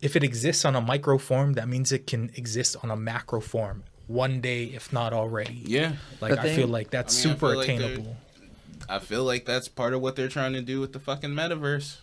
if 0.00 0.16
it 0.16 0.22
exists 0.22 0.64
on 0.64 0.76
a 0.76 0.80
micro 0.80 1.18
form, 1.18 1.54
that 1.54 1.68
means 1.68 1.92
it 1.92 2.06
can 2.06 2.30
exist 2.34 2.76
on 2.82 2.90
a 2.90 2.96
macro 2.96 3.40
form 3.40 3.84
one 4.06 4.40
day, 4.40 4.64
if 4.64 4.92
not 4.92 5.12
already. 5.12 5.62
yeah. 5.64 5.92
Like 6.20 6.34
The 6.34 6.42
I 6.42 6.54
feel 6.54 6.68
like 6.68 6.90
that's 6.90 7.24
I 7.24 7.28
mean, 7.28 7.30
I 7.30 7.34
super 7.34 7.48
feel 7.50 7.58
like 7.58 7.68
attainable. 7.68 8.16
I 8.88 8.98
feel 9.00 9.24
like 9.24 9.44
that's 9.46 9.68
part 9.68 9.94
of 9.94 10.00
what 10.00 10.14
they're 10.16 10.28
trying 10.28 10.52
to 10.52 10.62
do 10.62 10.80
with 10.80 10.92
the 10.92 11.00
fucking 11.00 11.30
metaverse. 11.30 11.96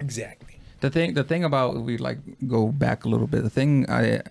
exactly. 0.00 0.58
The 0.80 0.90
thing, 0.90 1.14
the 1.14 1.24
thing 1.24 1.44
about 1.44 1.76
we 1.76 1.96
like 1.96 2.18
go 2.46 2.68
back 2.68 3.04
a 3.04 3.08
little 3.08 3.26
bit. 3.26 3.42
The 3.42 3.50
thing 3.50 3.88
I, 3.88 4.22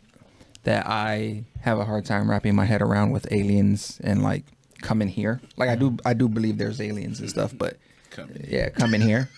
that 0.63 0.85
I 0.87 1.43
have 1.61 1.79
a 1.79 1.85
hard 1.85 2.05
time 2.05 2.29
wrapping 2.29 2.55
my 2.55 2.65
head 2.65 2.81
around 2.81 3.11
with 3.11 3.31
aliens 3.31 3.99
and 4.03 4.21
like 4.21 4.43
coming 4.81 5.07
here. 5.07 5.41
Like 5.57 5.69
I 5.69 5.75
do, 5.75 5.97
I 6.05 6.13
do 6.13 6.27
believe 6.29 6.57
there's 6.57 6.79
aliens 6.81 7.19
and 7.19 7.29
stuff, 7.29 7.53
but 7.57 7.77
Coming 8.11 8.45
yeah, 8.47 8.69
coming 8.69 9.01
here. 9.01 9.29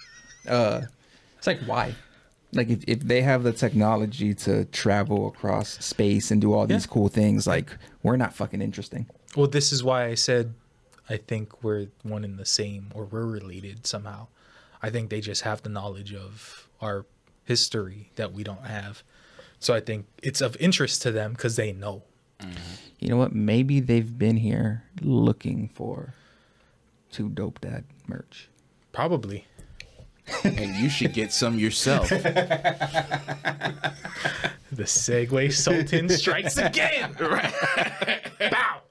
Uh, 0.48 0.82
it's 1.48 1.60
like 1.62 1.68
why? 1.68 1.96
Like 2.54 2.70
if, 2.70 2.84
if 2.88 3.00
they 3.02 3.22
have 3.22 3.44
the 3.44 3.52
technology 3.52 4.34
to 4.36 4.66
travel 4.66 5.28
across 5.28 5.84
space 5.84 6.32
and 6.32 6.40
do 6.42 6.54
all 6.54 6.66
these 6.66 6.86
Yeah. 6.86 6.94
cool 6.94 7.10
things, 7.10 7.46
like 7.46 7.76
we're 8.04 8.18
not 8.18 8.34
fucking 8.34 8.62
interesting. 8.62 9.08
Well, 9.36 9.48
this 9.48 9.72
is 9.72 9.84
why 9.84 10.06
I 10.06 10.16
said 10.16 10.54
I 11.10 11.18
think 11.18 11.64
we're 11.64 11.88
one 12.04 12.24
and 12.26 12.38
the 12.38 12.46
same, 12.46 12.92
or 12.94 13.06
we're 13.06 13.26
related 13.26 13.88
somehow. 13.88 14.28
I 14.82 14.90
think 14.90 15.10
they 15.10 15.22
just 15.22 15.44
have 15.44 15.62
the 15.64 15.70
knowledge 15.70 16.14
of 16.14 16.68
our 16.82 17.06
history 17.46 18.12
that 18.16 18.34
we 18.34 18.44
don't 18.44 18.66
have. 18.66 19.04
So 19.60 19.74
I 19.74 19.80
think 19.80 20.06
it's 20.22 20.42
of 20.42 20.56
interest 20.60 21.02
to 21.04 21.12
them 21.12 21.32
because 21.32 21.56
they 21.56 21.72
know. 21.72 22.04
Mm-hmm. 22.42 22.58
You 23.00 23.10
know 23.10 23.18
what? 23.18 23.34
Maybe 23.34 23.80
they've 23.80 24.18
been 24.18 24.38
here 24.38 24.84
looking 25.02 25.70
for 25.74 26.14
two 27.12 27.30
dope 27.30 27.62
dad 27.62 27.86
merch. 28.08 28.50
Probably. 28.92 29.46
And 30.44 30.76
you 30.76 30.90
should 30.90 31.14
get 31.14 31.32
some 31.32 31.58
yourself. 31.60 32.10
The 32.10 32.24
Segway 34.84 35.52
Sultan 35.52 36.10
strikes 36.10 36.58
again. 36.58 37.14
Bow. 37.18 38.82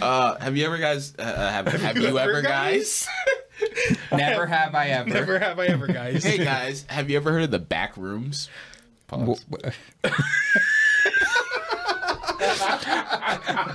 Uh, 0.00 0.38
have 0.38 0.56
you 0.56 0.64
ever 0.64 0.78
guys? 0.78 1.14
Uh, 1.18 1.50
have 1.50 1.66
Have 1.68 1.98
you 1.98 2.18
ever 2.18 2.40
guys? 2.42 3.06
Never 4.12 4.46
have 4.46 4.74
I 4.74 4.88
ever. 4.88 5.10
Never 5.10 5.38
have 5.38 5.58
I 5.58 5.66
ever, 5.66 5.86
guys. 5.86 6.24
hey 6.24 6.38
guys, 6.38 6.84
have 6.88 7.10
you 7.10 7.16
ever 7.16 7.32
heard 7.32 7.42
of 7.42 7.50
the 7.50 7.58
back 7.58 7.96
rooms? 7.96 8.48
Pause. 9.08 9.44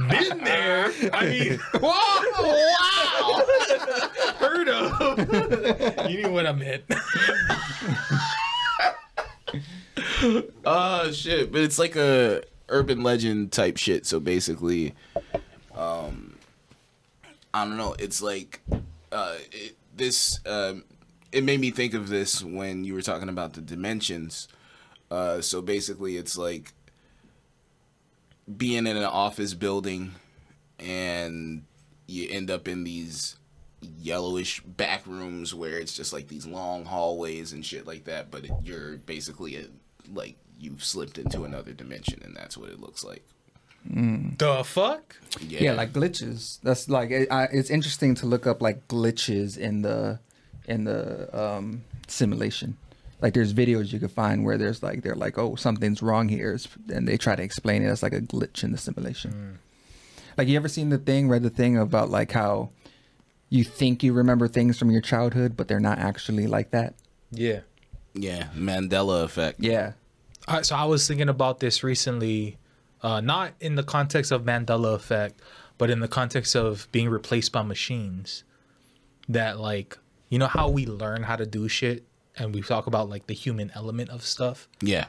Been 0.09 0.43
there. 0.43 0.91
I 1.13 1.25
mean, 1.25 1.59
wow. 1.82 2.23
You 6.09 6.23
knew 6.23 6.32
what 6.32 6.47
I 6.47 6.51
meant. 6.53 6.84
Oh 10.65 11.11
shit! 11.11 11.51
But 11.51 11.61
it's 11.61 11.79
like 11.79 11.95
a 11.95 12.43
urban 12.69 13.03
legend 13.03 13.51
type 13.51 13.77
shit. 13.77 14.05
So 14.05 14.19
basically, 14.19 14.93
um, 15.75 16.36
I 17.53 17.65
don't 17.65 17.77
know. 17.77 17.95
It's 17.99 18.21
like 18.21 18.61
uh, 19.11 19.36
it, 19.51 19.75
this. 19.95 20.39
Um, 20.45 20.84
it 21.32 21.43
made 21.43 21.59
me 21.59 21.71
think 21.71 21.93
of 21.93 22.09
this 22.09 22.43
when 22.43 22.84
you 22.84 22.93
were 22.93 23.01
talking 23.01 23.29
about 23.29 23.53
the 23.53 23.61
dimensions. 23.61 24.47
Uh, 25.09 25.41
so 25.41 25.61
basically, 25.61 26.17
it's 26.17 26.38
like 26.38 26.73
being 28.57 28.88
in 28.88 28.97
an 28.97 29.03
office 29.03 29.53
building, 29.53 30.13
and 30.79 31.63
you 32.07 32.27
end 32.29 32.51
up 32.51 32.67
in 32.67 32.84
these 32.84 33.38
yellowish 33.82 34.61
back 34.61 35.05
rooms 35.07 35.53
where 35.53 35.77
it's 35.79 35.93
just 35.93 36.13
like 36.13 36.27
these 36.27 36.45
long 36.45 36.86
hallways 36.86 37.53
and 37.53 37.65
shit 37.65 37.86
like 37.88 38.05
that. 38.05 38.32
But 38.32 38.45
it, 38.45 38.51
you're 38.63 38.97
basically 38.97 39.57
a, 39.57 39.65
like 40.13 40.36
you've 40.59 40.84
slipped 40.84 41.17
into 41.17 41.43
another 41.43 41.73
dimension, 41.73 42.21
and 42.23 42.36
that's 42.36 42.57
what 42.57 42.69
it 42.69 42.79
looks 42.79 43.03
like. 43.03 43.23
The 43.84 44.61
fuck? 44.63 45.15
Yeah, 45.39 45.63
yeah, 45.63 45.71
like 45.73 45.91
glitches. 45.91 46.59
That's 46.61 46.88
like 46.88 47.09
it, 47.09 47.32
I, 47.32 47.45
it's 47.45 47.71
interesting 47.71 48.13
to 48.15 48.27
look 48.27 48.45
up 48.45 48.61
like 48.61 48.88
glitches 48.88 49.57
in 49.57 49.82
the 49.82 50.19
in 50.67 50.84
the 50.84 51.27
um, 51.38 51.84
simulation. 52.07 52.77
Like 53.21 53.34
there's 53.34 53.53
videos 53.53 53.91
you 53.91 53.99
can 53.99 54.07
find 54.09 54.45
where 54.45 54.57
there's 54.57 54.84
like 54.84 55.01
they're 55.01 55.15
like 55.15 55.38
oh 55.39 55.55
something's 55.55 56.01
wrong 56.03 56.29
here, 56.29 56.53
It's- 56.53 56.95
and 56.95 57.07
they 57.07 57.17
try 57.17 57.36
to 57.36 57.41
explain 57.41 57.82
it 57.82 57.88
as 57.88 58.03
like 58.03 58.13
a 58.13 58.21
glitch 58.21 58.63
in 58.63 58.71
the 58.71 58.77
simulation. 58.77 59.57
Like 60.38 60.47
you 60.47 60.55
ever 60.57 60.67
seen 60.69 60.89
the 60.89 60.97
thing, 60.99 61.27
read 61.27 61.41
the 61.43 61.49
thing 61.49 61.75
about 61.77 62.09
like 62.11 62.32
how 62.32 62.69
you 63.52 63.64
think 63.64 64.02
you 64.02 64.14
remember 64.14 64.47
things 64.47 64.80
from 64.80 64.89
your 64.89 65.02
childhood, 65.02 65.56
but 65.56 65.68
they're 65.68 65.80
not 65.80 65.99
actually 65.99 66.47
like 66.47 66.72
that. 66.72 66.95
Yeah. 67.32 67.60
yeah, 68.16 68.47
Mandela 68.56 69.24
effect. 69.24 69.60
Yeah, 69.60 69.91
Uh, 70.47 70.64
so 70.64 70.76
I 70.76 70.86
was 70.86 71.08
thinking 71.08 71.30
about 71.30 71.60
this 71.60 71.84
recently, 71.84 72.58
uh, 73.04 73.22
not 73.22 73.54
in 73.60 73.76
the 73.76 73.84
context 73.84 74.32
of 74.32 74.43
Mandela 74.43 74.95
effect, 74.95 75.39
but 75.78 75.89
in 75.89 75.99
the 75.99 76.08
context 76.08 76.56
of 76.56 76.88
being 76.91 77.10
replaced 77.10 77.52
by 77.52 77.62
machines. 77.62 78.43
That 79.30 79.60
like, 79.60 79.97
you 80.30 80.39
know 80.39 80.47
how 80.47 80.68
we 80.70 80.86
learn 80.86 81.24
how 81.24 81.36
to 81.36 81.45
do 81.45 81.68
shit, 81.68 82.06
and 82.38 82.56
we 82.56 82.62
talk 82.62 82.88
about 82.88 83.10
like 83.10 83.28
the 83.28 83.34
human 83.34 83.72
element 83.76 84.10
of 84.10 84.24
stuff. 84.24 84.68
Yeah, 84.82 85.06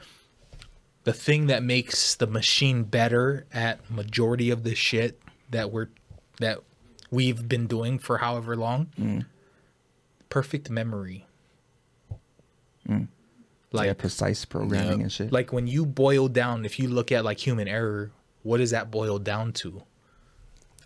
The 1.05 1.13
thing 1.13 1.47
that 1.47 1.63
makes 1.63 2.15
the 2.17 2.27
machine 2.27 2.83
better 2.85 3.47
at 3.53 3.89
majority 3.91 4.51
of 4.51 4.63
the 4.65 4.75
shit 4.75 5.21
that 5.51 5.71
we're 5.73 5.89
that 6.41 6.59
we've 7.13 7.47
been 7.49 7.67
doing 7.69 8.01
for 8.01 8.19
however 8.19 8.57
long. 8.57 8.89
Mm. 8.99 9.27
Perfect 10.29 10.69
memory. 10.71 11.27
Mm. 12.89 13.07
like 13.71 13.87
Like 13.89 13.99
precise 13.99 14.45
programming 14.45 14.99
Yeah. 14.99 15.03
and 15.05 15.13
shit. 15.13 15.31
like 15.33 15.53
when 15.53 15.67
you 15.69 15.87
boil 15.87 16.27
down 16.29 16.65
if 16.65 16.79
you 16.81 16.89
look 16.89 17.13
at 17.13 17.25
like 17.25 17.39
human 17.39 17.69
error 17.69 18.11
what 18.43 18.59
does 18.59 18.71
that 18.73 18.91
boil 18.91 19.21
down 19.21 19.53
to 19.63 19.85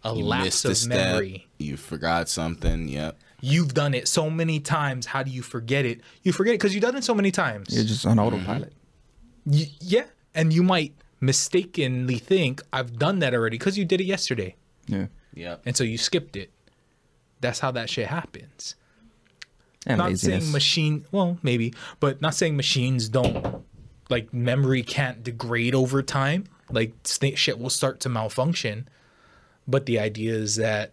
a 0.04 0.14
you 0.14 0.22
lapse 0.22 0.44
missed 0.44 0.64
a 0.66 0.70
of 0.72 0.76
step. 0.76 0.90
memory 0.90 1.46
You 1.58 1.78
forgot 1.78 2.28
something. 2.28 2.88
Yep. 2.88 3.16
you've 3.40 3.72
done 3.72 3.94
it 3.94 4.06
so 4.08 4.28
many 4.28 4.60
times 4.60 5.06
how 5.06 5.22
do 5.22 5.30
you 5.30 5.40
forget 5.42 5.86
it 5.86 6.02
you 6.22 6.32
forget 6.32 6.52
it 6.54 6.58
because 6.60 6.74
you've 6.74 6.82
done 6.82 6.96
it 6.96 7.02
so 7.04 7.14
many 7.14 7.30
times 7.30 7.68
You're 7.74 7.84
just 7.84 8.04
on 8.04 8.18
autopilot. 8.18 8.74
Y- 9.46 9.70
yeah 9.80 10.04
and 10.34 10.52
you 10.52 10.62
might 10.62 10.92
mistakenly 11.20 12.18
think 12.18 12.62
i've 12.74 12.98
done 12.98 13.20
that 13.20 13.32
already 13.32 13.56
because 13.56 13.78
you 13.78 13.86
did 13.86 14.02
it 14.02 14.04
yesterday 14.06 14.54
Yeah, 14.86 15.06
Yep. 15.36 15.62
and 15.66 15.76
so 15.76 15.84
you 15.84 15.98
skipped 15.98 16.34
it. 16.34 16.50
That's 17.40 17.60
how 17.60 17.70
that 17.72 17.88
shit 17.90 18.08
happens. 18.08 18.74
And 19.86 19.98
not 19.98 20.10
laziness. 20.10 20.42
saying 20.42 20.52
machine 20.52 21.04
well 21.12 21.38
maybe 21.42 21.72
but 22.00 22.20
not 22.20 22.34
saying 22.34 22.56
machines 22.56 23.08
don't 23.08 23.64
like 24.10 24.32
memory 24.34 24.82
can't 24.82 25.22
degrade 25.22 25.74
over 25.74 26.02
time. 26.02 26.46
Like 26.70 26.94
shit 27.36 27.58
will 27.58 27.70
start 27.70 28.00
to 28.00 28.08
malfunction. 28.08 28.88
But 29.68 29.86
the 29.86 29.98
idea 29.98 30.32
is 30.32 30.56
that 30.56 30.92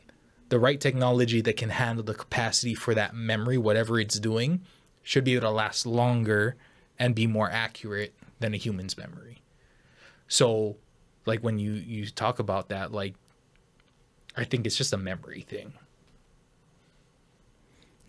the 0.50 0.60
right 0.60 0.80
technology 0.80 1.42
that 1.42 1.58
can 1.58 1.70
handle 1.70 2.04
the 2.04 2.14
capacity 2.14 2.76
for 2.76 2.94
that 2.94 3.16
memory 3.16 3.58
whatever 3.58 4.00
it's 4.00 4.20
doing 4.20 4.62
should 5.02 5.24
be 5.24 5.34
able 5.36 5.48
to 5.48 5.52
last 5.52 5.86
longer 5.86 6.56
and 7.00 7.16
be 7.16 7.26
more 7.28 7.50
accurate 7.50 8.14
than 8.40 8.54
a 8.54 8.58
human's 8.58 8.98
memory. 8.98 9.42
So 10.28 10.76
like 11.26 11.40
when 11.42 11.58
you 11.58 11.72
you 11.74 12.06
talk 12.08 12.40
about 12.40 12.70
that 12.70 12.92
like 12.92 13.16
i 14.38 14.44
think 14.44 14.66
it's 14.66 14.76
just 14.78 14.94
a 14.94 14.98
memory 14.98 15.42
thing 15.50 15.74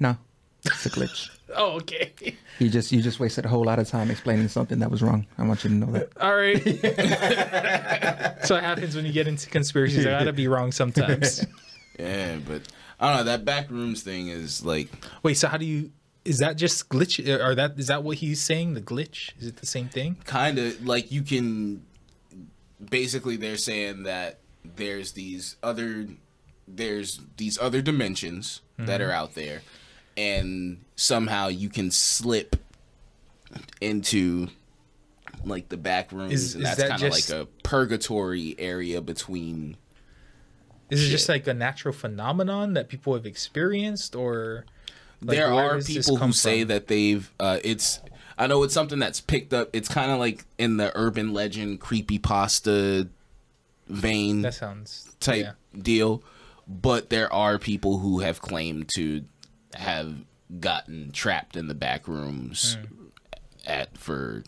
no, 0.01 0.17
it's 0.65 0.87
a 0.87 0.91
glitch. 0.91 1.31
oh 1.57 1.77
okay 1.77 2.13
You 2.59 2.69
just 2.69 2.91
you 2.91 3.01
just 3.01 3.21
wasted 3.21 3.45
a 3.45 3.49
whole 3.49 3.65
lot 3.65 3.79
of 3.79 3.89
time 3.89 4.11
explaining 4.11 4.49
something 4.49 4.81
that 4.81 4.91
was 4.91 5.03
wrong. 5.03 5.25
I 5.39 5.45
want 5.47 5.63
you 5.63 5.71
to 5.71 5.77
know 5.77 5.93
that. 5.93 6.09
All 6.21 6.35
right. 6.35 6.61
so 8.45 8.57
it 8.57 8.65
happens 8.65 8.97
when 8.97 9.07
you 9.07 9.13
get 9.13 9.29
into 9.29 9.49
conspiracies. 9.49 10.05
I 10.05 10.11
gotta 10.11 10.33
be 10.33 10.49
wrong 10.49 10.73
sometimes. 10.73 11.45
Yeah, 11.99 12.39
but 12.45 12.63
I 12.99 13.09
don't 13.09 13.19
know. 13.19 13.25
That 13.31 13.45
back 13.45 13.71
rooms 13.71 14.03
thing 14.03 14.27
is 14.29 14.65
like 14.65 14.89
Wait, 15.23 15.35
so 15.35 15.47
how 15.47 15.59
do 15.59 15.65
you? 15.65 15.93
Is 16.25 16.41
that 16.41 16.57
just 16.57 16.89
glitch? 16.89 17.25
Or 17.41 17.55
that 17.55 17.79
is 17.79 17.87
that 17.87 18.03
what 18.03 18.17
he's 18.17 18.43
saying? 18.43 18.75
The 18.75 18.81
glitch? 18.81 19.31
Is 19.41 19.47
it 19.47 19.57
the 19.59 19.67
same 19.67 19.89
thing? 19.89 20.17
kind 20.25 20.59
of 20.59 20.85
like 20.85 21.13
you 21.13 21.23
can 21.23 21.85
basically 22.91 23.37
they're 23.37 23.57
saying 23.57 24.03
that 24.03 24.41
there's 24.77 25.13
these 25.13 25.57
other 25.63 26.07
there's 26.67 27.21
these 27.37 27.59
other 27.59 27.83
dimensions 27.83 28.61
that 28.79 29.01
are 29.01 29.13
out 29.13 29.35
there 29.35 29.63
and 30.17 30.85
somehow 30.97 31.49
you 31.49 31.69
can 31.69 31.91
slip 31.91 32.57
into 33.81 34.49
like 35.45 35.69
the 35.69 35.77
back 35.77 36.11
rooms 36.13 36.33
Is- 36.33 36.55
and 36.55 36.63
is 36.65 36.69
that's 36.71 36.81
that 36.81 36.91
kind 36.91 37.03
of 37.03 37.13
like 37.13 37.29
a 37.31 37.47
purgatory 37.63 38.55
area 38.59 39.01
between 39.01 39.77
Is 40.91 41.07
it 41.07 41.11
just 41.11 41.29
like 41.29 41.47
a 41.47 41.55
natural 41.55 41.93
phenomenon 41.93 42.75
that 42.75 42.89
people 42.89 43.15
have 43.15 43.27
experienced, 43.27 44.15
or 44.17 44.65
like, 45.21 45.37
there 45.37 45.53
are 45.53 45.81
people 45.81 46.17
who 46.17 46.33
say 46.33 46.61
from? 46.61 46.69
that 46.69 46.87
they've 46.89 47.31
uh 47.39 47.59
it's 47.63 48.01
I 48.37 48.47
know 48.47 48.63
it's 48.63 48.75
something 48.75 48.99
that's 48.99 49.21
picked 49.21 49.53
up 49.53 49.69
it's 49.73 49.89
kind 49.89 50.11
of 50.11 50.19
like 50.19 50.45
in 50.59 50.77
the 50.79 50.91
urban 50.97 51.33
legend 51.33 51.81
creepy 51.81 52.19
pasta 52.19 53.09
vein 53.89 54.43
that 54.43 54.55
sounds 54.55 55.15
type 55.21 55.45
yeah. 55.45 55.81
deal, 55.81 56.23
but 56.67 57.11
there 57.11 57.33
are 57.33 57.59
people 57.59 57.99
who 57.99 58.21
have 58.21 58.41
claimed 58.41 58.89
to 58.97 59.25
have 59.75 60.15
gotten 60.61 61.11
trapped 61.13 61.57
in 61.57 61.69
the 61.69 61.75
back 61.75 62.07
rooms 62.07 62.77
hmm. 62.81 63.07
at 63.67 63.97
for 63.97 64.45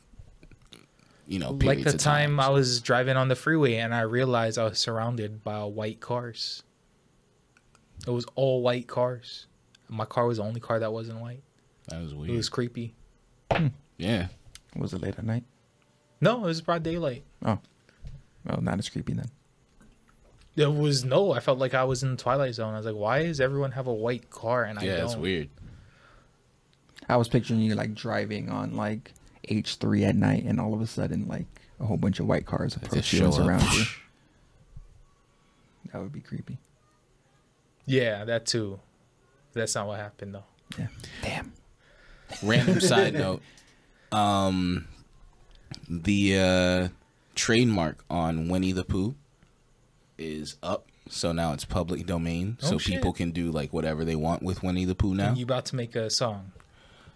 you 1.27 1.39
know 1.39 1.51
Like 1.51 1.83
the 1.83 1.95
of 1.95 1.99
time 1.99 2.39
I 2.39 2.49
was 2.49 2.81
driving 2.81 3.17
on 3.17 3.29
the 3.29 3.37
freeway 3.37 3.77
and 3.77 3.95
I 3.95 4.03
realized 4.03 4.59
I 4.59 4.65
was 4.65 4.79
surrounded 4.79 5.43
by 5.43 5.65
white 5.65 6.01
cars. 6.01 6.63
It 8.07 8.11
was 8.11 8.27
all 8.35 8.63
white 8.63 8.87
cars. 8.87 9.47
My 9.89 10.05
car 10.05 10.27
was 10.27 10.39
the 10.39 10.45
only 10.45 10.61
car 10.61 10.79
that 10.81 10.93
wasn't 10.93 11.21
white. 11.21 11.43
that 11.89 12.03
was 12.03 12.15
weird. 12.15 12.31
It 12.31 12.37
was 12.37 12.49
creepy. 12.49 12.95
Hmm. 13.53 13.69
yeah, 13.97 14.29
Was 14.75 14.93
it 14.93 15.03
late 15.03 15.19
at 15.19 15.25
night? 15.25 15.45
No, 16.21 16.39
it 16.39 16.47
was 16.47 16.61
broad 16.61 16.83
daylight. 16.83 17.25
Oh, 17.45 17.59
well, 18.47 18.61
not 18.61 18.79
as 18.79 18.89
creepy 18.89 19.13
then. 19.15 19.31
It 20.57 20.73
was 20.73 21.05
no. 21.05 21.33
I 21.33 21.41
felt 21.41 21.59
like 21.59 21.75
I 21.75 21.85
was 21.85 22.03
in 22.03 22.13
the 22.13 22.17
Twilight 22.17 22.55
Zone. 22.55 22.73
I 22.73 22.79
was 22.79 22.87
like, 22.87 22.95
why 22.95 23.25
does 23.25 23.41
everyone 23.41 23.73
have 23.73 23.87
a 23.87 23.93
white 23.93 24.31
car 24.31 24.65
and 24.65 24.79
I 24.79 24.85
Yeah, 24.85 24.97
don't? 24.99 25.05
it's 25.07 25.17
weird. 25.17 25.49
I 27.09 27.17
was 27.17 27.29
picturing 27.29 27.61
you 27.61 27.75
like 27.75 27.95
driving 27.95 28.49
on 28.49 28.75
like 28.75 29.13
H3 29.49 30.09
at 30.09 30.17
night, 30.17 30.45
and 30.45 30.59
all 30.59 30.73
of 30.75 30.81
a 30.81 30.87
sudden, 30.87 31.29
like 31.29 31.47
a 31.79 31.85
whole 31.85 31.99
bunch 31.99 32.21
of 32.21 32.27
white 32.27 32.47
cars 32.47 32.75
approach 32.75 33.11
just 33.11 33.13
you 33.13 33.25
and 33.25 33.35
surround 33.35 33.63
you. 33.75 33.85
That 35.93 36.03
would 36.03 36.13
be 36.13 36.21
creepy. 36.21 36.59
Yeah, 37.87 38.25
that 38.25 38.45
too. 38.47 38.81
That's 39.53 39.75
not 39.75 39.87
what 39.87 39.99
happened 40.01 40.35
though. 40.35 40.45
Yeah. 40.79 40.89
Damn. 41.23 41.53
Random 42.43 42.81
side 42.81 43.15
note. 43.25 43.41
Um 44.13 44.89
the 45.89 46.39
uh 46.39 46.89
trademark 47.37 48.05
on 48.11 48.49
Winnie 48.49 48.73
the 48.73 48.85
Pooh 48.85 49.15
is 50.19 50.57
up. 50.63 50.89
So 51.09 51.31
now 51.31 51.53
it's 51.53 51.65
public 51.65 52.05
domain. 52.05 52.59
Oh, 52.63 52.71
so 52.71 52.79
shit. 52.79 52.95
people 52.95 53.13
can 53.13 53.31
do 53.31 53.53
like 53.53 53.73
whatever 53.73 54.05
they 54.05 54.17
want 54.17 54.43
with 54.43 54.65
Winnie 54.65 54.85
the 54.85 54.97
Pooh 54.97 55.15
now. 55.15 55.35
You 55.35 55.45
about 55.45 55.67
to 55.67 55.77
make 55.77 55.95
a 55.95 56.11
song? 56.11 56.51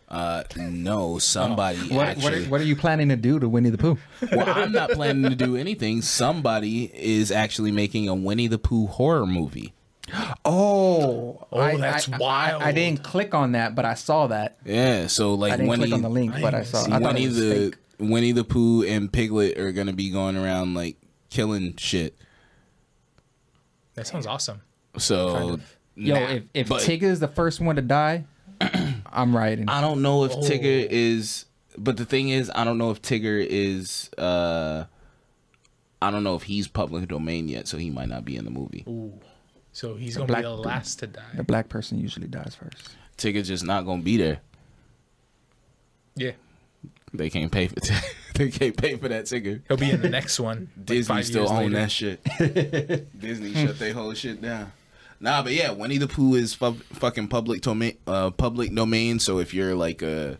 Uh 0.08 0.44
no, 0.56 1.18
somebody 1.20 1.78
What, 1.78 1.92
what, 1.92 2.06
actually 2.08 2.46
are, 2.46 2.48
what 2.48 2.60
are 2.60 2.64
you 2.64 2.76
planning 2.76 3.08
to 3.08 3.16
do 3.16 3.40
to 3.40 3.48
Winnie 3.48 3.70
the 3.70 3.78
Pooh? 3.78 3.98
Well, 4.32 4.48
I'm 4.48 4.70
not 4.70 4.90
planning 4.90 5.28
to 5.28 5.36
do 5.36 5.56
anything. 5.56 6.02
Somebody 6.02 6.84
is 6.94 7.32
actually 7.32 7.72
making 7.72 8.08
a 8.08 8.14
Winnie 8.14 8.46
the 8.46 8.58
Pooh 8.58 8.86
horror 8.86 9.26
movie. 9.26 9.72
Oh, 10.44 11.46
Oh, 11.52 11.76
that's 11.76 12.10
I, 12.10 12.16
wild. 12.18 12.62
I, 12.62 12.72
didn't 12.72 13.02
click 13.02 13.34
on 13.34 13.52
that, 13.52 13.74
but 13.74 13.84
I 13.84 13.94
saw 13.94 14.28
that. 14.28 14.56
Yeah, 14.64 15.06
so 15.08 15.34
like 15.34 15.52
I 15.52 15.56
didn't 15.56 15.68
Winnie 15.68 15.82
click 15.82 15.94
on 15.94 16.02
the 16.02 16.10
link, 16.10 16.34
I 16.34 16.40
but 16.40 16.54
I 16.54 16.62
saw. 16.64 16.84
I 16.84 16.98
thought 16.98 17.02
Winnie 17.02 17.24
it 17.24 17.28
was 17.28 17.36
the 17.36 17.54
fake. 17.54 17.76
Winnie 18.00 18.32
the 18.32 18.44
Pooh 18.44 18.82
and 18.84 19.12
Piglet 19.12 19.58
are 19.58 19.72
gonna 19.72 19.92
be 19.92 20.10
going 20.10 20.36
around 20.36 20.74
like 20.74 20.96
killing 21.28 21.76
shit. 21.76 22.16
That 23.94 24.06
sounds 24.06 24.26
awesome. 24.26 24.62
So 24.98 25.34
Kind 25.34 25.50
of. 25.50 25.76
Yo, 25.96 26.14
nah, 26.14 26.20
if 26.30 26.42
if 26.54 26.68
but 26.68 26.80
Tigger 26.82 27.02
is 27.02 27.20
the 27.20 27.28
first 27.28 27.60
one 27.60 27.76
to 27.76 27.82
die, 27.82 28.24
I'm 29.12 29.36
riding. 29.36 29.68
I 29.68 29.80
don't 29.80 30.02
know 30.02 30.24
if 30.24 30.32
Oh. 30.32 30.40
Tigger 30.40 30.86
is, 30.88 31.44
but 31.76 31.96
the 31.96 32.04
thing 32.04 32.30
is, 32.30 32.50
I 32.54 32.64
don't 32.64 32.78
know 32.78 32.90
if 32.90 33.02
Tigger 33.02 33.44
is. 33.46 34.10
uh 34.16 34.84
I 36.02 36.10
don't 36.10 36.24
know 36.24 36.34
if 36.34 36.44
he's 36.44 36.66
public 36.66 37.08
domain 37.08 37.48
yet, 37.48 37.68
so 37.68 37.76
he 37.76 37.90
might 37.90 38.08
not 38.08 38.24
be 38.24 38.36
in 38.36 38.46
the 38.46 38.50
movie. 38.50 38.84
Ooh. 38.88 39.12
So 39.72 39.94
he's 39.96 40.14
The 40.14 40.20
gonna 40.20 40.26
be 40.28 40.32
black 40.32 40.42
the 40.44 40.50
last 40.56 40.98
to 41.00 41.06
die. 41.08 41.20
The 41.34 41.44
black 41.44 41.68
person 41.68 41.98
usually 41.98 42.26
dies 42.26 42.56
first. 42.58 42.88
Tigger's 43.18 43.48
just 43.48 43.64
not 43.64 43.84
gonna 43.84 44.02
be 44.02 44.16
there. 44.16 44.40
Yeah. 46.16 46.32
They 47.12 47.28
can't 47.30 47.50
pay 47.50 47.66
for. 47.66 47.74
they 48.34 48.50
can't 48.50 48.76
pay 48.76 48.96
for 48.96 49.08
that 49.08 49.24
Tigger. 49.26 49.62
He'll 49.68 49.76
be 49.76 49.90
in 49.90 50.00
the 50.00 50.08
next 50.08 50.38
one. 50.38 50.70
Disney 50.84 51.14
five 51.16 51.26
still 51.26 51.48
own 51.50 51.72
later. 51.72 51.76
that 51.76 51.90
shit. 51.90 53.18
Disney 53.18 53.52
shut 53.54 53.78
their 53.78 53.92
whole 53.92 54.14
shit 54.14 54.40
down. 54.40 54.72
Nah, 55.18 55.42
but 55.42 55.52
yeah, 55.52 55.72
Winnie 55.72 55.98
the 55.98 56.06
Pooh 56.08 56.34
is 56.36 56.54
fu- 56.54 56.72
fucking 56.94 57.28
public 57.28 57.62
domain. 57.62 57.96
Uh, 58.06 58.30
public 58.30 58.74
domain. 58.74 59.18
So 59.18 59.38
if 59.38 59.52
you're 59.52 59.74
like 59.74 60.00
a, 60.02 60.38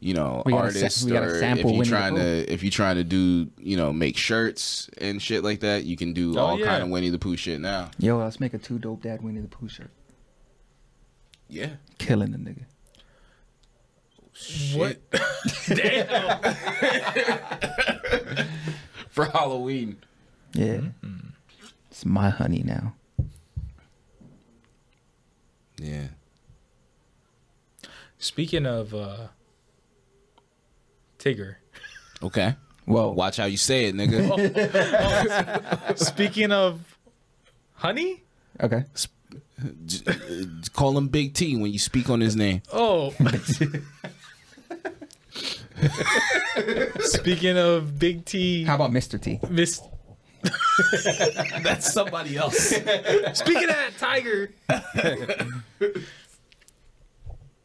you 0.00 0.14
know, 0.14 0.42
We 0.46 0.52
gotta 0.52 0.70
sa- 0.70 0.78
artist, 0.78 1.10
or 1.10 1.34
if 1.42 1.56
you're 1.58 1.66
Winnie 1.72 1.84
trying 1.84 2.14
to, 2.14 2.50
if 2.52 2.62
you're 2.62 2.70
trying 2.70 2.96
to 2.96 3.04
do, 3.04 3.48
you 3.58 3.76
know, 3.76 3.92
make 3.92 4.16
shirts 4.16 4.88
and 4.98 5.20
shit 5.20 5.42
like 5.44 5.60
that, 5.60 5.84
you 5.84 5.96
can 5.96 6.12
do 6.14 6.38
Oh, 6.38 6.40
all 6.40 6.58
yeah. 6.58 6.66
kind 6.66 6.82
of 6.82 6.88
Winnie 6.88 7.10
the 7.10 7.18
Pooh 7.18 7.36
shit 7.36 7.60
now. 7.60 7.90
Yo, 7.98 8.16
let's 8.16 8.38
make 8.40 8.54
a 8.54 8.58
two 8.58 8.78
dope 8.78 9.02
dad 9.02 9.22
Winnie 9.22 9.40
the 9.40 9.48
Pooh 9.48 9.68
shirt. 9.68 9.90
Yeah. 11.48 11.70
Killing 11.98 12.32
the 12.32 12.38
nigga. 12.38 12.62
What? 14.74 14.98
Damn. 15.66 16.54
For 19.10 19.24
Halloween. 19.26 19.96
Yeah. 20.52 20.80
It's 21.90 22.04
my 22.04 22.30
honey 22.30 22.62
now. 22.64 22.94
Yeah. 25.78 26.08
Speaking 28.18 28.66
of 28.66 28.94
uh, 28.94 29.28
Tigger. 31.18 31.56
Okay. 32.22 32.54
Well, 32.86 33.14
Watch 33.14 33.38
how 33.38 33.46
you 33.46 33.56
say 33.56 33.86
it, 33.86 33.94
nigga. 33.96 35.98
Speaking 36.06 36.52
of 36.52 36.96
honey. 37.74 38.22
Okay. 38.60 38.84
J- 39.86 40.02
uh, 40.06 40.12
Call 40.72 40.96
him 40.96 41.08
Big 41.08 41.34
T 41.34 41.56
when 41.56 41.72
you 41.72 41.78
speak 41.78 42.08
on 42.10 42.20
his 42.20 42.36
name. 42.36 42.62
Oh. 42.72 43.12
Speaking 47.00 47.58
of 47.58 47.98
Big 47.98 48.24
T, 48.24 48.64
How 48.64 48.74
about 48.76 48.90
Mr. 48.90 49.20
T? 49.20 49.40
Miss. 49.48 49.80
That's 51.62 51.92
somebody 51.92 52.36
else. 52.36 52.56
Speaking 53.34 53.68
of 53.68 53.76
that 53.76 53.92
tiger. 53.98 54.50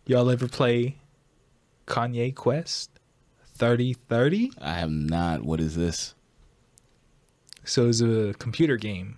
Y'all 0.05 0.29
ever 0.29 0.47
play 0.47 0.97
Kanye 1.87 2.33
Quest 2.33 2.89
3030? 3.55 4.51
I 4.61 4.73
have 4.73 4.89
not. 4.89 5.43
What 5.43 5.59
is 5.59 5.75
this? 5.75 6.15
So 7.63 7.87
it's 7.87 8.01
a 8.01 8.33
computer 8.39 8.77
game 8.77 9.17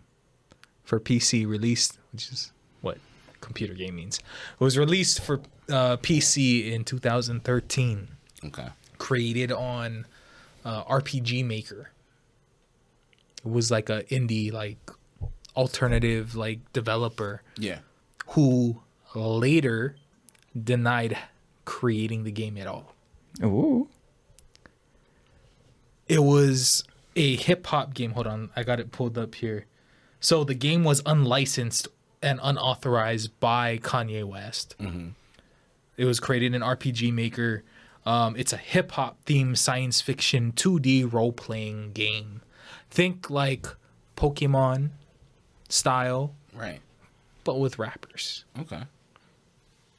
for 0.84 1.00
PC 1.00 1.48
released, 1.48 1.98
which 2.12 2.30
is 2.30 2.52
what 2.82 2.98
computer 3.40 3.74
game 3.74 3.96
means. 3.96 4.20
It 4.60 4.64
was 4.64 4.78
released 4.78 5.22
for 5.22 5.40
uh, 5.70 5.98
PC 5.98 6.72
in 6.72 6.84
2013, 6.84 8.10
Okay. 8.46 8.68
Created 9.08 9.52
on 9.52 10.06
uh, 10.64 10.84
RPG 10.86 11.46
Maker. 11.46 11.90
It 13.46 13.50
was 13.52 13.70
like 13.70 13.90
a 13.90 14.04
indie 14.04 14.50
like 14.54 14.78
alternative 15.58 16.36
like 16.36 16.60
developer 16.72 17.42
Yeah. 17.58 17.80
who 18.28 18.82
later 19.14 19.98
denied 20.72 21.18
creating 21.66 22.24
the 22.24 22.32
game 22.32 22.58
at 22.58 22.66
all. 22.66 22.94
Ooh. 23.44 23.90
It 26.08 26.20
was 26.24 26.84
a 27.16 27.36
hip 27.36 27.68
hop 27.68 27.94
game. 27.94 28.12
Hold 28.12 28.28
on, 28.28 28.50
I 28.56 28.64
got 28.64 28.80
it 28.80 28.92
pulled 28.92 29.18
up 29.18 29.36
here. 29.36 29.66
So 30.20 30.44
the 30.46 30.54
game 30.56 30.84
was 30.86 31.02
unlicensed 31.06 31.88
and 32.22 32.40
unauthorized 32.42 33.38
by 33.42 33.78
Kanye 33.80 34.24
West. 34.24 34.76
It 35.98 36.06
was 36.06 36.20
created 36.22 36.56
in 36.56 36.62
RPG 36.62 37.12
Maker. 37.14 37.64
Um, 38.06 38.36
it's 38.38 38.52
a 38.54 38.58
hip 38.58 38.92
hop 38.92 39.24
themed 39.26 39.58
science 39.58 40.02
fiction 40.02 40.52
2D 40.54 41.12
role 41.12 41.32
playing 41.32 41.92
game. 41.94 42.42
Think 42.90 43.30
like 43.30 43.66
Pokemon 44.18 44.90
style, 45.70 46.36
Right. 46.54 46.82
but 47.44 47.60
with 47.60 47.80
rappers. 47.80 48.46
Okay. 48.60 48.84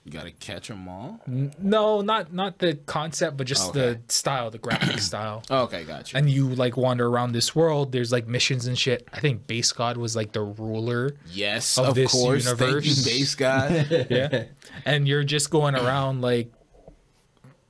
You 0.05 0.13
gotta 0.13 0.33
catch 0.33 0.69
them 0.69 0.87
all. 0.87 1.19
No, 1.27 2.03
not 2.03 2.31
not 2.31 2.59
the 2.59 2.75
concept, 2.85 3.39
but 3.39 3.47
just 3.47 3.71
Okay. 3.71 3.81
the 3.81 4.01
style, 4.13 4.51
the 4.51 4.59
graphic 4.59 4.99
style. 5.01 5.43
Oh, 5.49 5.63
okay, 5.63 5.85
gotcha. 5.85 6.19
And 6.19 6.29
you 6.29 6.47
like 6.51 6.77
wander 6.77 7.07
around 7.09 7.33
this 7.33 7.55
world. 7.57 7.91
There's 7.91 8.13
like 8.13 8.27
missions 8.29 8.67
and 8.67 8.79
shit. 8.79 9.09
I 9.15 9.21
think 9.21 9.47
Base 9.47 9.73
God 9.73 9.97
was 9.97 10.15
like 10.15 10.33
the 10.33 10.43
ruler. 10.43 11.17
yes, 11.33 11.79
of 11.79 11.87
of, 11.89 11.95
this 11.95 12.13
course. 12.13 12.45
Thank 12.53 12.85
you, 12.85 12.95
base 13.03 13.35
God. 13.35 13.87
Yeah. 14.11 14.45
and 14.85 15.09
you're 15.09 15.25
just 15.25 15.49
going 15.49 15.75
around 15.75 16.21
like 16.21 16.53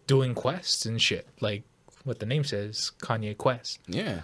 doing 0.07 0.35
quests 0.35 0.87
and 0.87 1.01
shit. 1.01 1.27
Like 1.41 1.63
what 2.05 2.19
the 2.19 2.27
name 2.27 2.45
says, 2.45 2.93
Kanye 3.01 3.37
Quest. 3.37 3.79
yeah. 3.89 4.21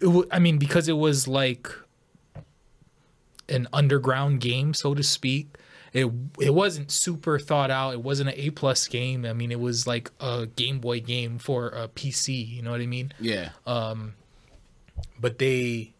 It 0.00 0.04
w- 0.04 0.28
I 0.30 0.38
mean, 0.38 0.58
because 0.58 0.88
it 0.88 0.96
was 0.96 1.26
like 1.26 1.68
an 3.48 3.66
underground 3.72 4.40
game, 4.40 4.74
so 4.74 4.94
to 4.94 5.02
speak. 5.02 5.56
It 5.92 6.10
it 6.38 6.54
wasn't 6.54 6.90
super 6.90 7.38
thought 7.38 7.70
out. 7.70 7.94
It 7.94 8.02
wasn't 8.02 8.28
an 8.28 8.34
A 8.36 8.50
plus 8.50 8.86
game. 8.88 9.24
I 9.24 9.32
mean, 9.32 9.50
it 9.50 9.58
was 9.58 9.86
like 9.86 10.10
a 10.20 10.46
Game 10.46 10.78
Boy 10.80 11.00
game 11.00 11.38
for 11.38 11.68
a 11.70 11.88
PC. 11.88 12.46
You 12.46 12.62
know 12.62 12.70
what 12.70 12.80
I 12.82 12.86
mean? 12.86 13.12
Yeah. 13.18 13.50
Um, 13.66 14.14
but 15.18 15.38
they 15.38 15.94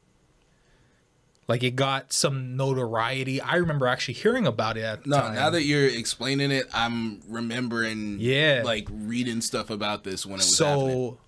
like 1.49 1.63
it 1.63 1.75
got 1.75 2.13
some 2.13 2.57
notoriety. 2.57 3.41
I 3.41 3.57
remember 3.57 3.87
actually 3.87 4.15
hearing 4.15 4.47
about 4.47 4.77
it 4.77 4.85
at 4.85 5.05
the 5.05 5.11
no, 5.11 5.17
time. 5.19 5.35
now 5.35 5.51
that 5.51 5.65
you're 5.65 5.87
explaining 5.87 6.51
it, 6.51 6.67
I'm 6.73 7.21
remembering. 7.29 8.19
Yeah. 8.21 8.63
Like 8.65 8.87
reading 8.91 9.41
stuff 9.41 9.71
about 9.71 10.05
this 10.05 10.25
when 10.25 10.35
it 10.35 10.45
was 10.45 10.59
happening. 10.59 11.19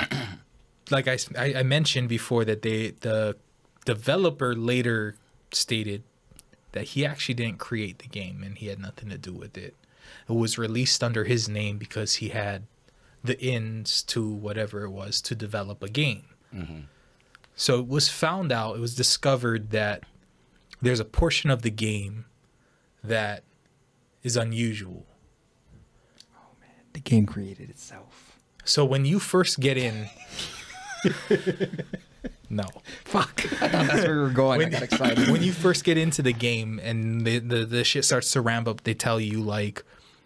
so 0.00 0.16
like 0.90 1.08
I 1.36 1.62
mentioned 1.62 2.08
before 2.08 2.44
that 2.44 2.62
they 2.62 2.90
the 3.00 3.36
developer 3.84 4.54
later 4.54 5.16
stated 5.52 6.02
that 6.72 6.88
he 6.88 7.06
actually 7.06 7.34
didn't 7.34 7.58
create 7.58 7.98
the 7.98 8.08
game 8.08 8.42
and 8.42 8.58
he 8.58 8.66
had 8.66 8.78
nothing 8.78 9.08
to 9.10 9.18
do 9.18 9.32
with 9.32 9.56
it 9.56 9.74
it 10.28 10.32
was 10.32 10.58
released 10.58 11.04
under 11.04 11.24
his 11.24 11.48
name 11.48 11.78
because 11.78 12.16
he 12.16 12.30
had 12.30 12.64
the 13.22 13.40
ins 13.40 14.02
to 14.02 14.28
whatever 14.28 14.82
it 14.82 14.90
was 14.90 15.20
to 15.20 15.34
develop 15.34 15.82
a 15.82 15.88
game 15.88 16.24
mm-hmm. 16.54 16.80
So 17.56 17.78
it 17.78 17.86
was 17.88 18.08
found 18.08 18.50
out 18.52 18.76
it 18.76 18.80
was 18.80 18.94
discovered 18.94 19.70
that 19.70 20.02
there's 20.82 21.00
a 21.00 21.04
portion 21.04 21.50
of 21.50 21.62
the 21.62 21.70
game 21.70 22.24
that 23.02 23.44
is 24.22 24.36
unusual 24.36 25.06
Oh 26.36 26.56
man, 26.60 26.70
The 26.92 27.00
game 27.00 27.26
created 27.26 27.70
itself. 27.70 28.38
So 28.64 28.84
when 28.84 29.04
you 29.04 29.18
first 29.18 29.60
get 29.60 29.76
in, 29.76 30.08
no. 32.50 32.64
Fuck. 33.04 33.44
I 33.60 33.68
thought 33.68 33.86
that's 33.86 34.06
where 34.06 34.16
we 34.16 34.22
were 34.22 34.30
going. 34.30 34.64
I 34.64 34.68
got 34.70 34.82
excited. 34.82 35.28
when 35.28 35.42
you 35.42 35.52
first 35.52 35.84
get 35.84 35.98
into 35.98 36.22
the 36.22 36.32
game 36.32 36.80
and 36.82 37.26
the, 37.26 37.38
the, 37.38 37.64
the 37.66 37.84
shit 37.84 38.04
starts 38.04 38.32
to 38.32 38.40
ramp 38.40 38.66
up, 38.68 38.82
they 38.84 38.94
tell 38.94 39.20
you 39.20 39.40
like, 39.40 39.84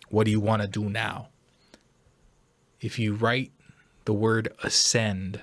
what 0.09 0.24
do 0.24 0.30
you 0.30 0.40
want 0.40 0.62
to 0.62 0.68
do 0.68 0.88
now? 0.88 1.28
If 2.80 2.98
you 2.98 3.14
write 3.14 3.50
the 4.05 4.12
word 4.12 4.52
ascend, 4.62 5.40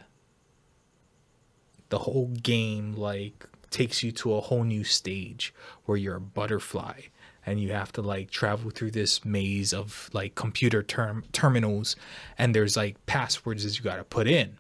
the 1.96 2.00
whole 2.00 2.28
game 2.44 2.92
like 2.92 3.48
takes 3.70 4.04
you 4.04 4.12
to 4.12 4.36
a 4.36 4.42
whole 4.42 4.66
new 4.66 4.84
stage 4.84 5.54
where 5.86 5.98
you're 5.98 6.18
a 6.18 6.20
butterfly 6.20 7.00
and 7.46 7.62
you 7.62 7.72
have 7.72 7.90
to 7.94 8.02
like 8.02 8.30
travel 8.30 8.70
through 8.70 8.92
this 8.92 9.24
maze 9.24 9.74
of 9.74 10.10
like 10.12 10.36
computer 10.36 10.84
term 10.84 11.24
terminals 11.32 11.96
and 12.38 12.54
there's 12.54 12.76
like 12.76 13.06
passwords 13.06 13.64
that 13.64 13.78
you 13.78 13.82
got 13.82 13.96
to 13.96 14.04
put 14.04 14.28
in. 14.28 14.58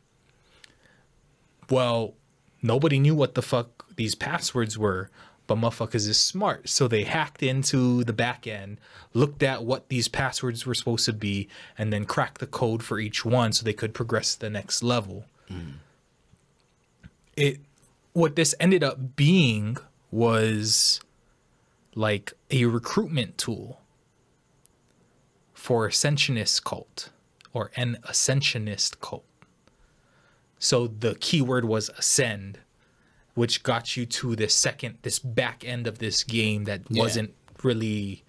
Well, 1.69 2.13
nobody 2.61 2.99
knew 2.99 3.15
what 3.15 3.35
the 3.35 3.41
fuck 3.41 3.93
these 3.97 4.15
passwords 4.15 4.77
were, 4.77 5.09
but 5.45 5.57
motherfuckers 5.57 6.07
is 6.07 6.17
smart. 6.17 6.69
So 6.69 6.87
they 6.87 7.03
hacked 7.03 7.43
into 7.43 8.05
the 8.05 8.13
back 8.13 8.47
end, 8.47 8.79
looked 9.13 9.43
at 9.43 9.65
what 9.65 9.89
these 9.89 10.07
passwords 10.07 10.65
were 10.65 10.73
supposed 10.73 11.03
to 11.03 11.13
be, 11.13 11.49
and 11.77 11.91
then 11.91 12.05
cracked 12.05 12.39
the 12.39 12.47
code 12.47 12.81
for 12.81 12.97
each 12.97 13.25
one 13.25 13.51
so 13.51 13.65
they 13.65 13.73
could 13.73 13.93
progress 13.93 14.35
to 14.35 14.39
the 14.39 14.49
next 14.49 14.83
level. 14.83 15.25
Mm. 15.51 15.79
It 17.35 17.59
what 18.13 18.35
this 18.35 18.55
ended 18.59 18.83
up 18.83 19.15
being 19.15 19.77
was 20.11 21.01
like 21.95 22.33
a 22.51 22.65
recruitment 22.65 23.37
tool 23.37 23.81
for 25.53 25.85
ascensionist 25.87 26.63
cult 26.63 27.09
or 27.53 27.71
an 27.75 27.97
ascensionist 28.03 29.01
cult. 29.01 29.25
So 30.59 30.87
the 30.87 31.15
keyword 31.15 31.65
was 31.65 31.89
ascend, 31.97 32.59
which 33.33 33.63
got 33.63 33.97
you 33.97 34.05
to 34.05 34.35
this 34.35 34.53
second, 34.53 34.97
this 35.01 35.19
back 35.19 35.63
end 35.65 35.87
of 35.87 35.99
this 35.99 36.23
game 36.23 36.63
that 36.65 36.81
Yeah. 36.89 37.01
wasn't 37.03 37.33
really 37.63 38.23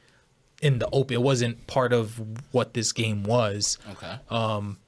in 0.62 0.78
the 0.78 0.88
open. 0.90 1.14
It 1.14 1.22
wasn't 1.22 1.66
part 1.66 1.92
of 1.92 2.20
what 2.52 2.74
this 2.74 2.92
game 2.92 3.22
was. 3.22 3.78
Okay. 3.92 4.18
Um, 4.30 4.78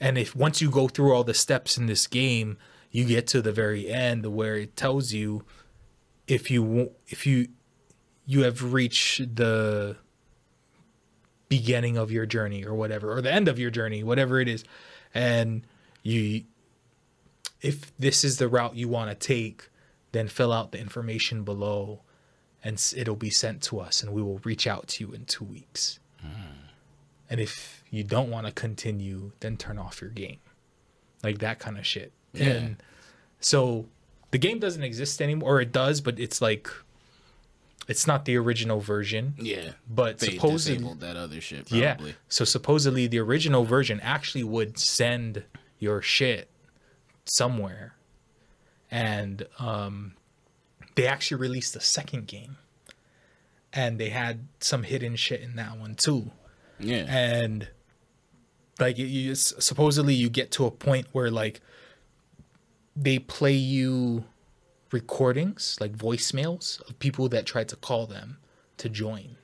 and 0.00 0.18
if 0.18 0.34
once 0.34 0.60
you 0.60 0.70
go 0.70 0.88
through 0.88 1.12
all 1.14 1.24
the 1.24 1.34
steps 1.34 1.76
in 1.78 1.86
this 1.86 2.06
game, 2.06 2.56
you 2.90 3.04
get 3.04 3.26
to 3.28 3.42
the 3.42 3.52
very 3.52 3.88
end 3.88 4.26
where 4.26 4.56
it 4.56 4.76
tells 4.76 5.12
you 5.12 5.44
if 6.26 6.50
you 6.50 6.90
if 7.08 7.26
you 7.26 7.48
you 8.24 8.42
have 8.42 8.72
reached 8.72 9.36
the 9.36 9.96
beginning 11.48 11.96
of 11.96 12.10
your 12.10 12.26
journey 12.26 12.64
or 12.64 12.74
whatever 12.74 13.12
or 13.12 13.20
the 13.20 13.32
end 13.32 13.48
of 13.48 13.58
your 13.58 13.70
journey, 13.70 14.02
whatever 14.02 14.40
it 14.40 14.48
is, 14.48 14.64
and 15.14 15.62
you 16.02 16.44
if 17.60 17.96
this 17.98 18.24
is 18.24 18.38
the 18.38 18.48
route 18.48 18.76
you 18.76 18.88
want 18.88 19.10
to 19.10 19.14
take, 19.14 19.70
then 20.12 20.28
fill 20.28 20.52
out 20.52 20.72
the 20.72 20.78
information 20.78 21.42
below 21.42 22.00
and 22.62 22.92
it'll 22.96 23.16
be 23.16 23.30
sent 23.30 23.62
to 23.62 23.78
us 23.78 24.02
and 24.02 24.12
we 24.12 24.22
will 24.22 24.38
reach 24.38 24.66
out 24.66 24.88
to 24.88 25.04
you 25.04 25.12
in 25.12 25.24
2 25.24 25.44
weeks. 25.44 25.98
Hmm. 26.20 26.66
And 27.28 27.40
if 27.40 27.82
you 27.90 28.04
don't 28.04 28.30
want 28.30 28.46
to 28.46 28.52
continue, 28.52 29.32
then 29.40 29.56
turn 29.56 29.78
off 29.78 30.00
your 30.00 30.10
game. 30.10 30.38
Like 31.22 31.38
that 31.38 31.58
kind 31.58 31.78
of 31.78 31.86
shit. 31.86 32.12
Yeah. 32.36 32.46
And 32.50 32.76
so 33.40 33.86
the 34.30 34.38
game 34.38 34.58
doesn't 34.58 34.82
exist 34.82 35.20
anymore, 35.22 35.56
or 35.56 35.60
it 35.60 35.72
does, 35.72 36.00
but 36.00 36.18
it's 36.18 36.40
like 36.40 36.68
it's 37.88 38.06
not 38.06 38.24
the 38.24 38.36
original 38.36 38.80
version. 38.80 39.34
Yeah. 39.38 39.72
But 39.88 40.18
They 40.18 40.32
supposedly, 40.32 40.94
that 41.00 41.16
other 41.16 41.40
shit 41.40 41.70
yeah. 41.70 41.96
So 42.28 42.44
supposedly 42.44 43.06
the 43.06 43.18
original 43.20 43.64
version 43.64 44.00
actually 44.00 44.44
would 44.44 44.78
send 44.78 45.44
your 45.78 46.02
shit 46.02 46.48
somewhere, 47.24 47.94
and 48.90 49.46
um, 49.58 50.14
they 50.94 51.06
actually 51.06 51.38
released 51.40 51.76
a 51.76 51.80
second 51.80 52.26
game, 52.26 52.56
and 53.72 53.98
they 53.98 54.08
had 54.08 54.46
some 54.60 54.82
hidden 54.84 55.16
shit 55.16 55.40
in 55.40 55.56
that 55.56 55.78
one 55.78 55.94
too 55.94 56.30
Yeah. 56.80 57.04
and 57.08 57.68
like 58.78 58.98
you- 58.98 59.06
you 59.06 59.34
supposedly 59.34 60.14
you 60.14 60.28
get 60.28 60.50
to 60.52 60.66
a 60.66 60.70
point 60.70 61.06
where 61.12 61.30
like 61.30 61.60
they 62.96 63.18
play 63.18 63.52
you 63.52 64.24
recordings 64.92 65.76
like 65.80 65.96
voicemails 65.96 66.80
of 66.88 66.98
people 66.98 67.28
that 67.28 67.44
tried 67.44 67.68
to 67.68 67.76
call 67.76 68.06
them 68.06 68.38
to 68.76 68.88
join 68.88 69.36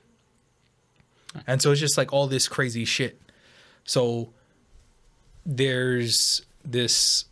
and 1.45 1.61
so 1.61 1.71
it's 1.71 1.79
just 1.79 1.97
like 1.97 2.13
all 2.13 2.27
this 2.27 2.47
crazy 2.47 2.85
shit 2.85 3.19
so 3.83 4.31
there's 5.45 6.45
this 6.63 7.25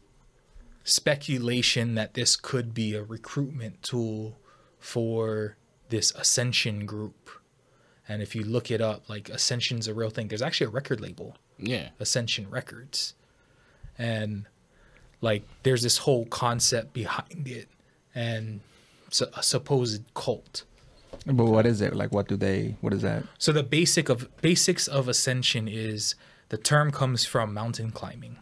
speculation 0.84 1.96
that 1.96 2.14
this 2.14 2.36
could 2.36 2.74
be 2.74 2.94
a 2.94 3.04
recruitment 3.04 3.82
tool 3.82 4.38
for 4.78 5.56
this 5.90 6.12
ascension 6.16 6.86
group 6.86 7.30
and 8.12 8.22
if 8.22 8.36
you 8.36 8.44
look 8.44 8.70
it 8.72 8.82
up, 8.82 9.10
like 9.10 9.30
Ascension's 9.30 9.88
a 9.88 9.94
real 9.94 10.10
thing. 10.10 10.28
There's 10.28 10.42
actually 10.42 10.68
a 10.68 10.72
record 10.72 11.00
label, 11.00 11.38
yeah. 11.58 11.90
Ascension 11.98 12.50
Records. 12.50 13.14
And 13.98 14.48
like 15.22 15.44
there's 15.64 15.84
this 15.84 16.00
whole 16.00 16.26
concept 16.26 16.94
behind 16.94 17.48
it 17.48 17.68
and 18.14 18.60
so 19.10 19.28
a 19.36 19.44
supposed 19.44 20.02
cult. 20.14 20.64
But 21.26 21.46
what 21.46 21.66
is 21.66 21.82
it? 21.82 21.96
Like, 21.96 22.12
what 22.12 22.28
do 22.28 22.36
they? 22.36 22.76
What 22.82 22.94
is 22.94 23.04
that? 23.04 23.24
So 23.38 23.52
the 23.52 23.64
basic 23.64 24.10
of 24.10 24.28
basics 24.42 24.88
of 24.88 25.08
ascension 25.08 25.68
is 25.68 26.16
the 26.50 26.58
term 26.58 26.92
comes 26.92 27.26
from 27.26 27.54
mountain 27.54 27.92
climbing. 27.92 28.38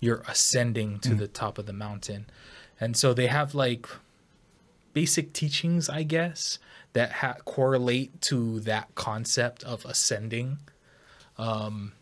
You're 0.00 0.22
ascending 0.28 0.98
to 1.00 1.14
the 1.14 1.28
top 1.28 1.58
of 1.58 1.66
the 1.66 1.72
mountain, 1.72 2.26
and 2.80 2.96
so 2.96 3.14
they 3.14 3.28
have 3.28 3.54
like 3.54 3.86
basic 4.92 5.32
teachings, 5.32 5.88
I 5.88 6.02
guess, 6.02 6.58
that 6.92 7.12
ha- 7.12 7.36
correlate 7.44 8.20
to 8.22 8.60
that 8.60 8.94
concept 8.96 9.62
of 9.64 9.84
ascending. 9.84 10.58
Um, 11.36 11.92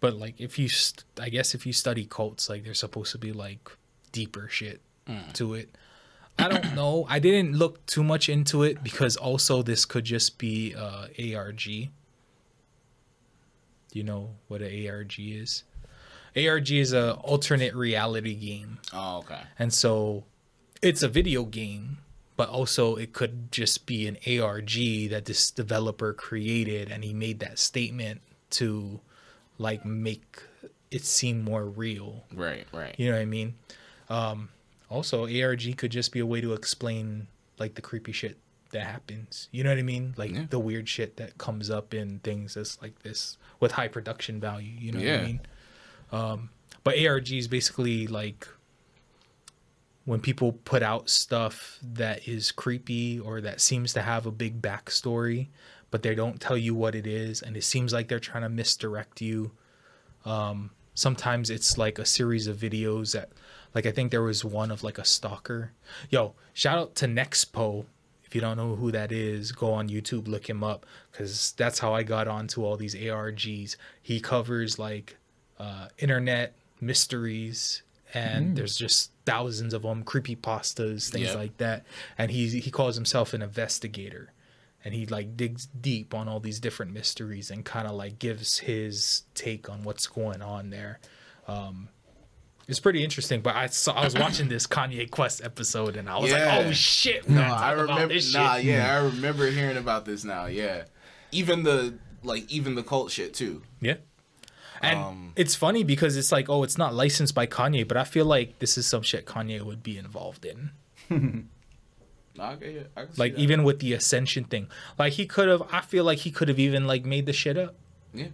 but 0.00 0.14
like 0.14 0.40
if 0.40 0.58
you, 0.58 0.68
st- 0.68 1.04
I 1.20 1.28
guess 1.28 1.54
if 1.54 1.66
you 1.66 1.72
study 1.72 2.06
cults, 2.08 2.48
like 2.48 2.64
there's 2.64 2.78
supposed 2.80 3.12
to 3.12 3.18
be 3.18 3.32
like 3.32 3.68
deeper 4.12 4.48
shit 4.48 4.80
to 5.34 5.54
it. 5.54 5.74
I 6.38 6.48
don't 6.48 6.74
know. 6.80 7.06
I 7.08 7.18
didn't 7.18 7.56
look 7.56 7.84
too 7.86 8.02
much 8.04 8.28
into 8.28 8.62
it 8.62 8.82
because 8.82 9.16
also 9.16 9.62
this 9.62 9.84
could 9.84 10.04
just 10.04 10.38
be 10.38 10.74
uh, 10.74 11.06
ARG. 11.36 11.64
Do 11.64 11.88
you 13.98 14.04
know 14.04 14.30
what 14.48 14.62
an 14.62 14.88
ARG 14.88 15.14
is? 15.18 15.64
ARG 16.36 16.70
is 16.70 16.92
a 16.92 17.14
alternate 17.14 17.74
reality 17.74 18.34
game, 18.36 18.78
Oh, 18.92 19.18
okay. 19.18 19.40
and 19.58 19.74
so 19.74 20.22
it's 20.80 21.02
a 21.02 21.08
video 21.08 21.42
game, 21.44 21.98
but 22.36 22.48
also 22.48 22.94
it 22.94 23.12
could 23.12 23.50
just 23.50 23.84
be 23.84 24.06
an 24.06 24.16
ARG 24.40 24.70
that 25.10 25.24
this 25.24 25.50
developer 25.50 26.12
created, 26.12 26.88
and 26.92 27.02
he 27.02 27.12
made 27.12 27.40
that 27.40 27.58
statement 27.58 28.20
to 28.50 29.00
like 29.60 29.84
make 29.84 30.42
it 30.90 31.04
seem 31.04 31.44
more 31.44 31.64
real. 31.66 32.24
Right, 32.34 32.66
right. 32.72 32.94
You 32.98 33.10
know 33.10 33.16
what 33.16 33.22
I 33.22 33.26
mean? 33.26 33.54
Um, 34.08 34.48
also, 34.88 35.24
ARG 35.26 35.76
could 35.76 35.92
just 35.92 36.12
be 36.12 36.18
a 36.18 36.26
way 36.26 36.40
to 36.40 36.52
explain 36.54 37.28
like 37.58 37.74
the 37.74 37.82
creepy 37.82 38.10
shit 38.12 38.38
that 38.72 38.84
happens. 38.86 39.48
You 39.52 39.62
know 39.62 39.70
what 39.70 39.78
I 39.78 39.82
mean? 39.82 40.14
Like 40.16 40.30
Yeah. 40.32 40.46
the 40.48 40.58
weird 40.58 40.88
shit 40.88 41.16
that 41.18 41.36
comes 41.38 41.68
up 41.70 41.92
in 41.92 42.20
things 42.20 42.54
that's 42.54 42.80
like 42.80 43.02
this 43.02 43.36
with 43.60 43.72
high 43.72 43.88
production 43.88 44.40
value. 44.40 44.72
You 44.78 44.92
know 44.92 44.98
what 44.98 45.08
I 45.20 45.26
mean? 45.26 45.40
Um, 46.10 46.50
but 46.82 46.98
ARG 46.98 47.30
is 47.32 47.46
basically 47.46 48.06
like 48.06 48.48
when 50.06 50.20
people 50.20 50.52
put 50.52 50.82
out 50.82 51.08
stuff 51.10 51.78
that 51.82 52.26
is 52.26 52.50
creepy 52.50 53.20
or 53.20 53.40
that 53.42 53.60
seems 53.60 53.92
to 53.92 54.02
have 54.02 54.26
a 54.26 54.30
big 54.30 54.60
backstory, 54.62 55.48
but 55.90 56.02
they 56.02 56.14
don't 56.14 56.40
tell 56.40 56.56
you 56.56 56.74
what 56.74 56.94
it 56.94 57.06
is, 57.06 57.42
and 57.42 57.56
it 57.56 57.64
seems 57.64 57.92
like 57.92 58.08
they're 58.08 58.18
trying 58.20 58.42
to 58.42 58.48
misdirect 58.48 59.20
you. 59.20 59.52
Um, 60.24 60.70
sometimes 60.94 61.50
it's 61.50 61.78
like 61.78 61.98
a 61.98 62.04
series 62.04 62.46
of 62.46 62.56
videos 62.56 63.12
that, 63.12 63.30
like, 63.74 63.86
I 63.86 63.90
think 63.92 64.10
there 64.10 64.22
was 64.22 64.44
one 64.44 64.70
of 64.70 64.82
like 64.82 64.98
a 64.98 65.04
stalker. 65.04 65.72
Yo, 66.10 66.34
shout 66.52 66.78
out 66.78 66.94
to 66.96 67.06
Nexpo. 67.06 67.86
If 68.24 68.34
you 68.36 68.40
don't 68.40 68.56
know 68.56 68.76
who 68.76 68.92
that 68.92 69.10
is, 69.10 69.50
go 69.50 69.72
on 69.72 69.88
YouTube, 69.88 70.28
look 70.28 70.48
him 70.48 70.62
up, 70.62 70.86
because 71.10 71.52
that's 71.56 71.80
how 71.80 71.92
I 71.94 72.04
got 72.04 72.28
onto 72.28 72.64
all 72.64 72.76
these 72.76 72.94
ARGs. 72.94 73.74
He 74.00 74.20
covers 74.20 74.78
like 74.78 75.16
uh, 75.58 75.88
internet 75.98 76.54
mysteries 76.80 77.82
and 78.14 78.56
there's 78.56 78.74
just 78.76 79.12
thousands 79.26 79.72
of 79.72 79.82
them 79.82 80.02
creepy 80.02 80.34
pastas 80.34 81.10
things 81.10 81.28
Yeah. 81.28 81.34
like 81.34 81.56
that 81.58 81.84
and 82.18 82.30
he 82.30 82.48
he 82.58 82.70
calls 82.70 82.96
himself 82.96 83.32
an 83.34 83.42
investigator 83.42 84.32
and 84.84 84.94
he 84.94 85.06
like 85.06 85.36
digs 85.36 85.66
deep 85.80 86.14
on 86.14 86.28
all 86.28 86.40
these 86.40 86.58
different 86.60 86.92
mysteries 86.92 87.50
and 87.50 87.64
kind 87.64 87.86
of 87.86 87.94
like 87.94 88.18
gives 88.18 88.58
his 88.58 89.22
take 89.34 89.68
on 89.68 89.82
what's 89.84 90.06
going 90.06 90.40
on 90.42 90.70
there 90.70 90.98
um 91.48 91.88
it's 92.68 92.80
pretty 92.80 93.02
interesting 93.02 93.40
but 93.40 93.54
i 93.56 93.66
saw 93.66 93.92
i 93.94 94.04
was 94.04 94.14
watching 94.14 94.48
this 94.48 94.66
kanye 94.66 95.10
quest 95.10 95.42
episode 95.44 95.96
and 95.96 96.08
i 96.08 96.16
was 96.18 96.30
Yeah. 96.30 96.56
like 96.56 96.66
oh 96.66 96.72
shit 96.72 97.28
No, 97.28 97.42
I 97.42 97.72
remember. 97.72 98.14
this 98.14 98.32
Nah, 98.32 98.56
shit. 98.56 98.64
yeah, 98.66 98.94
I 98.96 99.04
remember 99.04 99.50
hearing 99.50 99.76
about 99.76 100.04
this 100.04 100.24
now. 100.24 100.46
Yeah, 100.46 100.84
even 101.32 101.62
the 101.64 101.94
like 102.22 102.50
even 102.50 102.74
the 102.74 102.82
cult 102.82 103.10
shit 103.10 103.34
too. 103.34 103.62
Yeah. 103.80 103.96
And 104.82 104.98
Um, 104.98 105.32
it's 105.36 105.54
funny 105.54 105.84
because 105.84 106.16
it's 106.16 106.32
like, 106.32 106.48
oh, 106.48 106.62
it's 106.62 106.78
not 106.78 106.94
licensed 106.94 107.34
by 107.34 107.46
Kanye, 107.46 107.86
but 107.86 107.96
I 107.98 108.04
feel 108.04 108.24
like 108.24 108.60
this 108.60 108.78
is 108.78 108.86
some 108.86 109.02
shit 109.02 109.26
Kanye 109.26 109.60
would 109.62 109.82
be 109.82 109.98
involved 109.98 110.46
in. 110.46 110.70
No, 112.40 112.46
I 112.46 112.56
get. 112.56 112.90
I 112.96 113.00
can 113.02 113.10
Like 113.18 113.34
that. 113.34 113.40
even 113.40 113.64
with 113.64 113.80
the 113.80 113.92
Ascension 113.92 114.44
thing, 114.44 114.68
like 114.98 115.12
he 115.14 115.26
could 115.26 115.48
have. 115.48 115.62
I 115.70 115.82
feel 115.82 116.04
like 116.04 116.18
he 116.20 116.30
could 116.30 116.48
have 116.48 116.58
even 116.58 116.86
like 116.86 117.04
made 117.04 117.26
the 117.26 117.32
shit 117.34 117.58
up. 117.58 117.74
yeah. 118.14 118.28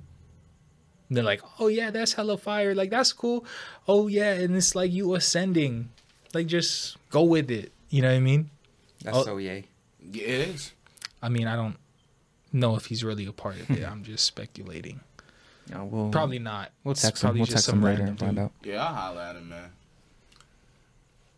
And 1.08 1.16
they're 1.16 1.24
like, 1.24 1.40
oh 1.60 1.66
yeah, 1.68 1.90
that's 1.90 2.12
hella 2.14 2.36
fire. 2.38 2.74
Like 2.74 2.90
that's 2.90 3.12
cool. 3.12 3.44
Oh 3.88 4.06
yeah, 4.08 4.32
and 4.32 4.54
it's 4.56 4.74
like 4.74 4.92
you 4.92 5.14
ascending. 5.14 5.90
Like 6.34 6.46
just 6.46 6.96
go 7.10 7.22
with 7.24 7.50
it. 7.50 7.72
You 7.90 8.02
know 8.02 8.08
what 8.08 8.16
I 8.16 8.20
mean? 8.20 8.50
That's 9.02 9.16
Oh. 9.18 9.24
so 9.24 9.36
yay. 9.38 9.64
yeah, 10.12 10.22
it 10.24 10.48
is. 10.50 10.72
I 11.22 11.28
mean, 11.28 11.46
I 11.48 11.56
don't 11.56 11.76
know 12.52 12.76
if 12.76 12.86
he's 12.86 13.02
really 13.04 13.26
a 13.26 13.32
part 13.32 13.56
of 13.60 13.70
it. 13.70 13.84
I'm 13.84 14.04
just 14.04 14.24
speculating. 14.24 15.00
Yeah, 15.68 15.82
we'll 15.82 16.10
Probably 16.10 16.38
not. 16.38 16.70
We'll 16.84 16.92
It's 16.92 17.02
text 17.02 17.24
him. 17.24 17.34
We'll 17.34 17.44
just 17.44 17.54
text 17.54 17.64
some 17.66 17.78
him 17.80 17.84
later 17.86 18.04
and 18.04 18.16
find 18.16 18.38
out. 18.38 18.52
Yeah, 18.62 18.86
I'll 18.86 18.94
holler 18.94 19.20
at 19.22 19.34
him, 19.34 19.48
man. 19.48 19.70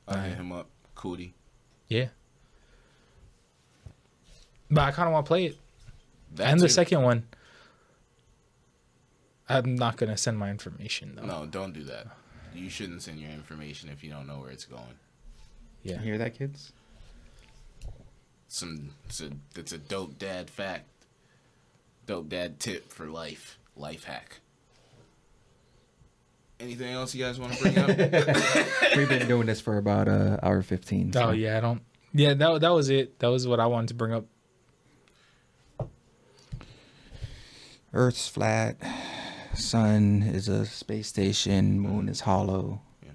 I'll 0.06 0.20
hit 0.20 0.34
him 0.36 0.52
up. 0.52 0.68
Cootie. 0.94 1.32
Yeah. 1.88 2.08
But 4.70 4.82
I 4.84 4.90
kind 4.90 5.06
of 5.08 5.12
want 5.14 5.26
to 5.26 5.28
play 5.28 5.46
it. 5.46 5.56
That 6.34 6.48
and 6.52 6.60
the 6.60 6.68
second 6.68 7.02
one. 7.02 7.24
I'm 9.48 9.76
not 9.76 9.96
going 9.96 10.10
to 10.10 10.16
send 10.18 10.38
my 10.38 10.50
information, 10.50 11.14
though. 11.16 11.24
No, 11.24 11.46
don't 11.46 11.72
do 11.72 11.82
that. 11.84 12.06
You 12.54 12.68
shouldn't 12.68 13.02
send 13.02 13.18
your 13.18 13.30
information 13.30 13.88
if 13.88 14.04
you 14.04 14.10
don't 14.10 14.26
know 14.26 14.38
where 14.40 14.50
it's 14.50 14.66
going. 14.66 14.82
You 15.82 15.92
Yeah. 15.94 16.00
hear 16.00 16.18
that, 16.18 16.36
kids? 16.36 16.72
Some 18.48 18.90
it's 19.06 19.20
a 19.20 19.30
it's 19.56 19.72
a 19.72 19.78
dope 19.78 20.18
dad 20.18 20.48
fact. 20.50 20.86
Dope 22.06 22.28
dad 22.30 22.58
tip 22.60 22.90
for 22.90 23.06
life. 23.06 23.58
Life 23.76 24.04
hack. 24.04 24.40
Anything 26.60 26.92
else 26.92 27.14
you 27.14 27.24
guys 27.24 27.38
want 27.38 27.52
to 27.52 27.62
bring 27.62 27.78
up? 27.78 27.88
We've 28.96 29.08
been 29.08 29.28
doing 29.28 29.46
this 29.46 29.60
for 29.60 29.76
about 29.76 30.08
uh 30.08 30.38
hour 30.42 30.62
fifteen. 30.62 31.12
so- 31.12 31.28
Oh, 31.28 31.30
yeah. 31.32 31.58
I 31.58 31.60
don't. 31.60 31.82
Yeah, 32.14 32.32
that, 32.34 32.60
that 32.62 32.70
was 32.70 32.88
it. 32.88 33.18
That 33.20 33.28
was 33.28 33.46
what 33.46 33.60
I 33.60 33.66
wanted 33.66 33.88
to 33.88 33.94
bring 33.94 34.12
up. 34.14 34.24
Earth's 37.92 38.28
flat. 38.28 38.76
Sun 39.54 40.22
is 40.22 40.48
a 40.48 40.66
space 40.66 41.08
station. 41.08 41.80
Moon 41.80 42.08
is 42.08 42.20
hollow. 42.20 42.80
Yeah. 43.02 43.10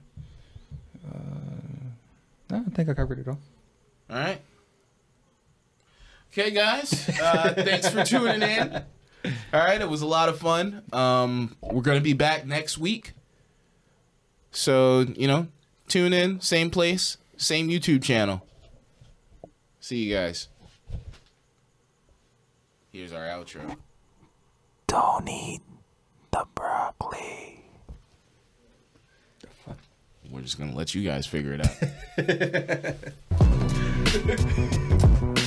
Uh, 1.10 2.56
I 2.58 2.70
think 2.72 2.90
I 2.90 2.94
covered 2.94 3.20
it 3.20 3.28
all. 3.28 3.40
All 4.10 4.18
right. 4.18 4.42
Okay, 6.32 6.52
guys. 6.52 7.10
Uh, 7.22 7.54
thanks 7.56 7.90
for 7.90 8.04
tuning 8.04 8.42
in. 8.42 8.84
All 9.54 9.60
right, 9.60 9.80
it 9.80 9.88
was 9.88 10.02
a 10.02 10.08
lot 10.08 10.30
of 10.30 10.40
fun. 10.40 10.82
Um, 10.92 11.56
we're 11.62 11.82
gonna 11.82 12.02
be 12.02 12.14
back 12.14 12.46
next 12.46 12.78
week. 12.78 13.14
So 14.52 15.02
you 15.02 15.28
know, 15.28 15.48
tune 15.88 16.12
in, 16.12 16.42
same 16.42 16.70
place, 16.70 17.18
same 17.38 17.70
YouTube 17.70 18.04
channel. 18.04 18.46
See 19.80 19.98
you 20.04 20.16
guys. 20.16 20.48
Here's 22.92 23.14
our 23.14 23.24
outro. 23.24 23.78
Don't 24.94 25.28
eat 25.28 25.60
the 26.30 26.46
broccoli. 26.54 27.66
We're 30.30 30.42
just 30.42 30.60
gonna 30.60 30.76
let 30.76 30.94
you 30.94 31.04
guys 31.04 31.26
figure 31.26 31.58
it 31.60 31.66
out. 35.36 35.40